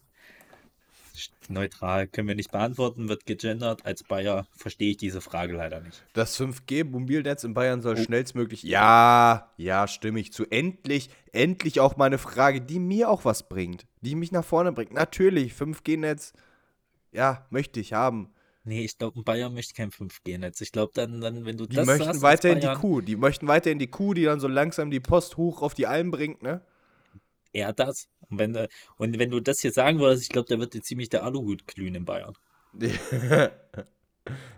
Neutral, 1.50 2.06
können 2.06 2.28
wir 2.28 2.34
nicht 2.34 2.52
beantworten, 2.52 3.08
wird 3.08 3.26
gegendert. 3.26 3.84
Als 3.84 4.02
Bayer 4.02 4.46
verstehe 4.56 4.90
ich 4.90 4.96
diese 4.96 5.20
Frage 5.20 5.54
leider 5.54 5.80
nicht. 5.80 6.04
Das 6.12 6.38
5G-Mobilnetz 6.38 7.44
in 7.44 7.54
Bayern 7.54 7.82
soll 7.82 7.96
schnellstmöglich. 7.96 8.62
Ja, 8.62 9.52
ja, 9.56 9.86
stimme 9.88 10.20
ich 10.20 10.32
zu. 10.32 10.44
Endlich, 10.46 11.10
endlich 11.32 11.80
auch 11.80 11.96
mal 11.96 12.06
eine 12.06 12.18
Frage, 12.18 12.60
die 12.60 12.78
mir 12.78 13.10
auch 13.10 13.24
was 13.24 13.48
bringt. 13.48 13.86
Die 14.00 14.14
mich 14.14 14.32
nach 14.32 14.44
vorne 14.44 14.72
bringt. 14.72 14.92
Natürlich, 14.92 15.52
5G-Netz, 15.52 16.32
ja, 17.12 17.46
möchte 17.50 17.80
ich 17.80 17.92
haben. 17.92 18.30
Nee, 18.64 18.84
ich 18.84 18.96
glaube, 18.96 19.20
ein 19.20 19.24
Bayer 19.24 19.50
möchte 19.50 19.74
kein 19.74 19.90
5G-Netz. 19.90 20.60
Ich 20.60 20.72
glaube, 20.72 20.92
dann, 20.94 21.20
dann, 21.20 21.44
wenn 21.44 21.56
du 21.56 21.66
Die 21.66 21.76
das 21.76 21.86
möchten 21.86 22.08
hast 22.08 22.16
als 22.16 22.22
weiterhin 22.22 22.60
die 22.60 22.66
Bayern, 22.66 22.80
Kuh. 22.80 23.00
Die 23.00 23.16
möchten 23.16 23.46
weiterhin 23.46 23.78
die 23.78 23.88
Kuh, 23.88 24.14
die 24.14 24.24
dann 24.24 24.40
so 24.40 24.48
langsam 24.48 24.90
die 24.90 25.00
Post 25.00 25.36
hoch 25.36 25.62
auf 25.62 25.74
die 25.74 25.86
Alm 25.86 26.10
bringt, 26.10 26.42
ne? 26.42 26.62
eher 27.54 27.72
das. 27.72 28.08
Und 28.30 28.38
wenn, 28.38 28.54
äh, 28.54 28.68
und 28.96 29.18
wenn 29.18 29.30
du 29.30 29.40
das 29.40 29.60
hier 29.60 29.72
sagen 29.72 29.98
würdest, 30.00 30.22
ich 30.22 30.28
glaube, 30.28 30.48
da 30.48 30.58
wird 30.58 30.74
dir 30.74 30.82
ziemlich 30.82 31.08
der 31.08 31.24
Aluhut 31.24 31.66
glühen 31.66 31.94
in 31.94 32.04
Bayern. 32.04 32.34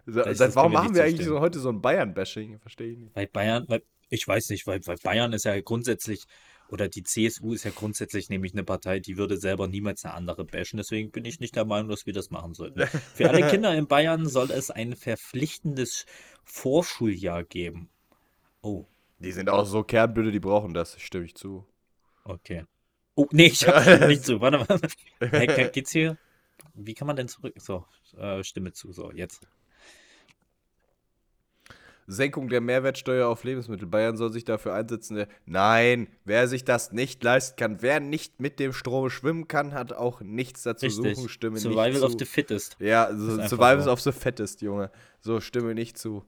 so, 0.07 0.23
seit 0.33 0.55
warum 0.55 0.73
machen 0.73 0.95
wir 0.95 1.05
eigentlich 1.05 1.27
so 1.27 1.41
heute 1.41 1.59
so 1.59 1.69
ein 1.69 1.81
Bayern-Bashing? 1.81 2.59
Verstehe 2.61 2.93
ich 2.93 2.99
nicht. 2.99 3.17
Weil 3.17 3.27
Bayern, 3.27 3.65
weil, 3.69 3.83
ich 4.09 4.27
weiß 4.27 4.51
nicht, 4.51 4.67
weil, 4.67 4.81
weil 4.87 4.97
Bayern 5.03 5.33
ist 5.33 5.45
ja 5.45 5.61
grundsätzlich, 5.61 6.25
oder 6.69 6.89
die 6.89 7.03
CSU 7.03 7.53
ist 7.53 7.65
ja 7.65 7.71
grundsätzlich 7.75 8.29
nämlich 8.29 8.53
eine 8.53 8.65
Partei, 8.65 9.01
die 9.01 9.17
würde 9.17 9.37
selber 9.37 9.69
niemals 9.69 10.05
eine 10.05 10.15
andere 10.15 10.45
bashen. 10.45 10.79
Deswegen 10.79 11.11
bin 11.11 11.25
ich 11.25 11.41
nicht 11.41 11.57
der 11.57 11.65
Meinung, 11.65 11.91
dass 11.91 12.07
wir 12.07 12.13
das 12.13 12.31
machen 12.31 12.55
sollten. 12.55 12.87
Für 12.87 13.29
alle 13.31 13.47
Kinder 13.51 13.75
in 13.75 13.87
Bayern 13.87 14.27
soll 14.29 14.51
es 14.51 14.71
ein 14.71 14.97
verpflichtendes 14.97 16.07
Vorschuljahr 16.45 17.45
geben. 17.45 17.89
Oh, 18.63 18.87
Die 19.21 19.33
sind 19.33 19.49
auch 19.49 19.65
so 19.65 19.85
kernblöde, 19.85 20.33
die 20.33 20.41
brauchen 20.41 20.75
das, 20.75 21.01
stimme 21.01 21.25
ich 21.25 21.35
zu. 21.35 21.67
okay. 22.25 22.65
Oh, 23.17 23.27
nee, 23.33 23.47
ich 23.47 23.67
habe 23.67 24.07
nicht 24.09 24.25
zu. 24.25 24.41
Warte 24.41 24.59
mal. 24.59 24.81
Hey, 25.21 25.47
ge- 25.47 25.71
geht's 25.71 25.91
hier? 25.91 26.17
Wie 26.75 26.95
kann 26.95 27.07
man 27.07 27.17
denn 27.17 27.29
zurück? 27.29 27.55
So, 27.59 27.85
äh, 28.19 28.45
Stimme 28.45 28.73
zu. 28.73 28.93
So, 28.93 29.11
jetzt. 29.13 29.49
Senkung 32.09 32.49
der 32.49 32.61
Mehrwertsteuer 32.61 33.27
auf 33.27 33.43
Lebensmittel. 33.43 33.89
Bayern 33.89 34.17
soll 34.17 34.31
sich 34.33 34.45
dafür 34.45 34.75
einsetzen. 34.75 35.27
Nein, 35.45 36.07
wer 36.25 36.47
sich 36.47 36.65
das 36.65 36.93
nicht 36.93 37.25
leisten 37.25 37.57
kann, 37.57 37.83
wer 37.83 37.99
nicht 37.99 38.39
mit 38.39 38.61
dem 38.61 38.73
Strom 38.73 39.11
schwimmen 39.11 39.49
kann, 39.49 39.75
hat 39.75 39.93
auch 39.93 40.21
nichts 40.21 40.63
dazu 40.63 40.87
Richtig. 40.87 41.17
suchen. 41.17 41.29
Stimme 41.29 41.59
Survival 41.59 41.91
nicht 41.93 42.03
of 42.03 42.13
zu. 42.13 42.19
the 42.19 42.25
fittest. 42.25 42.77
ja, 42.79 43.11
so, 43.13 43.37
Survival 43.49 43.83
so. 43.83 43.91
of 43.93 44.01
the 44.03 44.13
Fattest, 44.13 44.63
Junge. 44.63 44.91
So, 45.21 45.41
stimme 45.41 45.75
nicht 45.75 45.99
zu. 45.99 46.25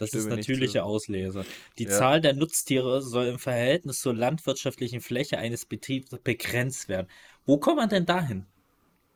Das 0.00 0.12
ist 0.14 0.22
Stimme 0.22 0.36
nicht 0.36 0.48
natürliche. 0.48 0.82
Auslese. 0.84 1.44
Die 1.78 1.84
Ja. 1.84 1.90
Zahl 1.90 2.20
der 2.20 2.32
Nutztiere 2.34 3.02
soll 3.02 3.26
im 3.26 3.38
Verhältnis 3.38 4.00
zur 4.00 4.14
landwirtschaftlichen 4.14 5.00
Fläche 5.00 5.38
eines 5.38 5.66
Betriebs 5.66 6.10
begrenzt 6.24 6.88
werden. 6.88 7.06
Wo 7.46 7.58
kommt 7.58 7.76
man 7.76 7.88
denn 7.88 8.06
dahin? 8.06 8.46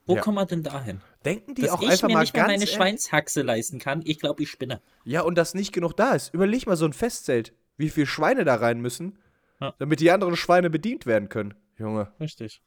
Wo 0.06 0.16
Ja. 0.16 0.20
kommt 0.20 0.34
man 0.36 0.46
denn 0.46 0.62
dahin? 0.62 1.00
Denken 1.24 1.54
die 1.54 1.62
Dass 1.62 1.70
auch 1.72 1.82
ich 1.82 1.88
einfach 1.90 2.08
mir 2.08 2.14
mal 2.14 2.20
nicht 2.20 2.34
mal 2.34 2.40
ganz 2.40 2.48
meine 2.48 2.62
ehrlich- 2.64 2.74
Schweinshaxe 2.74 3.42
leisten 3.42 3.78
kann? 3.78 4.02
Ich 4.04 4.18
glaube, 4.20 4.42
ich 4.42 4.50
spinne. 4.50 4.82
Ja, 5.04 5.22
und 5.22 5.36
dass 5.36 5.54
nicht 5.54 5.72
genug 5.72 5.96
da 5.96 6.12
ist. 6.12 6.32
Überleg 6.34 6.66
mal 6.66 6.76
so 6.76 6.84
ein 6.84 6.92
Festzelt, 6.92 7.54
wie 7.78 7.88
viele 7.88 8.06
Schweine 8.06 8.44
da 8.44 8.56
rein 8.56 8.80
müssen, 8.80 9.18
Ja. 9.60 9.74
damit 9.78 10.00
die 10.00 10.10
anderen 10.10 10.36
Schweine 10.36 10.68
bedient 10.68 11.06
werden 11.06 11.28
können. 11.30 11.54
Junge. 11.78 12.12
Richtig. 12.20 12.60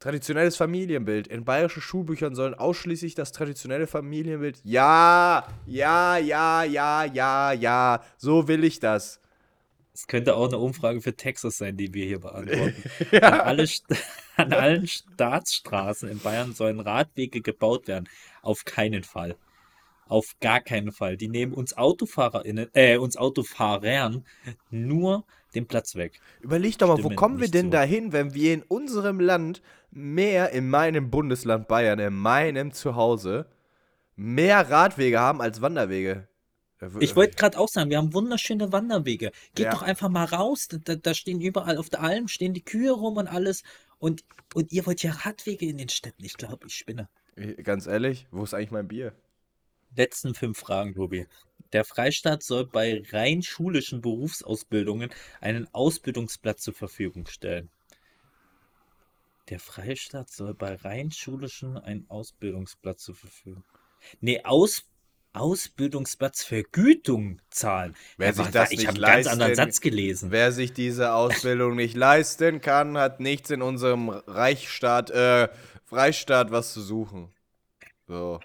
Traditionelles 0.00 0.56
Familienbild. 0.56 1.28
In 1.28 1.44
bayerischen 1.44 1.80
Schulbüchern 1.80 2.34
sollen 2.34 2.54
ausschließlich 2.54 3.14
das 3.14 3.32
traditionelle 3.32 3.86
Familienbild. 3.86 4.60
Ja, 4.64 5.46
ja, 5.66 6.18
ja, 6.18 6.62
ja, 6.64 7.04
ja, 7.04 7.52
ja. 7.52 8.02
So 8.18 8.48
will 8.48 8.64
ich 8.64 8.80
das. 8.80 9.20
Es 9.94 10.08
könnte 10.08 10.34
auch 10.34 10.48
eine 10.48 10.58
Umfrage 10.58 11.00
für 11.00 11.14
Texas 11.14 11.58
sein, 11.58 11.76
die 11.76 11.94
wir 11.94 12.04
hier 12.04 12.20
beantworten. 12.20 12.74
An, 13.22 13.40
alle, 13.40 13.68
an 14.36 14.52
allen 14.52 14.86
Staatsstraßen 14.88 16.08
in 16.08 16.18
Bayern 16.18 16.52
sollen 16.52 16.80
Radwege 16.80 17.40
gebaut 17.40 17.86
werden. 17.86 18.08
Auf 18.42 18.64
keinen 18.64 19.04
Fall. 19.04 19.36
Auf 20.06 20.34
gar 20.40 20.60
keinen 20.60 20.92
Fall. 20.92 21.16
Die 21.16 21.28
nehmen 21.28 21.54
uns 21.54 21.76
AutofahrerInnen, 21.76 22.68
äh, 22.74 22.98
uns 22.98 23.16
Autofahrern 23.16 24.26
nur 24.70 25.24
den 25.54 25.66
Platz 25.66 25.94
weg. 25.96 26.20
Überleg 26.40 26.78
doch 26.78 26.88
mal, 26.88 27.02
wo 27.02 27.10
kommen 27.10 27.40
wir 27.40 27.50
denn 27.50 27.66
zu. 27.66 27.70
dahin, 27.70 28.12
wenn 28.12 28.34
wir 28.34 28.54
in 28.54 28.62
unserem 28.62 29.20
Land 29.20 29.62
mehr, 29.90 30.50
in 30.50 30.68
meinem 30.68 31.10
Bundesland 31.10 31.68
Bayern, 31.68 31.98
in 31.98 32.14
meinem 32.14 32.72
Zuhause, 32.72 33.46
mehr 34.16 34.70
Radwege 34.70 35.20
haben 35.20 35.40
als 35.40 35.60
Wanderwege? 35.60 36.28
Ich 37.00 37.16
wollte 37.16 37.36
gerade 37.36 37.58
auch 37.58 37.68
sagen, 37.68 37.90
wir 37.90 37.98
haben 37.98 38.12
wunderschöne 38.12 38.72
Wanderwege. 38.72 39.32
Geht 39.54 39.66
Ja. 39.66 39.72
doch 39.72 39.82
einfach 39.82 40.08
mal 40.08 40.24
raus. 40.24 40.68
Da, 40.68 40.96
da 40.96 41.14
stehen 41.14 41.40
überall 41.40 41.78
auf 41.78 41.88
der 41.88 42.02
Alm 42.02 42.28
stehen 42.28 42.52
die 42.52 42.64
Kühe 42.64 42.92
rum 42.92 43.16
und 43.16 43.26
alles. 43.28 43.62
Und, 43.98 44.24
und 44.54 44.72
ihr 44.72 44.84
wollt 44.86 45.02
ja 45.02 45.12
Radwege 45.12 45.66
in 45.66 45.78
den 45.78 45.88
Städten. 45.88 46.24
Ich 46.24 46.34
glaube, 46.36 46.66
ich 46.66 46.74
spinne. 46.74 47.08
Ganz 47.62 47.86
ehrlich, 47.86 48.26
wo 48.30 48.44
ist 48.44 48.54
eigentlich 48.54 48.70
mein 48.70 48.88
Bier? 48.88 49.12
Letzten 49.96 50.34
fünf 50.34 50.58
Fragen, 50.58 50.94
Tobi. 50.94 51.26
Der 51.72 51.84
Freistaat 51.84 52.42
soll 52.42 52.66
bei 52.66 53.02
rein 53.10 53.42
schulischen 53.42 54.00
Berufsausbildungen 54.00 55.10
einen 55.40 55.66
Ausbildungsplatz 55.72 56.62
zur 56.62 56.74
Verfügung 56.74 57.26
stellen. 57.26 57.70
Der 59.50 59.60
Freistaat 59.60 60.30
soll 60.30 60.54
bei 60.54 60.74
rein 60.76 61.10
schulischen 61.10 61.76
einen 61.76 62.08
Ausbildungsplatz 62.08 63.04
zur 63.04 63.14
Verfügung. 63.14 63.64
Nee, 64.20 64.40
Aus, 64.44 64.84
Ausbildungsplatz 65.34 66.44
Vergütung 66.44 67.40
zahlen. 67.50 67.94
Wer 68.16 68.28
Ja, 68.28 68.32
sich 68.32 68.48
das 68.48 68.70
ich 68.70 68.78
nicht 68.78 68.88
habe 68.88 69.04
einen 69.04 69.22
ganz 69.22 69.26
anderen 69.26 69.54
Satz 69.54 69.80
gelesen. 69.80 70.30
Wer 70.30 70.52
sich 70.52 70.72
diese 70.72 71.12
Ausbildung 71.12 71.76
nicht 71.76 71.96
leisten 71.96 72.60
kann, 72.60 72.96
hat 72.96 73.20
nichts 73.20 73.50
in 73.50 73.60
unserem 73.60 74.08
Reichsstaat, 74.08 75.10
äh, 75.10 75.48
Freistaat 75.84 76.50
was 76.50 76.72
zu 76.72 76.80
suchen. 76.80 77.34
So. 78.06 78.40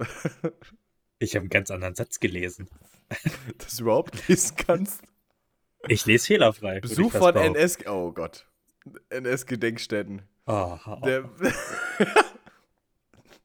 Ich 1.24 1.34
habe 1.36 1.44
einen 1.44 1.50
ganz 1.50 1.70
anderen 1.70 1.94
Satz 1.94 2.20
gelesen. 2.20 2.68
Dass 3.58 3.76
du 3.76 3.84
überhaupt 3.84 4.28
lesen 4.28 4.56
kannst. 4.56 5.02
Ich 5.88 6.06
lese 6.06 6.26
fehlerfrei. 6.26 6.80
Besuch 6.80 7.12
von. 7.12 7.36
NS. 7.36 7.78
Oh 7.86 8.12
Gott. 8.12 8.46
NS-Gedenkstätten. 9.10 10.22
Oh, 10.46 10.78
Der, 11.04 11.28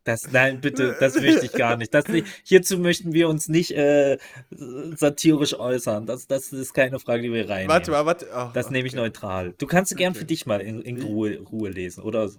Das, 0.10 0.32
nein, 0.32 0.60
bitte, 0.60 0.96
das 1.00 1.22
möchte 1.22 1.46
ich 1.46 1.52
gar 1.52 1.78
nicht. 1.78 1.94
Das, 1.94 2.06
hierzu 2.44 2.80
möchten 2.80 3.14
wir 3.14 3.30
uns 3.30 3.48
nicht 3.48 3.72
äh, 3.78 4.18
satirisch 4.50 5.54
äußern. 5.54 6.08
Das, 6.08 6.26
das 6.26 6.52
ist 6.52 6.74
keine 6.74 7.00
Frage, 7.00 7.22
die 7.22 7.32
wir 7.32 7.48
reinnehmen. 7.48 7.70
warte 7.70 7.92
mal, 7.92 8.08
warte. 8.08 8.28
Oh, 8.34 8.50
Das 8.54 8.72
nehme 8.72 8.88
ich 8.88 8.94
okay. 8.94 9.02
neutral. 9.04 9.54
Du 9.58 9.68
kannst 9.68 9.96
gern 9.98 10.16
für 10.16 10.26
dich 10.26 10.48
mal 10.48 10.62
in, 10.62 10.82
in 10.82 11.02
Ruhe, 11.02 11.38
Ruhe 11.40 11.70
lesen, 11.70 12.02
oder? 12.02 12.30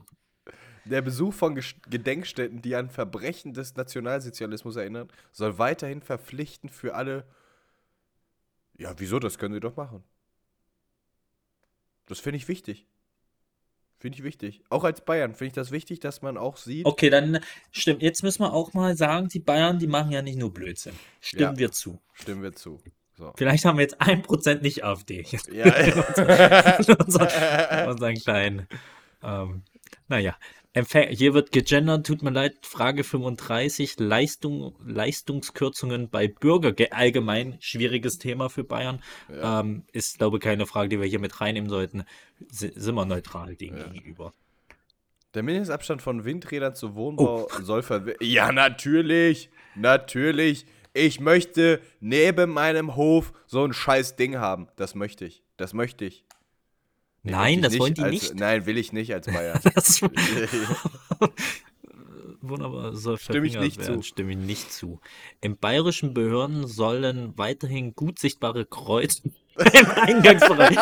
Der 0.90 1.02
Besuch 1.02 1.32
von 1.32 1.60
Gedenkstätten, 1.88 2.62
die 2.62 2.74
an 2.74 2.90
Verbrechen 2.90 3.52
des 3.54 3.76
Nationalsozialismus 3.76 4.76
erinnern, 4.76 5.08
soll 5.32 5.58
weiterhin 5.58 6.02
verpflichtend 6.02 6.72
für 6.72 6.94
alle. 6.94 7.24
Ja, 8.76 8.94
wieso? 8.98 9.18
Das 9.18 9.38
können 9.38 9.54
sie 9.54 9.60
doch 9.60 9.76
machen. 9.76 10.02
Das 12.06 12.18
finde 12.18 12.38
ich 12.38 12.48
wichtig. 12.48 12.86
Finde 13.98 14.16
ich 14.18 14.24
wichtig. 14.24 14.62
Auch 14.70 14.82
als 14.84 15.04
Bayern 15.04 15.34
finde 15.34 15.48
ich 15.48 15.52
das 15.52 15.70
wichtig, 15.70 16.00
dass 16.00 16.22
man 16.22 16.38
auch 16.38 16.56
sieht. 16.56 16.86
Okay, 16.86 17.10
dann 17.10 17.38
stimmt. 17.70 18.02
Jetzt 18.02 18.22
müssen 18.22 18.42
wir 18.42 18.52
auch 18.52 18.72
mal 18.72 18.96
sagen, 18.96 19.28
die 19.28 19.38
Bayern, 19.38 19.78
die 19.78 19.86
machen 19.86 20.10
ja 20.10 20.22
nicht 20.22 20.38
nur 20.38 20.52
Blödsinn. 20.52 20.94
Stimmen 21.20 21.52
Ja. 21.54 21.58
wir 21.58 21.70
zu. 21.70 22.00
Stimmen 22.14 22.42
wir 22.42 22.54
zu. 22.54 22.80
So. 23.16 23.34
Vielleicht 23.36 23.66
haben 23.66 23.76
wir 23.76 23.82
jetzt 23.82 24.00
ein 24.00 24.22
Prozent 24.22 24.62
nicht 24.62 24.82
AfD. 24.82 25.24
Ja. 25.52 25.66
in 26.78 26.94
unseren, 26.96 27.88
unseren 27.90 28.14
kleinen. 28.14 28.66
Ähm, 29.22 29.62
naja. 30.08 30.36
Empfäng 30.72 31.08
hier 31.08 31.34
wird 31.34 31.50
gegendert, 31.50 32.06
tut 32.06 32.22
mir 32.22 32.30
leid, 32.30 32.54
Frage 32.62 33.02
35, 33.02 33.98
Leistung, 33.98 34.76
Leistungskürzungen 34.86 36.08
bei 36.10 36.28
Bürger, 36.28 36.72
allgemein 36.92 37.56
schwieriges 37.60 38.18
Thema 38.18 38.48
für 38.48 38.62
Bayern, 38.62 39.02
ähm, 39.30 39.82
ist, 39.92 40.18
glaube 40.18 40.36
ich, 40.36 40.42
keine 40.44 40.66
Frage, 40.66 40.90
die 40.90 41.00
wir 41.00 41.08
hier 41.08 41.18
mit 41.18 41.40
reinnehmen 41.40 41.68
sollten. 41.68 42.04
Si- 42.50 42.72
sind 42.74 42.94
wir 42.94 43.04
neutral 43.04 43.56
dem 43.56 43.74
gegenüber. 43.74 44.32
Der 45.34 45.42
Mindestabstand 45.42 46.02
von 46.02 46.24
Windrädern 46.24 46.74
zu 46.76 46.94
Wohnbau 46.94 47.48
soll 47.62 47.82
verwe 47.82 48.14
Ja, 48.20 48.52
natürlich. 48.52 49.50
Natürlich. 49.74 50.66
Ich 50.92 51.20
möchte 51.20 51.80
neben 52.00 52.50
meinem 52.50 52.96
Hof 52.96 53.32
so 53.46 53.64
ein 53.64 53.72
scheiß 53.72 54.16
Ding 54.16 54.36
haben. 54.38 54.68
Das 54.76 54.94
möchte 54.96 55.24
ich. 55.24 55.42
Das 55.56 55.72
möchte 55.72 56.04
ich. 56.04 56.24
Nee, 57.22 57.32
Nein, 57.32 57.62
das 57.62 57.74
ich 57.74 57.80
wollen 57.80 57.94
die 57.94 58.02
als, 58.02 58.12
nicht. 58.12 58.34
Nein, 58.34 58.66
will 58.66 58.78
ich 58.78 58.92
nicht 58.92 59.12
als 59.12 59.26
Bayern. 59.32 59.60
Das, 59.74 60.00
wunderbar, 62.40 62.96
soll 62.96 63.18
Stimme 63.18 63.46
ich 63.46 63.58
nicht 63.58 63.78
werden. 63.78 63.96
zu. 63.96 64.02
Stimme 64.08 64.32
ich 64.32 64.38
nicht 64.38 64.72
zu. 64.72 65.00
Im 65.40 65.56
bayerischen 65.56 66.14
Behörden 66.14 66.66
sollen 66.66 67.36
weiterhin 67.36 67.94
gut 67.94 68.18
sichtbare 68.18 68.64
Kreuze 68.64 69.22
im 69.56 69.90
Eingangsbereich. 69.90 70.78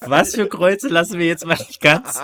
Was 0.00 0.34
für 0.34 0.48
Kreuze 0.48 0.88
lassen 0.88 1.20
wir 1.20 1.26
jetzt 1.26 1.46
mal 1.46 1.58
ganz, 1.80 2.20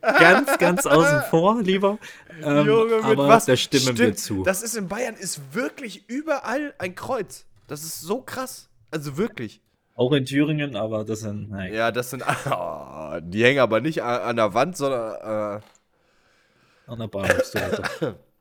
ganz, 0.00 0.58
ganz 0.58 0.86
außen 0.86 1.24
vor, 1.28 1.60
lieber. 1.60 1.98
Ähm, 2.42 2.66
Junge, 2.66 3.04
aber 3.04 3.28
was? 3.28 3.44
da 3.44 3.56
stimmen 3.56 3.86
wir 3.86 3.94
Stimmt, 3.94 4.18
zu. 4.18 4.42
Das 4.44 4.62
ist 4.62 4.76
in 4.76 4.88
Bayern 4.88 5.14
ist 5.14 5.54
wirklich 5.54 6.08
überall 6.08 6.72
ein 6.78 6.94
Kreuz. 6.94 7.44
Das 7.66 7.82
ist 7.82 8.00
so 8.00 8.22
krass. 8.22 8.70
Also 8.90 9.18
wirklich. 9.18 9.60
Auch 9.94 10.12
in 10.12 10.24
Thüringen, 10.24 10.74
aber 10.76 11.04
das 11.04 11.20
sind, 11.20 11.50
nein. 11.50 11.72
Ja, 11.72 11.92
das 11.92 12.10
sind. 12.10 12.24
Oh, 12.50 13.20
die 13.20 13.44
hängen 13.44 13.60
aber 13.60 13.80
nicht 13.80 14.02
an, 14.02 14.20
an 14.22 14.36
der 14.36 14.54
Wand, 14.54 14.76
sondern. 14.76 15.60
Äh, 15.60 16.90
An 16.90 16.98
der 16.98 17.08
Bahnhofstoilette. 17.08 18.18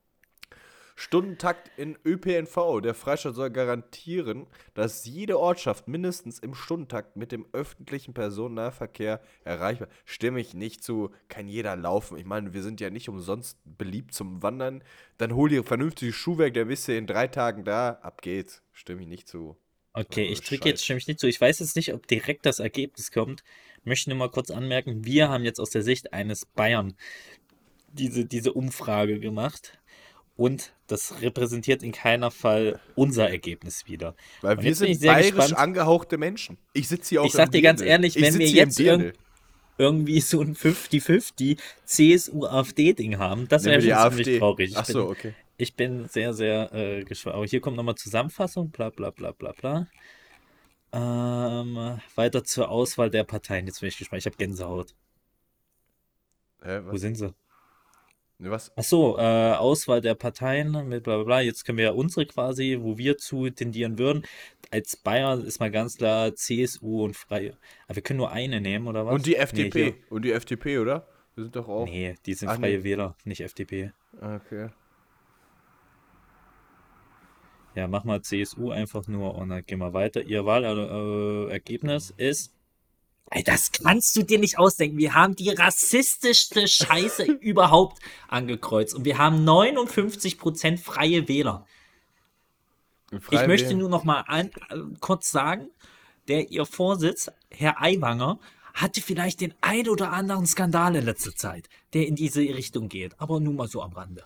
Stundentakt 0.96 1.72
in 1.78 1.98
ÖPNV. 2.06 2.82
Der 2.82 2.94
Freistaat 2.94 3.36
soll 3.36 3.50
garantieren, 3.50 4.48
dass 4.74 5.06
jede 5.06 5.40
Ortschaft 5.40 5.88
mindestens 5.88 6.40
im 6.40 6.54
Stundentakt 6.54 7.16
mit 7.16 7.32
dem 7.32 7.46
öffentlichen 7.52 8.14
Personennahverkehr 8.14 9.20
erreichbar 9.44 9.88
Stimme 10.06 10.40
ich 10.40 10.54
nicht 10.54 10.84
zu, 10.84 11.12
kann 11.30 11.48
jeder 11.48 11.76
laufen. 11.76 12.18
Ich 12.18 12.26
meine, 12.26 12.54
wir 12.54 12.62
sind 12.64 12.80
ja 12.80 12.90
nicht 12.90 13.10
umsonst 13.10 13.60
beliebt 13.66 14.14
zum 14.14 14.44
Wandern. 14.44 14.84
Dann 15.18 15.36
hol 15.36 15.50
dir 15.50 15.64
vernünftiges 15.64 16.16
Schuhwerk, 16.16 16.54
der 16.54 16.66
bist 16.66 16.88
du 16.88 16.96
in 16.96 17.08
drei 17.08 17.28
Tagen 17.28 17.64
da. 17.64 18.00
Ab 18.02 18.22
geht's. 18.22 18.62
Stimme 18.72 19.02
ich 19.02 19.08
nicht 19.08 19.28
zu. 19.28 19.58
Okay, 19.94 20.28
Oh, 20.30 20.34
ich 20.34 20.42
drücke 20.42 20.70
jetzt 20.70 20.84
stimme 20.84 20.98
ich 20.98 21.08
nicht 21.08 21.20
zu. 21.20 21.28
Ich 21.28 21.40
weiß 21.40 21.60
jetzt 21.60 21.76
nicht, 21.76 21.94
ob 21.94 22.08
direkt 22.08 22.46
das 22.46 22.60
Ergebnis 22.60 23.12
kommt. 23.12 23.44
Möchte 23.84 24.10
nur 24.10 24.18
mal 24.18 24.30
kurz 24.30 24.50
anmerken, 24.50 25.06
wir 25.06 25.30
haben 25.30 25.44
jetzt 25.44 25.60
aus 25.60 25.70
der 25.70 25.84
Sicht 25.84 26.14
eines 26.14 26.46
Bayern 26.46 26.96
diese, 27.92 28.26
diese 28.26 28.54
Umfrage 28.54 29.20
gemacht 29.20 29.78
und 30.36 30.74
das 30.88 31.22
repräsentiert 31.22 31.84
in 31.84 31.92
keiner 31.92 32.32
Fall 32.32 32.80
unser 32.96 33.30
Ergebnis 33.30 33.86
wieder. 33.88 34.16
Weil 34.42 34.58
Und 34.58 34.64
wir 34.64 34.74
sind 34.76 34.90
ich 34.90 35.00
sehr 35.00 35.14
bayerisch 35.14 35.36
gespannt. 35.36 35.58
angehauchte 35.58 36.18
Menschen. 36.18 36.58
Ich 36.74 36.88
sitze 36.88 37.10
hier 37.10 37.22
auch 37.22 37.26
Ich 37.28 37.34
sag 37.34 37.52
dir 37.52 37.62
ganz 37.62 37.82
ehrlich, 37.82 38.16
Ich 38.16 38.22
wenn 38.24 38.40
wir 38.40 38.48
jetzt 38.48 38.80
irgend- 38.80 39.14
Irgendwie 39.80 40.22
so 40.22 40.40
ein 40.42 40.56
50-50 40.56 41.58
CSU-AfD-Ding 41.86 43.18
haben, 43.18 43.48
das 43.48 43.64
wäre 43.66 43.82
schon 43.82 43.90
ziemlich 43.90 43.98
AfD. 44.28 44.40
traurig. 44.40 44.72
Ich 44.72 44.78
Ach 44.78 44.86
so, 44.86 45.10
okay. 45.10 45.34
Ich 45.58 45.76
bin 45.76 46.08
sehr, 46.08 46.34
sehr 46.34 46.74
äh, 46.74 47.04
gespannt. 47.04 47.36
Aber 47.36 47.46
hier 47.46 47.62
kommt 47.62 47.78
nochmal 47.78 47.96
Zusammenfassung, 47.96 48.70
bla 48.72 48.90
bla 48.90 49.12
bla 49.12 49.32
bla 49.32 49.52
bla. 49.54 49.88
Ähm, 50.92 52.00
weiter 52.16 52.44
zur 52.44 52.70
Auswahl 52.70 53.10
der 53.10 53.24
Parteien. 53.24 53.66
Jetzt 53.66 53.80
bin 53.80 53.90
ich 53.90 53.98
gespannt. 53.98 54.20
Ich 54.22 54.26
habe 54.26 54.38
Gänsehaut. 54.38 54.94
Hä, 56.64 56.82
Wo 56.86 56.98
sind 56.98 57.16
sie? 57.16 57.34
Ne, 58.40 58.52
was? 58.52 58.72
Ach 58.76 58.84
so, 58.84 59.18
äh, 59.18 59.54
Auswahl 59.54 60.02
der 60.02 60.16
Parteien 60.16 60.72
mit 60.88 61.04
bla 61.04 61.16
bla 61.18 61.24
bla. 61.24 61.42
Jetzt 61.42 61.66
können 61.66 61.78
wir 61.78 61.86
ja 61.86 61.92
unsere 61.92 62.26
quasi, 62.26 62.78
wo 62.82 62.98
wir 62.98 63.18
zu 63.18 63.50
tendieren 63.50 63.98
würden. 63.98 64.24
Als 64.72 64.96
Bayern 64.96 65.44
ist 65.44 65.60
mal 65.60 65.72
ganz 65.72 65.98
klar 65.98 66.36
CSU 66.36 67.04
und 67.06 67.16
Freie. 67.16 67.58
Aber 67.88 67.96
wir 67.96 68.04
können 68.04 68.18
nur 68.18 68.32
eine 68.32 68.60
nehmen, 68.62 68.88
oder 68.88 69.06
was? 69.06 69.14
Und 69.14 69.26
die 69.26 69.32
Nee, 69.32 69.38
FDP. 69.38 69.84
hier- 69.84 69.96
Und 70.12 70.24
die 70.26 70.32
FDP, 70.32 70.80
oder? 70.80 71.08
Wir 71.36 71.44
sind 71.46 71.56
doch 71.56 71.68
auch. 71.68 71.86
Nee, 71.86 72.16
die 72.26 72.34
sind 72.34 72.50
Ach, 72.50 72.58
Freie 72.60 72.78
nee. 72.80 72.84
Wähler, 72.84 73.16
nicht 73.24 73.42
FDP. 73.42 73.92
Okay. 74.22 74.70
Ja, 77.76 77.88
mach 77.88 78.04
mal 78.04 78.22
CSU 78.22 78.72
einfach 78.72 79.08
nur 79.08 79.36
und 79.36 79.50
dann 79.50 79.66
gehen 79.66 79.80
wir 79.80 79.94
weiter. 79.94 80.22
Ihr 80.22 80.46
Wahlergebnis 80.46 82.14
äh, 82.18 82.30
ist. 82.30 82.54
Ey, 83.32 83.44
das 83.44 83.72
kannst 83.72 84.16
du 84.16 84.22
dir 84.22 84.38
nicht 84.38 84.60
ausdenken. 84.60 84.98
Wir 84.98 85.16
haben 85.16 85.36
die 85.36 85.50
rassistischste 85.50 86.68
Scheiße 86.68 87.24
überhaupt 87.42 88.00
angekreuzt. 88.28 88.94
Und 88.94 89.06
wir 89.06 89.18
haben 89.18 89.48
59% 89.48 90.78
freie 90.78 91.28
Wähler. 91.28 91.66
Ich 93.32 93.48
möchte 93.48 93.76
nur 93.76 93.90
noch 93.90 94.04
mal 94.04 94.24
ein, 94.28 94.52
äh, 94.70 94.78
kurz 95.00 95.32
sagen, 95.32 95.70
der 96.28 96.52
ihr 96.52 96.66
Vorsitz, 96.66 97.32
Herr 97.50 97.82
Aiwanger, 97.82 98.40
hatte 98.74 99.02
vielleicht 99.02 99.42
den 99.42 99.54
ein 99.62 99.88
oder 99.88 100.12
anderen 100.12 100.46
Skandal 100.46 100.96
in 100.96 101.06
letzter 101.06 101.36
Zeit, 101.36 101.70
der 101.94 102.08
in 102.08 102.16
diese 102.16 102.42
Richtung 102.42 102.90
geht. 102.90 103.20
Aber 103.20 103.40
nur 103.40 103.54
mal 103.54 103.68
so 103.68 103.82
am 103.82 103.94
Rande. 103.94 104.26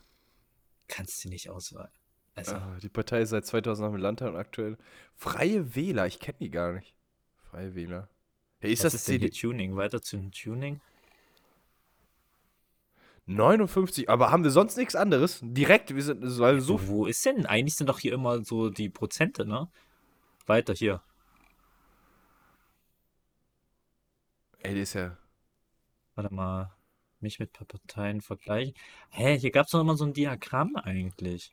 Kannst 0.88 1.24
du 1.24 1.30
nicht 1.30 1.50
auswählen. 1.50 1.90
Also, 2.38 2.56
Ah, 2.56 2.78
die 2.80 2.90
Partei 2.90 3.22
ist 3.22 3.30
seit 3.32 3.48
2000 3.48 3.96
im 3.96 4.00
Landtag 4.00 4.30
und 4.30 4.36
aktuell. 4.36 4.78
Freie 5.16 5.76
Wähler, 5.76 6.06
ich 6.06 6.20
kenne 6.20 6.38
die 6.40 6.52
gar 6.52 6.72
nicht. 6.72 6.94
Freie 7.50 7.74
Wähler. 7.74 8.10
Hey, 8.60 8.72
ist 8.72 8.84
was 8.84 8.94
das 8.94 9.02
ist 9.02 9.06
CD? 9.06 9.30
Tuning? 9.32 9.76
Weiter 9.76 10.02
zum 10.04 10.32
Tuning? 10.32 10.80
59, 13.26 14.08
aber 14.10 14.30
haben 14.32 14.44
wir 14.44 14.52
sonst 14.52 14.78
nichts 14.78 14.96
anderes? 14.96 15.40
Direkt, 15.42 15.94
wir 15.96 16.04
sind 16.04 16.22
weil 16.40 16.62
so. 16.62 16.88
Wo 16.88 17.08
ist 17.08 17.26
denn? 17.26 17.48
Eigentlich 17.48 17.76
sind 17.76 17.88
doch 17.88 18.00
hier 18.00 18.14
immer 18.14 18.44
so 18.46 18.70
die 18.70 18.90
Prozente, 18.90 19.44
ne? 19.46 19.68
Weiter 20.46 20.74
hier. 20.76 21.02
Ey, 24.60 24.74
das 24.76 24.90
ist 24.90 24.94
ja. 24.94 25.18
Warte 26.16 26.34
mal. 26.34 26.72
Mich 27.20 27.40
mit 27.40 27.52
Parteien 27.54 28.22
vergleichen. 28.22 28.76
Hä, 29.10 29.40
hier 29.40 29.50
gab 29.50 29.66
es 29.66 29.72
doch 29.72 29.82
immer 29.82 29.98
so 29.98 30.06
ein 30.06 30.14
Diagramm 30.14 30.76
eigentlich. 30.76 31.52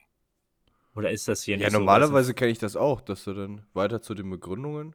Oder 0.95 1.11
ist 1.11 1.29
das 1.29 1.43
hier 1.43 1.57
Ja, 1.57 1.69
nicht 1.69 1.75
so? 1.75 1.89
normalerweise 1.89 2.33
kenne 2.33 2.53
ich 2.53 2.59
das 2.61 2.77
auch, 2.77 3.01
dass 3.01 3.25
du 3.25 3.35
dann 3.35 3.67
weiter 3.75 4.01
zu 4.03 4.15
den 4.15 4.31
Begründungen. 4.31 4.95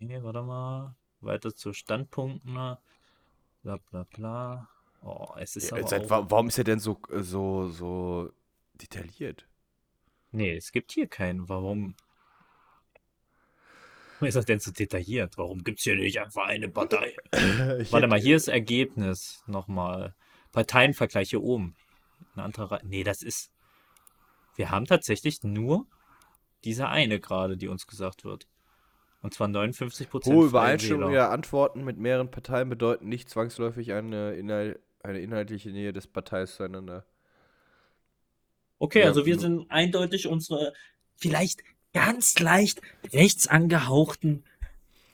Nee, 0.00 0.22
warte 0.22 0.42
mal. 0.42 0.94
Weiter 1.20 1.54
zu 1.54 1.72
Standpunkten. 1.72 2.52
Bla 2.52 3.78
bla 3.90 4.04
bla. 4.04 4.68
Oh, 5.02 5.34
es 5.38 5.56
ist 5.56 5.72
Ja, 5.72 5.76
aber 5.76 5.88
seit, 5.88 6.08
auch... 6.08 6.10
wa- 6.10 6.26
warum 6.30 6.48
ist 6.48 6.58
er 6.58 6.64
denn 6.64 6.78
so, 6.80 7.00
so, 7.10 7.68
so 7.70 8.32
detailliert? 8.74 9.46
Nee, 10.32 10.54
es 10.56 10.70
gibt 10.70 10.92
hier 10.92 11.06
keinen. 11.06 11.48
Warum? 11.48 11.94
Warum 14.18 14.28
ist 14.28 14.34
das 14.34 14.46
denn 14.46 14.60
so 14.60 14.70
detailliert? 14.72 15.36
Warum 15.38 15.62
gibt 15.64 15.78
es 15.78 15.84
hier 15.84 15.96
nicht 15.96 16.18
einfach 16.20 16.46
eine 16.46 16.68
Partei? 16.68 17.14
Warte 17.90 18.06
mal, 18.06 18.20
hier 18.20 18.36
ist 18.36 18.48
Ergebnis 18.48 19.42
nochmal. 19.46 20.14
Parteienvergleich 20.52 21.30
hier 21.30 21.42
oben. 21.42 21.74
Ein 22.34 22.40
anderer. 22.40 22.70
Re- 22.72 22.80
Nee, 22.84 23.04
das 23.04 23.22
ist. 23.22 23.50
Wir 24.56 24.70
haben 24.70 24.86
tatsächlich 24.86 25.42
nur 25.42 25.86
diese 26.64 26.88
eine 26.88 27.20
gerade, 27.20 27.56
die 27.56 27.68
uns 27.68 27.86
gesagt 27.86 28.24
wird. 28.24 28.46
Und 29.22 29.34
zwar 29.34 29.48
59 29.48 30.10
Prozent. 30.10 30.36
Hohe 30.36 30.46
Übereinstimmung 30.46 31.10
der 31.12 31.30
Antworten 31.30 31.82
mit 31.84 31.96
mehreren 31.98 32.30
Parteien 32.30 32.68
bedeuten 32.68 33.08
nicht 33.08 33.28
zwangsläufig 33.30 33.92
eine, 33.92 34.34
Inhal 34.34 34.78
eine 35.02 35.20
inhaltliche 35.20 35.70
Nähe 35.70 35.92
des 35.92 36.06
Parteis 36.06 36.56
zueinander. 36.56 37.04
Okay, 38.78 39.00
Ja, 39.00 39.06
also 39.06 39.26
wir 39.26 39.34
so- 39.36 39.42
sind 39.42 39.70
eindeutig 39.70 40.26
unsere 40.26 40.72
vielleicht 41.16 41.62
ganz 41.92 42.38
leicht 42.38 42.80
rechts 43.12 43.46
angehauchten, 43.46 44.44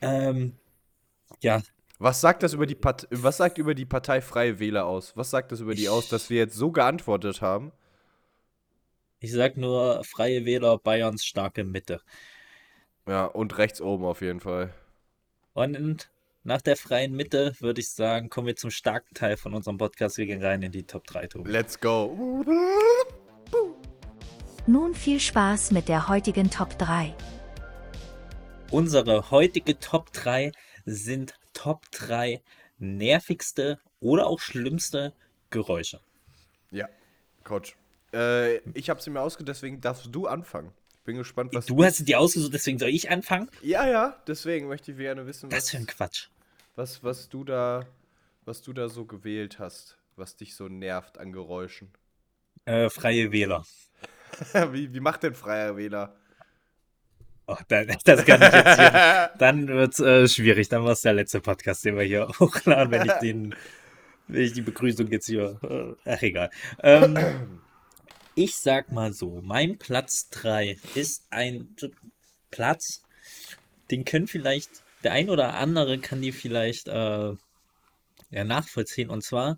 ähm, 0.00 0.56
ja, 1.42 1.62
Was 2.00 2.22
sagt 2.22 2.42
das 2.42 2.54
über 2.54 2.64
die 2.64 2.74
Part 2.74 3.06
was 3.10 3.36
sagt 3.36 3.58
über 3.58 3.74
die 3.74 3.84
Partei 3.84 4.22
Freie 4.22 4.58
Wähler 4.58 4.86
aus? 4.86 5.14
Was 5.16 5.30
sagt 5.30 5.52
das 5.52 5.60
über 5.60 5.74
die 5.74 5.90
aus, 5.90 6.08
dass 6.08 6.30
wir 6.30 6.38
jetzt 6.38 6.56
so 6.56 6.72
geantwortet 6.72 7.42
haben? 7.42 7.72
ich 9.20 9.32
sag 9.32 9.58
nur 9.58 10.02
Freie 10.04 10.46
Wähler 10.46 10.78
Bayerns 10.78 11.26
starke 11.26 11.62
Mitte. 11.62 12.00
Ja, 13.06 13.26
und 13.26 13.58
rechts 13.58 13.82
oben 13.82 14.04
auf 14.04 14.22
jeden 14.22 14.40
Fall. 14.40 14.72
Und 15.52 16.10
nach 16.42 16.62
der 16.62 16.78
freien 16.78 17.12
Mitte 17.12 17.52
würde 17.60 17.82
ich 17.82 17.90
sagen, 17.90 18.30
kommen 18.30 18.46
wir 18.46 18.56
zum 18.56 18.70
starken 18.70 19.14
Teil 19.14 19.36
von 19.36 19.52
unserem 19.52 19.76
Podcast. 19.76 20.16
Wir 20.16 20.24
gehen 20.24 20.42
rein 20.42 20.62
in 20.62 20.72
die 20.72 20.84
Top 20.84 21.06
3, 21.06 21.26
Tobi. 21.26 21.50
Let's 21.50 21.78
go. 21.78 22.44
Nun 24.66 24.94
viel 24.94 25.20
Spaß 25.20 25.72
mit 25.72 25.88
der 25.88 26.08
heutigen 26.08 26.50
Top 26.50 26.78
3. 26.78 27.14
Unsere 28.70 29.30
heutige 29.30 29.78
Top 29.78 30.12
3 30.14 30.52
sind 30.86 31.34
Top 31.62 31.90
3 31.90 32.42
nervigste 32.78 33.78
oder 34.00 34.26
auch 34.26 34.40
schlimmste 34.40 35.12
Geräusche. 35.50 36.00
Ja, 36.70 36.88
Coach. 37.44 37.76
Äh, 38.14 38.60
ich 38.72 38.88
habe 38.88 39.02
sie 39.02 39.10
mir 39.10 39.20
ausgedacht, 39.20 39.56
deswegen 39.56 39.78
darfst 39.82 40.08
du 40.10 40.26
anfangen. 40.26 40.72
Ich 40.94 41.02
bin 41.02 41.18
gespannt, 41.18 41.52
was 41.52 41.66
Du 41.66 41.84
hast 41.84 41.96
sie 41.98 42.06
dir 42.06 42.18
ausgesucht, 42.18 42.54
deswegen 42.54 42.78
soll 42.78 42.88
ich 42.88 43.10
anfangen? 43.10 43.50
Ja, 43.60 43.86
ja, 43.86 44.16
deswegen 44.26 44.68
möchte 44.68 44.92
ich 44.92 44.96
gerne 44.96 45.26
wissen, 45.26 45.52
Was 45.52 45.64
was, 45.64 45.70
für 45.70 45.76
ein 45.76 45.86
Quatsch. 45.86 46.28
was, 46.76 47.04
was 47.04 47.28
du 47.28 47.44
da 47.44 47.86
was 48.46 48.62
du 48.62 48.72
da 48.72 48.88
so 48.88 49.04
gewählt 49.04 49.58
hast, 49.58 49.98
was 50.16 50.36
dich 50.36 50.54
so 50.54 50.68
nervt 50.68 51.18
an 51.18 51.30
Geräuschen. 51.30 51.92
Äh, 52.64 52.88
Freie 52.88 53.32
Wähler. 53.32 53.66
wie, 54.72 54.94
wie 54.94 55.00
macht 55.00 55.24
denn 55.24 55.34
freier 55.34 55.76
Wähler? 55.76 56.16
Oh, 57.52 57.56
da- 57.68 57.84
das 57.84 58.24
kann 58.24 58.40
ich 58.42 58.52
jetzt 58.52 58.78
hier. 58.78 59.30
Dann 59.38 59.66
wird 59.66 59.92
es 59.94 59.98
äh, 60.00 60.28
schwierig. 60.28 60.68
Dann 60.68 60.84
war 60.84 60.92
es 60.92 61.00
der 61.00 61.14
letzte 61.14 61.40
Podcast, 61.40 61.84
den 61.84 61.96
wir 61.96 62.04
hier 62.04 62.28
hochladen, 62.38 62.92
wenn 62.92 63.06
ich 63.06 63.12
den, 63.14 63.54
wenn 64.28 64.42
ich 64.42 64.52
die 64.52 64.62
Begrüßung 64.62 65.08
jetzt 65.08 65.26
hier. 65.26 65.58
Äh, 66.04 66.10
ach, 66.10 66.22
egal. 66.22 66.50
Ähm, 66.82 67.60
ich 68.36 68.56
sag 68.56 68.92
mal 68.92 69.12
so: 69.12 69.40
Mein 69.42 69.78
Platz 69.78 70.28
3 70.30 70.76
ist 70.94 71.26
ein 71.30 71.74
Platz, 72.52 73.02
den 73.90 74.04
können 74.04 74.28
vielleicht, 74.28 74.70
der 75.02 75.12
ein 75.12 75.28
oder 75.28 75.54
andere 75.54 75.98
kann 75.98 76.22
die 76.22 76.30
vielleicht 76.32 76.86
äh, 76.86 77.32
ja, 78.30 78.44
nachvollziehen. 78.44 79.10
Und 79.10 79.24
zwar 79.24 79.56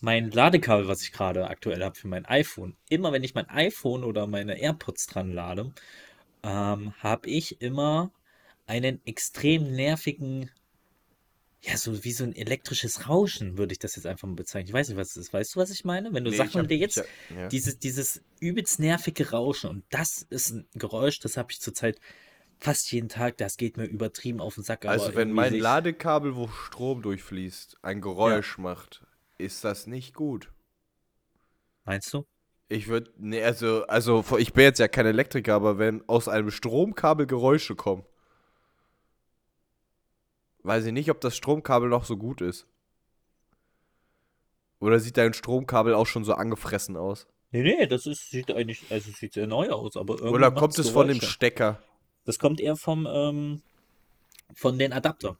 mein 0.00 0.30
Ladekabel, 0.30 0.86
was 0.86 1.02
ich 1.02 1.10
gerade 1.12 1.48
aktuell 1.48 1.82
habe 1.82 1.96
für 1.96 2.08
mein 2.08 2.26
iPhone. 2.26 2.76
Immer 2.88 3.10
wenn 3.12 3.24
ich 3.24 3.34
mein 3.34 3.48
iPhone 3.48 4.04
oder 4.04 4.26
meine 4.28 4.60
AirPods 4.60 5.06
dran 5.06 5.32
lade, 5.32 5.72
ähm, 6.44 6.92
habe 6.98 7.28
ich 7.28 7.60
immer 7.60 8.12
einen 8.66 9.04
extrem 9.06 9.72
nervigen, 9.72 10.50
ja, 11.62 11.76
so 11.78 12.04
wie 12.04 12.12
so 12.12 12.24
ein 12.24 12.36
elektrisches 12.36 13.08
Rauschen, 13.08 13.56
würde 13.56 13.72
ich 13.72 13.78
das 13.78 13.96
jetzt 13.96 14.06
einfach 14.06 14.28
mal 14.28 14.34
bezeichnen. 14.34 14.68
Ich 14.68 14.74
weiß 14.74 14.88
nicht, 14.88 14.98
was 14.98 15.08
das 15.08 15.16
ist. 15.16 15.32
Weißt 15.32 15.54
du, 15.54 15.60
was 15.60 15.70
ich 15.70 15.84
meine? 15.84 16.12
Wenn 16.12 16.24
du 16.24 16.30
Nee, 16.30 16.36
sagst 16.36 16.54
dir 16.54 16.76
jetzt 16.76 16.98
ich 16.98 17.36
ja. 17.36 17.48
dieses, 17.48 17.78
dieses 17.78 18.22
übelst 18.38 18.78
nervige 18.78 19.30
Rauschen 19.30 19.70
und 19.70 19.84
das 19.88 20.26
ist 20.28 20.50
ein 20.50 20.66
Geräusch, 20.74 21.20
das 21.20 21.38
habe 21.38 21.50
ich 21.50 21.60
zurzeit 21.60 21.98
fast 22.60 22.92
jeden 22.92 23.08
Tag, 23.08 23.38
das 23.38 23.56
geht 23.56 23.78
mir 23.78 23.86
übertrieben 23.86 24.40
auf 24.40 24.54
den 24.56 24.64
Sack. 24.64 24.84
Also 24.84 25.14
wenn 25.14 25.32
mein 25.32 25.54
Ladekabel, 25.54 26.36
wo 26.36 26.48
Strom 26.48 27.00
durchfließt, 27.02 27.78
ein 27.82 28.02
Geräusch 28.02 28.58
macht, 28.58 29.02
ist 29.38 29.64
das 29.64 29.86
nicht 29.86 30.14
gut. 30.14 30.52
Meinst 31.84 32.12
du? 32.12 32.24
Ich 32.68 32.88
würde, 32.88 33.10
nee, 33.18 33.42
also, 33.42 33.86
also 33.86 34.24
ich 34.38 34.52
bin 34.52 34.64
jetzt 34.64 34.78
ja 34.78 34.88
kein 34.88 35.06
Elektriker, 35.06 35.54
aber 35.54 35.78
wenn 35.78 36.06
aus 36.08 36.28
einem 36.28 36.50
Stromkabel 36.50 37.26
Geräusche 37.26 37.74
kommen, 37.76 38.04
weiß 40.62 40.86
ich 40.86 40.92
nicht, 40.92 41.10
ob 41.10 41.20
das 41.20 41.36
Stromkabel 41.36 41.88
noch 41.88 42.04
so 42.04 42.16
gut 42.16 42.40
ist. 42.40 42.66
Oder 44.80 44.98
sieht 44.98 45.16
dein 45.16 45.34
Stromkabel 45.34 45.94
auch 45.94 46.06
schon 46.06 46.24
so 46.24 46.34
angefressen 46.34 46.96
aus? 46.96 47.26
Nee, 47.52 47.62
nee, 47.62 47.86
das 47.86 48.06
ist, 48.06 48.30
sieht 48.30 48.50
eigentlich, 48.50 48.82
also 48.90 49.10
es 49.10 49.18
sieht 49.18 49.34
sehr 49.34 49.46
neu 49.46 49.70
aus, 49.70 49.96
aber 49.96 50.14
irgendwie 50.14 50.34
Oder 50.34 50.50
kommt 50.50 50.78
es 50.78 50.88
von 50.88 51.06
dem. 51.06 51.20
Stecker? 51.20 51.80
Das 52.24 52.38
kommt 52.38 52.60
eher 52.60 52.76
vom, 52.76 53.06
ähm, 53.08 53.62
von 54.54 54.78
den 54.78 54.92
Adapter. 54.92 55.36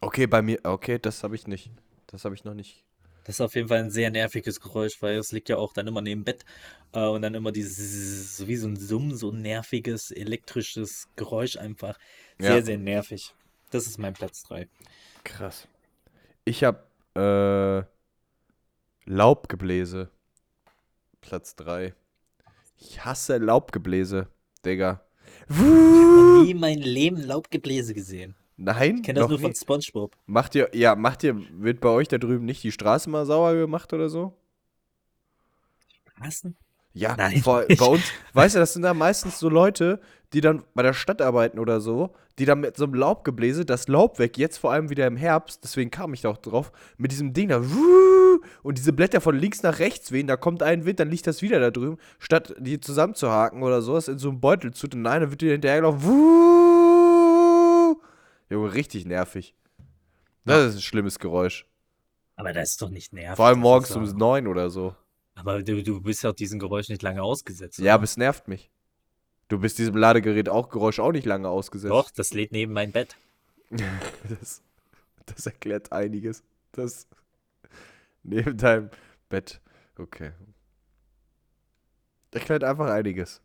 Okay, 0.00 0.26
bei 0.26 0.42
mir, 0.42 0.60
okay, 0.64 0.98
das 0.98 1.24
habe 1.24 1.34
ich 1.34 1.46
nicht. 1.46 1.70
Das 2.06 2.24
habe 2.24 2.34
ich 2.34 2.44
noch 2.44 2.54
nicht. 2.54 2.84
Das 3.24 3.36
ist 3.36 3.40
auf 3.40 3.54
jeden 3.54 3.68
Fall 3.68 3.78
ein 3.78 3.90
sehr 3.90 4.10
nerviges 4.10 4.60
Geräusch, 4.60 5.00
weil 5.00 5.16
es 5.16 5.32
liegt 5.32 5.48
ja 5.48 5.56
auch 5.56 5.72
dann 5.72 5.86
immer 5.86 6.00
neben 6.02 6.22
dem 6.22 6.24
Bett 6.24 6.44
äh, 6.92 7.06
und 7.06 7.22
dann 7.22 7.34
immer 7.34 7.52
dieses, 7.52 8.36
so 8.36 8.48
wie 8.48 8.56
so 8.56 8.66
ein 8.68 8.76
Summen, 8.76 9.16
so 9.16 9.30
ein 9.30 9.42
nerviges, 9.42 10.10
elektrisches 10.10 11.08
Geräusch 11.16 11.56
einfach. 11.56 11.98
Sehr, 12.38 12.56
Ja. 12.56 12.62
sehr 12.62 12.78
nervig. 12.78 13.34
Das 13.70 13.86
ist 13.86 13.98
mein 13.98 14.12
Platz 14.12 14.42
3. 14.44 14.68
Krass. 15.24 15.68
Ich 16.44 16.64
habe 16.64 16.82
äh, 17.14 19.10
Laubgebläse. 19.10 20.10
Platz 21.20 21.54
3. 21.56 21.94
Ich 22.78 23.04
hasse 23.04 23.38
Laubgebläse, 23.38 24.26
Digga. 24.64 25.04
Noch 25.48 26.42
nie 26.42 26.50
in 26.50 26.58
meinem 26.60 26.82
Leben 26.82 27.16
Laubgebläse 27.16 27.94
gesehen. 27.94 28.34
Nein, 28.64 28.96
Ich 28.96 29.02
kenne 29.02 29.20
das 29.20 29.28
nur 29.28 29.38
von 29.40 29.50
nie. 29.50 29.56
Spongebob. 29.56 30.16
Macht 30.26 30.54
ihr, 30.54 30.70
ja, 30.72 30.94
macht 30.94 31.24
ihr, 31.24 31.36
wird 31.52 31.80
bei 31.80 31.88
euch 31.88 32.08
da 32.08 32.18
drüben 32.18 32.44
nicht 32.44 32.62
die 32.62 32.70
Straße 32.70 33.10
mal 33.10 33.26
sauer 33.26 33.54
gemacht 33.54 33.92
oder 33.92 34.08
so? 34.08 34.34
Hassen? 36.20 36.56
Ja, 36.94 37.16
Nein. 37.16 37.42
vor, 37.42 37.64
bei 37.78 37.86
uns, 37.86 38.02
weißt 38.34 38.54
du, 38.54 38.58
das 38.60 38.74
sind 38.74 38.82
da 38.82 38.94
meistens 38.94 39.38
so 39.38 39.48
Leute, 39.48 40.00
die 40.32 40.40
dann 40.40 40.62
bei 40.74 40.82
der 40.82 40.92
Stadt 40.92 41.20
arbeiten 41.20 41.58
oder 41.58 41.80
so, 41.80 42.14
die 42.38 42.44
dann 42.44 42.60
mit 42.60 42.76
so 42.76 42.84
einem 42.84 42.94
Laubgebläse 42.94 43.64
das 43.64 43.88
Laub 43.88 44.18
weg, 44.18 44.38
jetzt 44.38 44.58
vor 44.58 44.72
allem 44.72 44.90
wieder 44.90 45.06
im 45.06 45.16
Herbst, 45.16 45.64
deswegen 45.64 45.90
kam 45.90 46.14
ich 46.14 46.20
da 46.20 46.28
auch 46.28 46.38
drauf, 46.38 46.70
mit 46.96 47.10
diesem 47.10 47.32
Ding 47.32 47.48
da, 47.48 47.62
und 48.62 48.78
diese 48.78 48.92
Blätter 48.92 49.20
von 49.20 49.36
links 49.36 49.62
nach 49.62 49.78
rechts 49.78 50.12
wehen, 50.12 50.26
da 50.26 50.36
kommt 50.36 50.62
ein 50.62 50.84
Wind, 50.84 51.00
dann 51.00 51.10
liegt 51.10 51.26
das 51.26 51.42
wieder 51.42 51.60
da 51.60 51.70
drüben, 51.70 51.98
statt 52.18 52.54
die 52.58 52.80
zusammenzuhaken 52.80 53.62
oder 53.62 53.82
so, 53.82 53.96
ist 53.96 54.08
in 54.08 54.18
so 54.18 54.28
einem 54.28 54.40
Beutel 54.40 54.72
zu, 54.72 54.86
nein, 54.94 55.22
dann 55.22 55.30
wird 55.30 55.40
die 55.40 55.50
hinterhergelaufen, 55.50 56.00
Junge, 58.52 58.74
richtig 58.74 59.06
nervig. 59.06 59.54
Das 60.44 60.70
ist 60.70 60.74
ein 60.76 60.82
schlimmes 60.82 61.18
Geräusch. 61.18 61.66
Aber 62.36 62.52
das 62.52 62.70
ist 62.70 62.82
doch 62.82 62.90
nicht 62.90 63.12
nervig. 63.12 63.36
Vor 63.36 63.46
allem 63.46 63.60
morgens 63.60 63.90
um 63.92 64.04
neun 64.04 64.46
oder 64.46 64.70
so. 64.70 64.94
Aber 65.34 65.62
du, 65.62 65.82
du 65.82 66.00
bist 66.00 66.22
ja 66.22 66.30
auch 66.30 66.34
diesen 66.34 66.58
Geräusch 66.58 66.88
nicht 66.88 67.02
lange 67.02 67.22
ausgesetzt. 67.22 67.78
Ja, 67.78 67.84
oder? 67.84 67.94
aber 67.94 68.04
es 68.04 68.16
nervt 68.16 68.48
mich. 68.48 68.70
Du 69.48 69.58
bist 69.58 69.78
diesem 69.78 69.96
Ladegerät 69.96 70.48
auch 70.48 70.68
Geräusch 70.68 70.98
auch 70.98 71.12
nicht 71.12 71.26
lange 71.26 71.48
ausgesetzt. 71.48 71.90
Doch, 71.90 72.10
das 72.10 72.32
lädt 72.32 72.52
neben 72.52 72.72
mein 72.72 72.92
Bett. 72.92 73.16
Das, 74.28 74.62
das 75.24 75.46
erklärt 75.46 75.92
einiges. 75.92 76.42
Das 76.72 77.06
neben 78.22 78.56
deinem 78.56 78.90
Bett. 79.28 79.60
Okay. 79.96 80.32
Erklärt 82.32 82.64
einfach 82.64 82.90
einiges. 82.90 83.40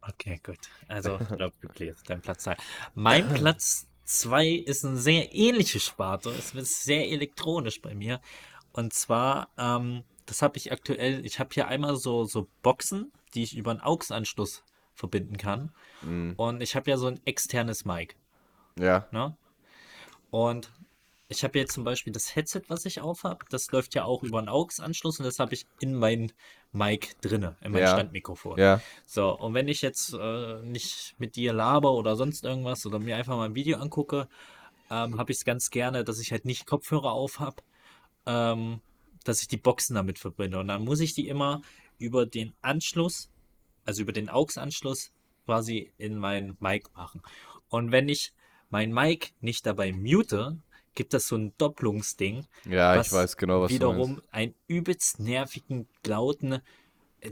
Okay, 0.00 0.40
gut. 0.42 0.58
Also, 0.88 1.18
Laubgebläse, 1.36 2.02
dein 2.06 2.20
Platz 2.20 2.44
2. 2.44 2.56
Mein 2.94 3.28
Platz 3.34 3.86
2 4.06 4.48
ist 4.48 4.84
eine 4.84 4.96
sehr 4.96 5.34
ähnliche 5.34 5.80
Sparte. 5.80 6.30
Es 6.30 6.54
wird 6.54 6.66
sehr 6.66 7.10
elektronisch 7.10 7.82
bei 7.82 7.94
mir. 7.94 8.20
Und 8.72 8.92
zwar, 8.94 9.48
ähm, 9.58 10.04
das 10.26 10.42
habe 10.42 10.56
ich 10.56 10.72
aktuell, 10.72 11.24
ich 11.26 11.38
habe 11.38 11.50
hier 11.52 11.68
einmal 11.68 11.96
so, 11.96 12.24
so 12.24 12.48
Boxen, 12.62 13.12
die 13.34 13.42
ich 13.42 13.56
über 13.56 13.72
einen 13.72 13.80
AUX-Anschluss 13.80 14.62
verbinden 14.94 15.36
kann. 15.36 15.72
Mhm. 16.02 16.34
Und 16.36 16.62
ich 16.62 16.76
habe 16.76 16.90
ja 16.90 16.96
so 16.96 17.06
ein 17.06 17.20
externes 17.24 17.84
Mic. 17.84 18.16
Ja. 18.78 19.06
Ne? 19.10 19.36
Und 20.30 20.70
ich 21.28 21.42
habe 21.42 21.58
jetzt 21.58 21.72
zum 21.72 21.84
Beispiel 21.84 22.12
das 22.12 22.36
Headset, 22.36 22.62
was 22.68 22.84
ich 22.84 23.00
aufhab, 23.00 23.48
das 23.50 23.70
läuft 23.72 23.94
ja 23.94 24.04
auch 24.04 24.22
über 24.22 24.38
einen 24.38 24.48
AUX-Anschluss 24.48 25.18
und 25.18 25.24
das 25.24 25.38
habe 25.38 25.54
ich 25.54 25.66
in 25.80 25.94
mein 25.94 26.32
Mic 26.72 27.16
drinne, 27.20 27.56
in 27.62 27.72
mein 27.72 27.82
Ja. 27.82 27.92
Standmikrofon. 27.92 28.58
Ja. 28.58 28.80
So, 29.06 29.36
und 29.36 29.54
wenn 29.54 29.66
ich 29.66 29.82
jetzt 29.82 30.14
äh, 30.14 30.62
nicht 30.62 31.14
mit 31.18 31.36
dir 31.36 31.52
laber 31.52 31.92
oder 31.92 32.14
sonst 32.16 32.44
irgendwas 32.44 32.86
oder 32.86 32.98
mir 32.98 33.16
einfach 33.16 33.36
mal 33.36 33.46
ein 33.46 33.54
Video 33.54 33.78
angucke, 33.78 34.28
ähm, 34.88 35.18
habe 35.18 35.32
ich 35.32 35.38
es 35.38 35.44
ganz 35.44 35.70
gerne, 35.70 36.04
dass 36.04 36.20
ich 36.20 36.30
halt 36.30 36.44
nicht 36.44 36.66
Kopfhörer 36.66 37.12
auf 37.12 37.40
habe, 37.40 37.62
ähm, 38.26 38.80
dass 39.24 39.40
ich 39.40 39.48
die 39.48 39.56
Boxen 39.56 39.96
damit 39.96 40.20
verbinde. 40.20 40.58
Und 40.60 40.68
dann 40.68 40.84
muss 40.84 41.00
ich 41.00 41.14
die 41.14 41.26
immer 41.26 41.62
über 41.98 42.24
den 42.24 42.54
Anschluss, 42.62 43.30
also 43.84 44.02
über 44.02 44.12
den 44.12 44.28
AUX-Anschluss, 44.28 45.10
quasi 45.44 45.92
in 45.98 46.18
mein 46.18 46.56
Mic 46.60 46.88
machen. 46.94 47.20
Und 47.68 47.90
wenn 47.90 48.08
ich 48.08 48.32
mein 48.68 48.92
Mic 48.92 49.32
nicht 49.40 49.66
dabei 49.66 49.92
mute, 49.92 50.58
gibt 50.96 51.14
das 51.14 51.28
so 51.28 51.36
ein 51.36 51.52
Doppelungsding, 51.58 52.44
Ja, 52.64 52.96
was 52.96 53.06
ich 53.06 53.12
weiß 53.12 53.36
genau, 53.36 53.60
was 53.62 53.68
du 53.70 53.76
wiederum 53.76 54.14
meinst. 54.14 54.34
einen 54.34 54.54
übelst 54.66 55.20
nervigen, 55.20 55.86
lauten, 56.04 56.60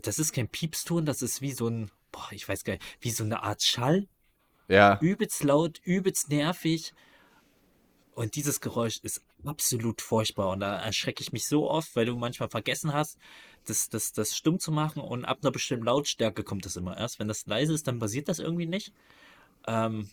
das 0.03 0.19
ist 0.21 0.33
kein 0.33 0.49
Piepston, 0.49 1.05
das 1.05 1.21
ist 1.23 1.41
wie 1.43 1.53
so 1.53 1.67
ein, 1.69 1.91
boah, 2.13 2.29
ich 2.31 2.49
weiß 2.49 2.63
gar 2.65 2.75
nicht, 2.75 2.85
wie 3.01 3.11
so 3.11 3.25
eine 3.25 3.43
Art 3.43 3.63
Schall, 3.63 4.07
Ja. 4.69 4.99
übelst 5.01 5.43
laut, 5.43 5.81
übelst 5.83 6.29
nervig. 6.29 6.93
Und 8.15 8.37
dieses 8.37 8.61
Geräusch 8.61 9.01
ist 9.03 9.25
absolut 9.45 10.01
furchtbar. 10.01 10.51
Und 10.51 10.61
da 10.61 10.77
erschrecke 10.81 11.21
ich 11.21 11.33
mich 11.33 11.49
so 11.49 11.69
oft, 11.69 11.97
weil 11.97 12.07
du 12.07 12.17
manchmal 12.17 12.49
vergessen 12.49 12.93
hast, 12.93 13.19
das, 13.67 13.89
das, 13.89 14.13
das 14.13 14.37
stumm 14.37 14.61
zu 14.61 14.71
machen. 14.71 15.03
Und 15.03 15.25
ab 15.25 15.39
einer 15.43 15.51
bestimmten 15.51 15.87
Lautstärke 15.87 16.45
kommt 16.45 16.65
das 16.65 16.77
immer 16.77 16.97
erst. 16.97 17.19
Wenn 17.19 17.27
das 17.27 17.45
leise 17.47 17.75
ist, 17.75 17.89
dann 17.89 17.99
passiert 17.99 18.29
das 18.29 18.39
irgendwie 18.39 18.67
nicht. 18.67 18.93
Ähm, 19.67 20.09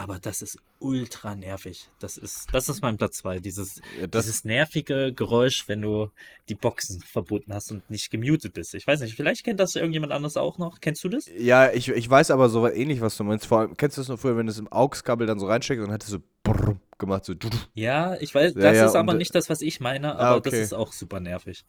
aber 0.00 0.18
das 0.18 0.40
ist 0.40 0.58
ultra 0.78 1.34
nervig. 1.34 1.90
Das 1.98 2.16
ist, 2.16 2.46
das 2.52 2.70
ist 2.70 2.80
mein 2.80 2.96
Platz 2.96 3.18
2. 3.18 3.38
Dieses, 3.40 3.82
Ja, 4.00 4.06
das- 4.06 4.24
dieses 4.24 4.44
nervige 4.46 5.12
Geräusch, 5.12 5.68
wenn 5.68 5.82
du 5.82 6.10
die 6.48 6.54
Boxen 6.54 7.02
verbunden 7.02 7.52
hast 7.52 7.70
und 7.70 7.88
nicht 7.90 8.10
gemutet 8.10 8.54
bist. 8.54 8.74
Ich 8.74 8.86
weiß 8.86 9.00
nicht, 9.00 9.14
vielleicht 9.14 9.44
kennt 9.44 9.60
das 9.60 9.76
irgendjemand 9.76 10.12
anderes 10.14 10.38
auch 10.38 10.56
noch. 10.56 10.80
Kennst 10.80 11.04
du 11.04 11.10
das? 11.10 11.26
Ja, 11.36 11.70
ich, 11.70 11.88
ich 11.88 12.08
weiß 12.08 12.30
aber 12.30 12.48
so 12.48 12.66
ähnlich, 12.66 13.02
was 13.02 13.16
du 13.18 13.24
meinst. 13.24 13.44
Vor 13.46 13.60
allem, 13.60 13.76
kennst 13.76 13.98
du 13.98 14.00
das 14.00 14.08
noch 14.08 14.18
früher, 14.18 14.38
wenn 14.38 14.46
du 14.46 14.52
es 14.52 14.58
im 14.58 14.72
AUX-Kabel 14.72 15.26
dann 15.26 15.38
so 15.38 15.46
reinsteckst 15.46 15.84
und 15.84 15.92
hat 15.92 16.02
es 16.02 16.08
so 16.08 16.18
brrr 16.42 16.76
gemacht, 16.96 17.26
so. 17.26 17.34
Ja, 17.74 18.16
ich 18.20 18.34
weiß, 18.34 18.54
Ja, 18.54 18.60
das 18.60 18.76
ja, 18.76 18.86
ist 18.86 18.94
aber 18.94 19.12
nicht 19.14 19.34
das, 19.34 19.50
was 19.50 19.60
ich 19.60 19.80
meine, 19.80 20.16
ah, 20.16 20.30
aber 20.30 20.40
das 20.40 20.54
okay. 20.54 20.62
ist 20.62 20.72
auch 20.72 20.92
super 20.92 21.20
nervig. 21.20 21.64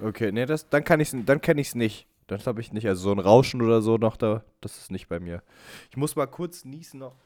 Okay, 0.00 0.32
nee, 0.32 0.44
das, 0.46 0.68
dann 0.68 0.82
kann 0.82 0.98
ich's, 0.98 1.14
dann 1.14 1.40
kenne 1.40 1.60
ich 1.60 1.68
es 1.68 1.74
nicht. 1.76 2.06
Das 2.26 2.46
habe 2.46 2.60
ich 2.60 2.72
nicht. 2.72 2.86
Also 2.86 3.02
so 3.02 3.12
ein 3.12 3.18
Rauschen 3.18 3.60
oder 3.62 3.82
so 3.82 3.96
noch 3.96 4.16
da, 4.16 4.44
das 4.60 4.78
ist 4.78 4.90
nicht 4.90 5.08
bei 5.08 5.18
mir. 5.20 5.42
Ich 5.90 5.96
muss 5.96 6.14
mal 6.16 6.26
kurz 6.26 6.64
niesen 6.64 7.00
noch. 7.00 7.16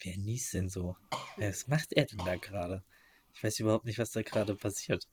Wer 0.00 0.16
niest 0.16 0.54
denn 0.54 0.68
so? 0.68 0.96
Was 1.36 1.68
macht 1.68 1.92
er 1.92 2.06
denn 2.06 2.18
da 2.24 2.36
gerade? 2.36 2.82
Ich 3.34 3.42
weiß 3.42 3.60
überhaupt 3.60 3.84
nicht, 3.84 3.98
was 3.98 4.10
da 4.12 4.22
gerade 4.22 4.54
passiert. 4.54 5.06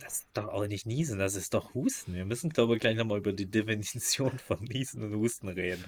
Das 0.00 0.18
ist 0.18 0.28
doch 0.34 0.48
auch 0.48 0.66
nicht 0.66 0.86
Niesen, 0.86 1.18
das 1.18 1.34
ist 1.34 1.54
doch 1.54 1.74
Husten. 1.74 2.14
Wir 2.14 2.24
müssen, 2.24 2.50
glaube 2.50 2.74
ich, 2.74 2.80
gleich 2.80 2.96
nochmal 2.96 3.18
über 3.18 3.32
die 3.32 3.46
Definition 3.46 4.38
von 4.38 4.62
Niesen 4.62 5.02
und 5.02 5.14
Husten 5.18 5.48
reden. 5.48 5.84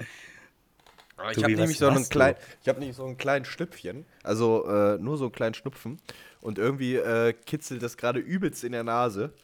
Ich 1.29 1.35
Tobi, 1.35 1.43
habe 1.43 1.57
nämlich 1.57 1.79
so 1.79 1.91
ich 1.91 2.69
habe 2.69 2.81
nämlich 2.81 2.97
so 2.97 3.05
einen 3.05 3.19
kleinen 3.19 3.45
Schnüpfchen, 3.45 4.07
also 4.23 4.67
äh, 4.67 4.97
nur 4.99 5.19
so 5.19 5.25
einen 5.25 5.33
kleinen 5.33 5.55
Schnupfen 5.55 6.01
und 6.41 6.59
irgendwie 6.59 6.97
äh, 6.97 7.35
kitzelt 7.35 7.83
das 7.83 7.99
gerade 7.99 8.21
übelst 8.21 8.65
in 8.65 8.73
der 8.73 8.85
Nase. 8.85 9.35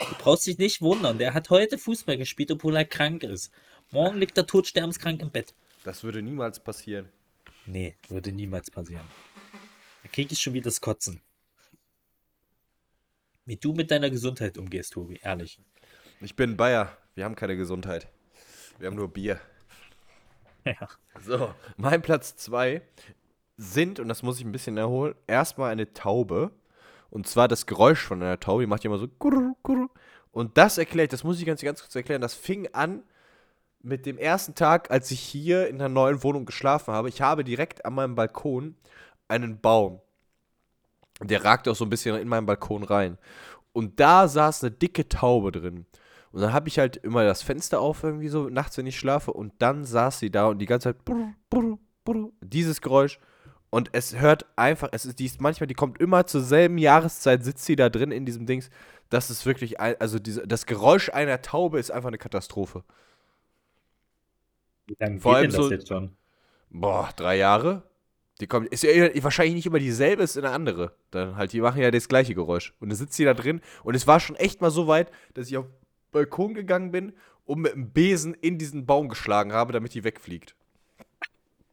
Du 0.00 0.14
brauchst 0.18 0.46
dich 0.46 0.58
nicht 0.58 0.80
wundern, 0.80 1.18
der 1.18 1.34
hat 1.34 1.50
heute 1.50 1.78
Fußball 1.78 2.16
gespielt, 2.16 2.50
obwohl 2.50 2.76
er 2.76 2.84
krank 2.84 3.22
ist. 3.22 3.52
Morgen 3.90 4.18
liegt 4.18 4.36
er 4.38 4.46
todsterbenskrank 4.46 5.20
im 5.20 5.30
Bett. 5.30 5.54
Das 5.84 6.02
würde 6.02 6.22
niemals 6.22 6.60
passieren. 6.60 7.08
Nee, 7.66 7.96
würde 8.08 8.32
niemals 8.32 8.70
passieren. 8.70 9.06
Da 10.02 10.08
krieg 10.08 10.32
ich 10.32 10.40
schon 10.40 10.54
wieder 10.54 10.64
das 10.64 10.80
Kotzen. 10.80 11.20
Wie 13.44 13.56
du 13.56 13.72
mit 13.72 13.90
deiner 13.90 14.10
Gesundheit 14.10 14.58
umgehst, 14.58 14.92
Tobi, 14.92 15.18
ehrlich. 15.22 15.60
Ich 16.20 16.36
bin 16.36 16.56
Bayer. 16.56 16.96
Wir 17.14 17.24
haben 17.24 17.34
keine 17.34 17.56
Gesundheit. 17.56 18.08
Wir 18.78 18.86
haben 18.86 18.96
nur 18.96 19.12
Bier. 19.12 19.40
Ja. 20.66 20.88
So, 21.24 21.54
mein 21.78 22.02
Platz 22.02 22.36
2 22.36 22.82
sind, 23.56 23.98
und 23.98 24.08
das 24.08 24.22
muss 24.22 24.38
ich 24.38 24.44
ein 24.44 24.52
bisschen 24.52 24.76
erholen, 24.76 25.14
erstmal 25.26 25.72
eine 25.72 25.94
Taube. 25.94 26.50
Und 27.10 27.26
zwar 27.26 27.48
das 27.48 27.66
Geräusch 27.66 28.00
von 28.02 28.22
einer 28.22 28.38
Taube, 28.40 28.62
die 28.62 28.66
macht 28.66 28.84
ja 28.84 28.90
immer 28.90 28.98
so. 28.98 29.08
Und 30.32 30.56
das 30.56 30.78
erklärt, 30.78 31.12
das 31.12 31.24
muss 31.24 31.38
ich 31.40 31.46
ganz, 31.46 31.60
ganz 31.60 31.80
kurz 31.80 31.94
erklären, 31.94 32.20
das 32.20 32.34
fing 32.34 32.68
an 32.72 33.02
mit 33.82 34.06
dem 34.06 34.18
ersten 34.18 34.54
Tag, 34.54 34.90
als 34.90 35.10
ich 35.10 35.20
hier 35.20 35.68
in 35.68 35.78
der 35.78 35.88
neuen 35.88 36.22
Wohnung 36.22 36.44
geschlafen 36.44 36.92
habe. 36.94 37.08
Ich 37.08 37.20
habe 37.22 37.44
direkt 37.44 37.84
an 37.84 37.94
meinem 37.94 38.14
Balkon 38.14 38.76
einen 39.26 39.60
Baum. 39.60 40.00
Der 41.22 41.44
ragte 41.44 41.70
auch 41.70 41.76
so 41.76 41.84
ein 41.84 41.90
bisschen 41.90 42.16
in 42.16 42.28
meinen 42.28 42.46
Balkon 42.46 42.82
rein. 42.84 43.18
Und 43.72 44.00
da 44.00 44.28
saß 44.28 44.64
eine 44.64 44.70
dicke 44.70 45.08
Taube 45.08 45.52
drin. 45.52 45.86
Und 46.32 46.40
dann 46.42 46.52
habe 46.52 46.68
ich 46.68 46.78
halt 46.78 46.96
immer 46.96 47.24
das 47.24 47.42
Fenster 47.42 47.80
auf, 47.80 48.04
irgendwie 48.04 48.28
so 48.28 48.48
nachts, 48.48 48.78
wenn 48.78 48.86
ich 48.86 48.98
schlafe. 48.98 49.32
Und 49.32 49.52
dann 49.58 49.84
saß 49.84 50.18
sie 50.18 50.30
da 50.30 50.46
und 50.46 50.58
die 50.58 50.66
ganze 50.66 50.94
Zeit. 50.94 50.96
Dieses 52.40 52.80
Geräusch. 52.80 53.18
Und 53.70 53.90
es 53.92 54.18
hört 54.18 54.46
einfach, 54.56 54.88
es 54.92 55.06
ist, 55.06 55.20
die 55.20 55.26
ist 55.26 55.40
manchmal, 55.40 55.68
die 55.68 55.74
kommt 55.74 56.00
immer 56.00 56.26
zur 56.26 56.40
selben 56.40 56.76
Jahreszeit, 56.76 57.44
sitzt 57.44 57.64
sie 57.64 57.76
da 57.76 57.88
drin 57.88 58.10
in 58.10 58.26
diesem 58.26 58.44
Dings. 58.46 58.68
Das 59.10 59.30
ist 59.30 59.46
wirklich, 59.46 59.78
ein, 59.80 59.94
also 60.00 60.18
diese, 60.18 60.46
das 60.46 60.66
Geräusch 60.66 61.08
einer 61.10 61.40
Taube 61.40 61.78
ist 61.78 61.90
einfach 61.90 62.08
eine 62.08 62.18
Katastrophe. 62.18 62.82
Wie 64.86 64.96
lange 64.98 65.20
Vor 65.20 65.36
allem 65.36 65.50
denn 65.50 65.56
das 65.56 65.66
so- 65.66 65.70
jetzt 65.70 65.88
schon? 65.88 66.16
Boah, 66.70 67.10
drei 67.16 67.36
Jahre? 67.36 67.82
Die 68.40 68.46
kommt, 68.46 68.68
ist 68.68 68.82
ja 68.82 68.90
wahrscheinlich 69.22 69.54
nicht 69.54 69.66
immer 69.66 69.78
dieselbe, 69.78 70.22
ist 70.22 70.38
eine 70.38 70.50
andere. 70.50 70.94
Dann 71.10 71.36
halt, 71.36 71.52
die 71.52 71.60
machen 71.60 71.80
ja 71.82 71.90
das 71.90 72.08
gleiche 72.08 72.34
Geräusch. 72.34 72.72
Und 72.80 72.88
dann 72.88 72.96
sitzt 72.96 73.14
sie 73.14 73.24
da 73.24 73.34
drin 73.34 73.60
und 73.84 73.94
es 73.94 74.06
war 74.06 74.18
schon 74.18 74.36
echt 74.36 74.60
mal 74.60 74.70
so 74.70 74.86
weit, 74.86 75.10
dass 75.34 75.48
ich 75.48 75.56
auf 75.58 75.66
den 75.66 75.74
Balkon 76.10 76.54
gegangen 76.54 76.90
bin 76.90 77.12
und 77.44 77.60
mit 77.60 77.74
einem 77.74 77.90
Besen 77.90 78.34
in 78.34 78.56
diesen 78.58 78.86
Baum 78.86 79.08
geschlagen 79.08 79.52
habe, 79.52 79.72
damit 79.72 79.94
die 79.94 80.04
wegfliegt. 80.04 80.54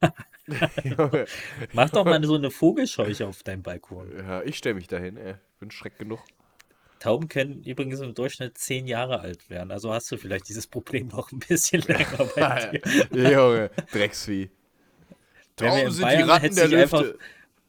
Mach 1.74 1.90
doch 1.90 2.06
mal 2.06 2.24
so 2.24 2.36
eine 2.36 2.52
Vogelscheuche 2.52 3.28
auf 3.28 3.44
deinem 3.44 3.64
Balkon. 3.64 4.12
ja, 4.18 4.42
ich 4.44 4.58
stelle 4.58 4.76
mich 4.76 4.88
dahin, 4.88 5.18
ey. 5.18 5.36
Bin 5.60 5.72
schreck 5.72 5.98
genug. 5.98 6.20
Tauben 7.00 7.28
können 7.28 7.64
übrigens 7.64 8.00
im 8.00 8.14
Durchschnitt 8.14 8.58
zehn 8.58 8.88
Jahre 8.88 9.20
alt 9.20 9.50
werden. 9.50 9.72
Also 9.72 9.94
hast 9.94 10.12
du 10.12 10.18
vielleicht 10.18 10.50
dieses 10.50 10.68
Problem 10.68 11.08
noch 11.08 11.32
ein 11.32 11.40
bisschen 11.40 11.82
länger 11.82 12.30
bei 12.36 12.82
dir. 13.12 13.32
Junge, 13.32 13.72
Drecksvieh. 13.92 14.50
Tauben 15.56 15.78
in 15.80 15.92
sind 15.92 15.98
die 15.98 16.02
Bayern 16.02 16.30
Ratten 16.30 16.42
hättest 16.42 16.60
der 16.60 16.68
dich 16.68 16.78
einfach, 16.78 17.02
Lüfte. 17.02 17.20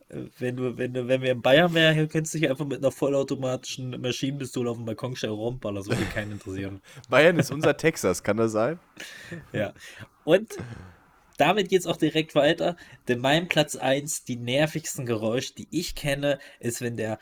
äh, 0.09 0.25
wenn 0.39 0.57
du, 0.57 0.79
wenn 0.79 0.95
du, 0.95 1.09
wenn 1.09 1.23
wir 1.23 1.33
in 1.33 1.43
Bayern 1.43 1.75
wären, 1.75 2.09
könntest 2.09 2.35
du 2.35 2.39
dich 2.39 2.49
einfach 2.49 2.67
mit 2.67 2.79
einer 2.79 2.91
vollautomatischen 2.91 4.01
Maschinenpistole 4.01 4.71
auf 4.71 4.77
dem 4.77 4.87
Balkon 4.87 5.17
stellen 5.17 5.35
rumballern. 5.35 5.77
Das 5.77 5.89
würde 5.89 6.05
keinen 6.13 6.33
interessieren. 6.33 6.81
Bayern 7.11 7.39
ist 7.39 7.51
unser 7.51 7.77
Texas, 7.77 8.23
kann 8.23 8.37
das 8.37 8.53
sein? 8.53 8.79
Ja. 9.53 9.73
Und 10.25 10.57
damit 11.39 11.71
geht 11.71 11.81
es 11.81 11.87
auch 11.87 11.97
direkt 11.97 12.35
weiter. 12.35 12.77
Denn 13.09 13.21
mein 13.21 13.49
Platz 13.49 13.77
1, 13.77 14.25
die 14.25 14.37
nervigsten 14.37 15.07
Geräusche, 15.07 15.55
die 15.55 15.69
ich 15.71 15.95
kenne, 15.95 16.39
ist, 16.61 16.83
wenn 16.83 16.97
der 16.97 17.19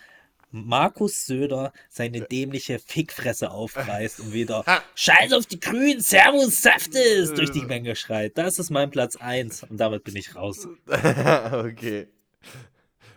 Markus 0.51 1.27
Söder 1.27 1.73
seine 1.89 2.23
dämliche 2.23 2.79
Fickfresse 2.79 3.51
aufreißt 3.51 4.21
und 4.21 4.33
wieder 4.33 4.64
Scheiß 4.95 5.33
auf 5.33 5.47
die 5.47 5.61
Grünen, 5.61 6.01
Servus, 6.01 6.62
Saftes 6.62 7.35
durch 7.35 7.51
die 7.51 7.64
Menge 7.64 7.95
schreit. 7.95 8.39
Das 8.39 8.59
ist 8.59 8.71
mein 8.71 8.91
Platz 8.91 9.17
1 9.17 9.64
und 9.64 9.79
damit 9.79 10.05
bin 10.05 10.17
ich 10.17 10.35
raus. 10.35 10.67
okay. 11.53 12.09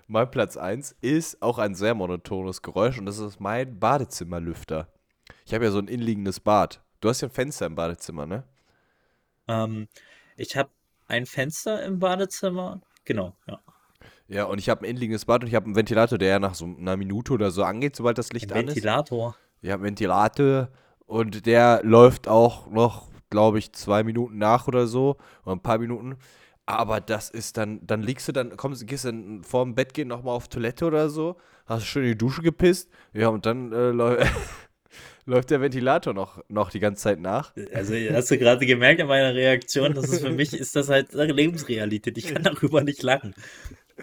Mein 0.08 0.30
Platz 0.32 0.58
1 0.58 0.96
ist 1.02 1.42
auch 1.42 1.60
ein 1.60 1.76
sehr 1.76 1.94
monotones 1.94 2.62
Geräusch 2.62 2.98
und 2.98 3.06
das 3.06 3.20
ist 3.20 3.40
mein 3.40 3.80
Badezimmerlüfter. 3.80 4.88
Ich 5.46 5.54
habe 5.54 5.66
ja 5.66 5.72
so 5.72 5.80
ein 5.80 5.88
innenliegendes 5.88 6.40
Bad. 6.40 6.82
Du 7.00 7.10
hast 7.10 7.22
ja 7.22 7.28
ein 7.28 7.32
Fenster 7.32 7.68
im 7.68 7.76
Badezimmer, 7.76 8.26
ne? 8.26 8.44
Ähm, 9.48 9.88
ich 10.36 10.58
habe 10.58 10.70
ein 11.10 11.26
Fenster 11.26 11.84
im 11.84 12.00
Badezimmer. 12.00 12.82
Genau, 13.06 13.36
ja. 13.48 13.60
Ja, 14.28 14.44
und 14.44 14.60
ich 14.60 14.70
habe 14.70 14.82
ein 14.82 14.86
innenliegendes 14.86 15.26
Bad 15.26 15.42
und 15.42 15.48
ich 15.48 15.56
habe 15.56 15.66
einen 15.66 15.76
Ventilator, 15.76 16.20
der 16.20 16.30
ja 16.30 16.40
nach 16.40 16.54
so 16.54 16.66
einer 16.66 16.96
Minute 16.98 17.34
oder 17.34 17.50
so 17.50 17.64
angeht, 17.64 17.96
sobald 17.96 18.18
das 18.18 18.32
Licht 18.32 18.52
Ein 18.52 18.60
an 18.60 18.68
ist. 18.68 18.76
Ventilator. 18.76 19.36
Ich 19.62 19.72
habe 19.72 19.80
einen 19.82 19.90
Ventilator 19.90 20.70
und 21.08 21.48
der 21.48 21.82
läuft 21.84 22.28
auch 22.28 22.70
noch, 22.70 23.08
glaube 23.32 23.58
ich, 23.58 23.74
zwei 23.74 24.04
Minuten 24.04 24.38
nach 24.38 24.68
oder 24.68 24.86
so. 24.86 25.18
Oder 25.44 25.56
ein 25.56 25.64
paar 25.64 25.80
Minuten. 25.80 26.18
Aber 26.68 27.02
das 27.02 27.32
ist 27.32 27.58
dann, 27.58 27.80
dann 27.88 28.04
liegst 28.04 28.28
du 28.28 28.32
dann, 28.32 28.56
kommst, 28.56 28.86
gehst 28.86 29.06
dann 29.06 29.44
vor 29.44 29.66
dem 29.66 29.74
Bett 29.74 29.96
gehen 29.96 30.08
nochmal 30.08 30.36
auf 30.36 30.50
Toilette 30.50 30.86
oder 30.86 31.10
so, 31.10 31.36
hast 31.66 31.88
schön 31.88 32.04
in 32.04 32.10
die 32.10 32.18
Dusche 32.18 32.44
gepisst, 32.44 32.92
ja, 33.12 33.30
und 33.30 33.48
dann 33.48 33.74
äh, 33.74 33.92
läuft 35.30 35.52
der 35.52 35.62
Ventilator 35.62 36.14
noch, 36.14 36.44
noch 36.50 36.72
die 36.72 36.80
ganze 36.80 37.04
Zeit 37.04 37.20
nach. 37.20 37.54
Also 37.74 37.94
hast 38.12 38.32
du 38.32 38.38
gerade 38.38 38.66
gemerkt 38.66 39.00
an 39.00 39.08
meiner 39.08 39.34
Reaktion, 39.34 39.94
das 39.94 40.10
ist 40.10 40.22
für 40.22 40.32
mich 40.32 40.54
ist 40.54 40.76
das 40.76 40.90
halt 40.90 41.14
Lebensrealität. 41.14 42.18
Ich 42.18 42.34
kann 42.34 42.44
darüber 42.44 42.84
nicht 42.84 43.04
lachen. 43.04 43.34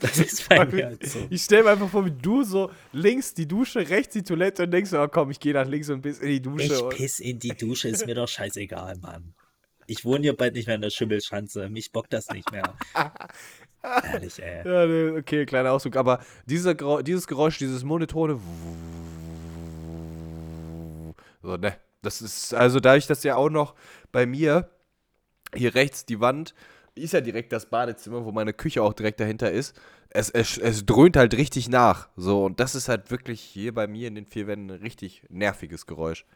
Das 0.01 0.19
ist 0.19 0.49
bei 0.49 0.65
mir 0.67 0.87
halt 0.87 1.07
so. 1.07 1.27
Ich 1.31 1.43
stelle 1.43 1.65
mir 1.65 1.71
einfach 1.71 1.89
vor, 1.89 2.05
wie 2.05 2.11
du 2.11 2.43
so 2.43 2.71
links 2.93 3.35
die 3.35 3.49
Dusche, 3.49 3.89
rechts 3.89 4.13
die 4.13 4.23
Toilette 4.23 4.65
und 4.65 4.71
denkst, 4.71 4.93
oh 4.93 5.09
komm, 5.09 5.31
ich 5.31 5.41
gehe 5.41 5.55
nach 5.55 5.67
links 5.67 5.89
und 5.89 6.03
bis 6.03 6.19
in 6.19 6.29
die 6.29 6.43
Dusche. 6.43 6.75
Ich 6.75 6.89
piss 6.97 7.19
in 7.19 7.39
die 7.39 7.57
Dusche, 7.57 7.89
ist 7.89 8.07
mir 8.07 8.15
doch 8.15 8.29
scheißegal, 8.29 8.97
Mann. 8.99 9.35
Ich 9.87 10.05
wohne 10.05 10.23
hier 10.23 10.37
bald 10.37 10.55
nicht 10.55 10.67
mehr 10.67 10.77
in 10.77 10.83
der 10.83 10.91
Schimmelschanze. 10.91 11.69
Mich 11.71 11.93
bockt 11.93 12.13
das 12.13 12.29
nicht 12.29 12.51
mehr. 12.53 12.75
Ehrlich, 14.13 14.43
ey. 14.43 14.67
Ja, 14.67 14.87
ne, 14.87 15.15
okay, 15.19 15.47
kleiner 15.47 15.73
Ausdruck. 15.73 15.97
Aber 15.97 16.21
dieser, 16.45 16.75
dieses 17.03 17.27
Geräusch, 17.27 17.59
dieses 17.59 17.85
monotone. 17.85 18.41
So, 21.47 21.57
ne. 21.57 21.77
Das 22.03 22.23
ist, 22.23 22.55
also 22.55 22.81
dadurch, 22.81 23.07
dass 23.07 23.23
ja 23.23 23.37
auch 23.37 23.49
noch 23.51 23.75
bei 24.13 24.27
mir 24.27 24.69
hier 25.55 25.75
rechts 25.75 26.07
die 26.07 26.21
Wand 26.21 26.55
ist 26.95 27.13
ja 27.15 27.21
direkt 27.21 27.53
das 27.53 27.71
Badezimmer, 27.71 28.25
wo 28.25 28.33
meine 28.33 28.53
Küche 28.55 28.83
auch 28.83 28.95
direkt 28.95 29.21
dahinter 29.21 29.53
ist. 29.53 29.79
Es, 30.11 30.31
es, 30.31 30.59
es 30.59 30.87
dröhnt 30.87 31.17
halt 31.17 31.35
richtig 31.37 31.69
nach. 31.69 32.09
So, 32.17 32.45
und 32.45 32.61
das 32.61 32.75
ist 32.75 32.89
halt 32.89 33.11
wirklich 33.11 33.41
hier 33.41 33.75
bei 33.75 33.87
mir 33.87 34.09
in 34.09 34.17
den 34.17 34.27
vier 34.27 34.47
Wänden 34.47 34.71
ein 34.73 34.81
richtig 34.83 35.25
nerviges 35.31 35.87
Geräusch. 35.87 36.27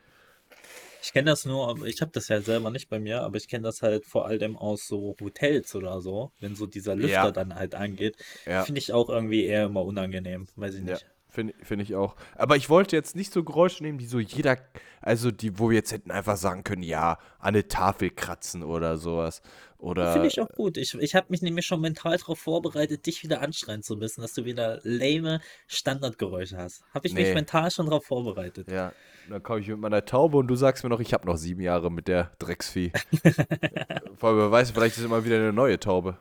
Ich 1.02 1.12
kenne 1.12 1.30
das 1.30 1.46
nur, 1.46 1.86
ich 1.86 2.02
habe 2.02 2.12
das 2.12 2.28
ja 2.28 2.40
selber 2.42 2.70
nicht 2.70 2.88
bei 2.90 3.00
mir, 3.00 3.22
aber 3.22 3.36
ich 3.36 3.48
kenne 3.48 3.62
das 3.64 3.82
halt 3.82 4.04
vor 4.04 4.26
allem 4.26 4.56
aus 4.56 4.86
so 4.86 5.16
Hotels 5.20 5.74
oder 5.74 6.00
so, 6.00 6.30
wenn 6.40 6.54
so 6.54 6.66
dieser 6.66 6.94
Lüfter 6.94 7.08
Ja. 7.26 7.30
dann 7.30 7.54
halt 7.54 7.74
angeht. 7.74 8.16
Ja. 8.46 8.64
Finde 8.64 8.80
ich 8.80 8.92
auch 8.92 9.08
irgendwie 9.08 9.44
eher 9.44 9.64
immer 9.66 9.84
unangenehm, 9.84 10.46
weiß 10.56 10.74
ich 10.74 10.84
Ja, 10.84 10.92
nicht. 10.92 11.06
Finde 11.30 11.54
find 11.62 11.80
ich 11.82 11.94
auch. 11.94 12.16
Aber 12.36 12.56
ich 12.56 12.68
wollte 12.68 12.96
jetzt 12.96 13.16
nicht 13.16 13.32
so 13.32 13.42
Geräusche 13.44 13.82
nehmen, 13.82 13.98
die 13.98 14.06
so 14.06 14.18
jeder, 14.18 14.58
also 15.00 15.30
die, 15.30 15.58
wo 15.58 15.70
wir 15.70 15.76
jetzt 15.76 15.92
hätten 15.92 16.10
einfach 16.10 16.36
sagen 16.36 16.64
können, 16.64 16.82
ja, 16.82 17.12
an 17.38 17.54
eine 17.54 17.68
Tafel 17.68 18.10
kratzen 18.10 18.62
oder 18.62 18.96
sowas. 18.98 19.40
Oder 19.78 20.12
Finde 20.12 20.28
ich 20.28 20.38
auch 20.40 20.48
gut. 20.50 20.76
Ich, 20.76 20.94
ich 20.94 21.14
habe 21.14 21.26
mich 21.30 21.40
nämlich 21.40 21.64
schon 21.66 21.80
mental 21.80 22.18
darauf 22.18 22.38
vorbereitet, 22.38 23.06
dich 23.06 23.22
wieder 23.22 23.40
anschreien 23.40 23.82
zu 23.82 23.96
müssen, 23.96 24.20
dass 24.20 24.34
du 24.34 24.44
wieder 24.44 24.78
lame 24.82 25.40
Standardgeräusche 25.68 26.58
hast. 26.58 26.82
Habe 26.92 27.06
ich 27.06 27.14
mich 27.14 27.28
Nee. 27.28 27.34
mental 27.34 27.70
schon 27.70 27.86
darauf 27.86 28.04
vorbereitet. 28.04 28.70
Ja, 28.70 28.92
dann 29.30 29.42
komme 29.42 29.60
ich 29.60 29.68
mit 29.68 29.78
meiner 29.78 30.04
Taube 30.04 30.36
und 30.36 30.48
du 30.48 30.54
sagst 30.54 30.84
mir 30.84 30.90
noch, 30.90 31.00
ich 31.00 31.14
habe 31.14 31.26
noch 31.26 31.36
sieben 31.36 31.62
Jahre 31.62 31.90
mit 31.90 32.08
der 32.08 32.30
Drecksvieh. 32.38 32.92
Vor 34.16 34.28
allem, 34.30 34.38
wer 34.38 34.50
weiß, 34.50 34.72
vielleicht 34.72 34.98
ist 34.98 35.04
immer 35.04 35.24
wieder 35.24 35.36
eine 35.36 35.52
neue 35.54 35.80
Taube. 35.80 36.18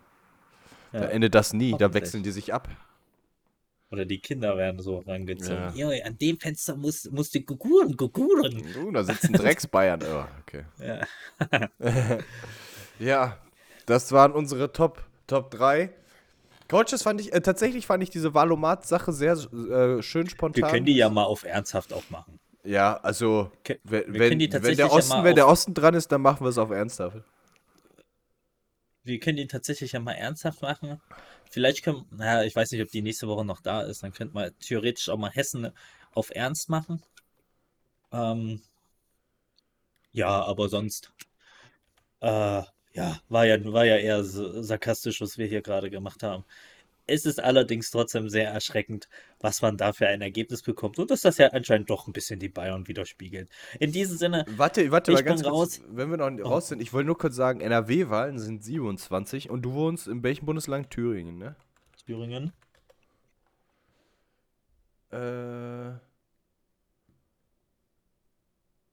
Da 0.94 1.02
Ja. 1.02 1.06
endet 1.08 1.36
das 1.36 1.52
nie, 1.54 1.76
da 1.78 1.94
wechseln 1.94 2.24
die 2.24 2.32
sich 2.32 2.54
ab. 2.54 2.70
Oder 3.92 4.06
die 4.06 4.20
Kinder 4.20 4.56
werden 4.56 4.82
so 4.82 5.00
rangezogen. 5.00 5.72
Ja. 5.76 5.92
Ja. 5.92 6.06
an 6.06 6.18
dem 6.18 6.40
Fenster 6.40 6.76
musst, 6.76 7.12
musst 7.12 7.34
du 7.34 7.42
guguren, 7.42 7.98
guguren. 7.98 8.64
Uh, 8.78 8.92
da 8.94 9.04
sitzen 9.04 9.34
Drecksbayern. 9.34 10.02
Oh, 10.04 10.26
okay. 10.42 10.66
Ja. 11.80 12.20
Ja, 13.00 13.38
das 13.86 14.12
waren 14.12 14.34
unsere 14.34 14.74
Top, 14.74 15.02
Top 15.26 15.52
3. 15.52 15.90
Coaches 16.70 17.02
fand 17.02 17.22
ich, 17.22 17.34
äh, 17.34 17.42
tatsächlich 17.42 17.88
fand 17.88 18.04
ich 18.04 18.10
diese 18.10 18.34
Valomat-Sache 18.34 19.14
sehr 19.14 19.34
äh, 19.34 20.04
schön 20.04 20.30
spontan. 20.30 20.64
Wir 20.64 20.70
können 20.70 20.86
die 20.86 20.96
ja 20.96 21.10
mal 21.10 21.24
auf 21.24 21.44
ernsthaft 21.44 21.94
auch 21.94 22.08
machen. 22.10 22.40
Ja, 22.64 22.98
also, 22.98 23.52
wenn, 23.86 24.14
wenn, 24.14 24.38
der 24.38 24.74
ja 24.74 24.88
Osten, 24.88 25.10
mal 25.10 25.24
wenn 25.24 25.36
der 25.36 25.48
Osten 25.48 25.74
dran 25.74 25.94
ist, 25.94 26.12
dann 26.12 26.22
machen 26.22 26.46
wir 26.46 26.50
es 26.50 26.58
auf 26.58 26.70
ernsthaft. 26.70 27.18
Wir 29.04 29.20
können 29.20 29.38
die 29.38 29.48
tatsächlich 29.48 29.94
ja 29.94 30.00
mal 30.00 30.12
ernsthaft 30.12 30.62
machen. 30.62 31.02
Vielleicht 31.50 31.84
können, 31.84 32.06
naja, 32.12 32.44
ich 32.44 32.56
weiß 32.56 32.72
nicht, 32.72 32.82
ob 32.82 32.90
die 32.90 33.02
nächste 33.02 33.28
Woche 33.28 33.46
noch 33.46 33.62
da 33.62 33.82
ist. 33.82 34.04
Dann 34.04 34.14
könnte 34.14 34.34
man 34.36 34.52
theoretisch 34.60 35.10
auch 35.10 35.18
mal 35.18 35.32
Hessen 35.32 35.72
auf 36.14 36.30
Ernst 36.34 36.70
machen. 36.70 37.02
Ähm, 38.12 38.62
ja, 40.12 40.44
aber 40.46 40.70
sonst, 40.70 41.12
äh, 42.22 42.64
ja, 42.94 43.20
war 43.30 43.46
ja, 43.46 43.58
war 43.74 43.86
ja 43.86 43.98
eher 43.98 44.24
so 44.24 44.62
sarkastisch, 44.62 45.22
was 45.22 45.38
wir 45.38 45.48
hier 45.48 45.62
gerade 45.62 45.90
gemacht 45.90 46.24
haben. 46.24 46.44
Es 47.10 47.26
ist 47.26 47.42
allerdings 47.44 47.92
trotzdem 47.92 48.30
sehr 48.30 48.50
erschreckend, 48.50 49.10
was 49.40 49.62
man 49.62 49.78
da 49.78 49.94
für 49.94 50.08
ein 50.08 50.22
Ergebnis 50.22 50.62
bekommt 50.62 51.00
und 51.00 51.10
dass 51.12 51.22
das 51.22 51.38
ja 51.38 51.48
anscheinend 51.48 51.90
doch 51.90 52.08
ein 52.08 52.14
bisschen 52.14 52.40
die 52.40 52.50
Bayern 52.50 52.88
widerspiegelt. 52.88 53.50
In 53.80 53.92
diesem 53.92 54.18
Sinne, 54.18 54.46
Warte, 54.56 54.92
warte 54.92 55.12
Ich 55.12 55.18
mal 55.18 55.24
ganz 55.24 55.42
kurz. 55.44 55.52
raus. 55.54 55.82
Wenn 55.90 56.10
wir 56.12 56.18
noch 56.18 56.30
Oh. 56.46 56.50
raus 56.50 56.68
sind, 56.70 56.82
ich 56.82 56.94
wollte 56.94 57.08
nur 57.08 57.18
kurz 57.18 57.36
sagen, 57.36 57.62
NRW-Wahlen 57.62 58.38
sind 58.40 58.64
27 58.64 59.50
und 59.50 59.64
du 59.64 59.74
wohnst 59.74 60.08
in 60.08 60.24
welchem 60.24 60.46
Bundesland? 60.46 60.90
Thüringen, 60.92 61.38
ne? 61.38 61.56
Thüringen, 62.06 62.54
Äh, 65.12 65.98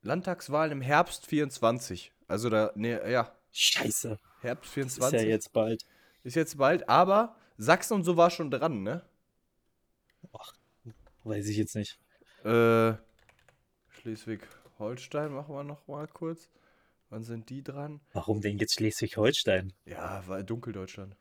Landtagswahlen 0.02 0.72
im 0.72 0.80
Herbst 0.80 1.26
24. 1.26 2.12
Also 2.28 2.48
da, 2.48 2.72
ne, 2.74 3.00
ja, 3.10 3.32
scheiße, 3.52 4.18
Herbst 4.40 4.64
das 4.68 4.72
24. 4.74 5.18
ist 5.18 5.22
ja 5.24 5.28
jetzt 5.28 5.52
bald. 5.52 5.84
Ist 6.24 6.36
jetzt 6.36 6.56
bald, 6.58 6.88
aber 6.88 7.36
Sachsen 7.59 7.94
und 7.94 8.04
so 8.04 8.16
war 8.16 8.30
schon 8.30 8.50
dran, 8.50 8.82
ne? 8.82 9.02
Weiß 11.24 11.48
ich 11.48 11.57
jetzt 11.57 11.74
nicht. 11.74 11.98
Äh, 12.44 12.94
Schleswig-Holstein 13.88 15.32
machen 15.32 15.54
wir 15.54 15.64
noch 15.64 15.86
mal 15.88 16.07
kurz. 16.07 16.50
Wann 17.11 17.24
sind 17.24 17.50
die 17.50 17.62
dran? 17.62 18.00
Warum 18.12 18.40
denn 18.40 18.59
jetzt 18.59 18.74
Schleswig-Holstein? 18.74 19.72
Ja, 19.84 20.22
weil 20.26 20.44
Dunkeldeutschland. 20.44 21.16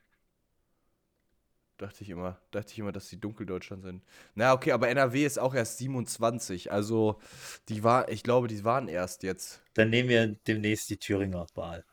Dachte 1.78 2.04
ich 2.04 2.10
immer, 2.10 2.40
dachte 2.52 2.72
ich 2.72 2.80
immer, 2.80 2.94
dass 2.94 3.10
die 3.10 3.20
Dunkeldeutschland 3.20 3.84
sind. 3.84 4.02
Na, 4.34 4.54
okay, 4.54 4.72
aber 4.72 4.88
NRW 4.88 5.26
ist 5.26 5.38
auch 5.38 5.54
erst 5.54 5.78
27. 5.80 6.72
Also, 6.72 7.20
die 7.68 7.84
war, 7.84 8.10
ich 8.10 8.24
glaube, 8.24 8.48
die 8.48 8.64
waren 8.64 8.88
erst 8.88 9.24
jetzt. 9.24 9.62
Dann 9.74 9.90
nehmen 9.90 10.08
wir 10.08 10.28
demnächst 10.48 10.90
die 10.90 10.98
Thüringer 10.98 11.48
Wahl. 11.54 11.84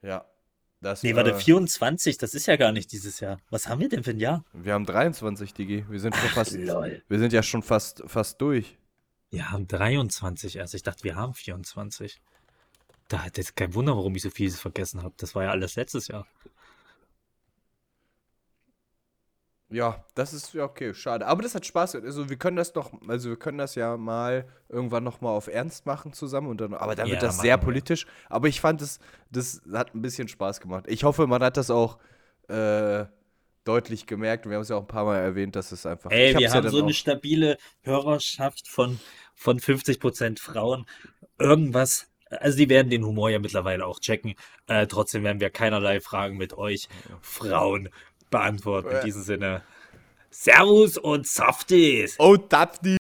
Ja. 0.00 0.24
Das, 0.84 1.02
Nee, 1.02 1.16
warte, 1.16 1.30
äh, 1.30 1.38
24, 1.38 2.18
das 2.18 2.34
ist 2.34 2.44
ja 2.44 2.56
gar 2.56 2.70
nicht 2.70 2.92
dieses 2.92 3.18
Jahr. 3.18 3.40
Was 3.48 3.68
haben 3.68 3.80
wir 3.80 3.88
denn 3.88 4.04
für 4.04 4.10
ein 4.10 4.20
Jahr? 4.20 4.44
Wir 4.52 4.74
haben 4.74 4.84
23, 4.84 5.54
Digi. 5.54 5.86
Wir 5.88 5.98
sind 5.98 6.14
schon 6.14 6.28
fast. 6.28 6.52
lol. 6.52 7.02
Wir 7.08 7.18
sind 7.18 7.32
ja 7.32 7.42
schon 7.42 7.62
fast, 7.62 8.02
fast 8.06 8.38
durch. 8.42 8.76
Wir 9.30 9.50
haben 9.50 9.66
23 9.66 10.56
erst. 10.56 10.74
Ich 10.74 10.82
dachte, 10.82 11.02
wir 11.04 11.16
haben 11.16 11.32
24. 11.32 12.20
Da 13.08 13.24
hat 13.24 13.38
jetzt 13.38 13.56
kein 13.56 13.72
Wunder, 13.72 13.96
warum 13.96 14.14
ich 14.14 14.22
so 14.22 14.28
viel 14.28 14.50
vergessen 14.50 15.02
habe. 15.02 15.14
Das 15.16 15.34
war 15.34 15.44
ja 15.44 15.50
alles 15.52 15.76
letztes 15.76 16.08
Jahr. 16.08 16.26
Ja, 19.74 20.04
das 20.14 20.32
ist 20.32 20.54
ja 20.54 20.64
okay, 20.64 20.94
schade. 20.94 21.26
Aber 21.26 21.42
das 21.42 21.54
hat 21.54 21.66
Spaß. 21.66 21.92
gemacht. 21.92 22.06
Also 22.06 22.28
wir 22.28 22.36
können 22.36 22.56
das 22.56 22.74
noch, 22.74 22.92
also 23.08 23.28
wir 23.30 23.36
können 23.36 23.58
das 23.58 23.74
ja 23.74 23.96
mal 23.96 24.46
irgendwann 24.68 25.02
noch 25.04 25.20
mal 25.20 25.30
auf 25.30 25.48
Ernst 25.48 25.84
machen 25.84 26.12
zusammen 26.12 26.48
und 26.48 26.60
dann, 26.60 26.74
aber 26.74 26.94
dann 26.94 27.08
wird 27.08 27.20
Ja, 27.22 27.26
das 27.28 27.38
sehr 27.38 27.56
machen 27.56 27.62
wir. 27.62 27.72
politisch. 27.72 28.06
Aber 28.28 28.46
ich 28.48 28.60
fand 28.60 28.80
es, 28.82 29.00
das 29.30 29.62
hat 29.72 29.94
ein 29.94 30.02
bisschen 30.02 30.28
Spaß 30.28 30.60
gemacht. 30.60 30.84
Ich 30.86 31.02
hoffe, 31.04 31.26
man 31.26 31.42
hat 31.42 31.56
das 31.56 31.70
auch 31.70 31.98
äh, 32.48 33.04
deutlich 33.64 34.06
gemerkt. 34.06 34.44
Und 34.46 34.50
wir 34.50 34.56
haben 34.56 34.62
es 34.62 34.68
ja 34.68 34.76
auch 34.76 34.82
ein 34.82 34.86
paar 34.86 35.06
Mal 35.06 35.18
erwähnt, 35.18 35.56
dass 35.56 35.72
es 35.72 35.86
einfach. 35.86 36.10
Ey, 36.10 36.30
ich 36.32 36.38
wir 36.38 36.46
hab's 36.46 36.52
ja 36.52 36.56
haben 36.58 36.62
dann 36.64 36.72
so 36.72 36.78
eine 36.78 36.86
auch- 36.88 36.94
stabile 36.94 37.56
Hörerschaft 37.82 38.68
von, 38.68 39.00
von 39.34 39.58
50% 39.58 40.38
Frauen. 40.40 40.86
Irgendwas. 41.38 42.06
Also 42.30 42.58
die 42.58 42.68
werden 42.68 42.90
den 42.90 43.04
Humor 43.04 43.30
ja 43.30 43.38
mittlerweile 43.38 43.86
auch 43.86 44.00
checken. 44.00 44.34
Äh, 44.66 44.86
trotzdem 44.86 45.22
werden 45.24 45.40
wir 45.40 45.50
keinerlei 45.50 46.00
Fragen 46.00 46.36
mit 46.36 46.52
euch 46.56 46.88
Frauen 47.20 47.88
beantworten. 48.34 48.90
In 48.90 49.04
diesem 49.04 49.22
Sinne. 49.22 49.62
Servus 50.30 50.98
und 50.98 51.26
Softies! 51.26 52.16
Oh, 52.18 52.36
Daphne! 52.36 52.96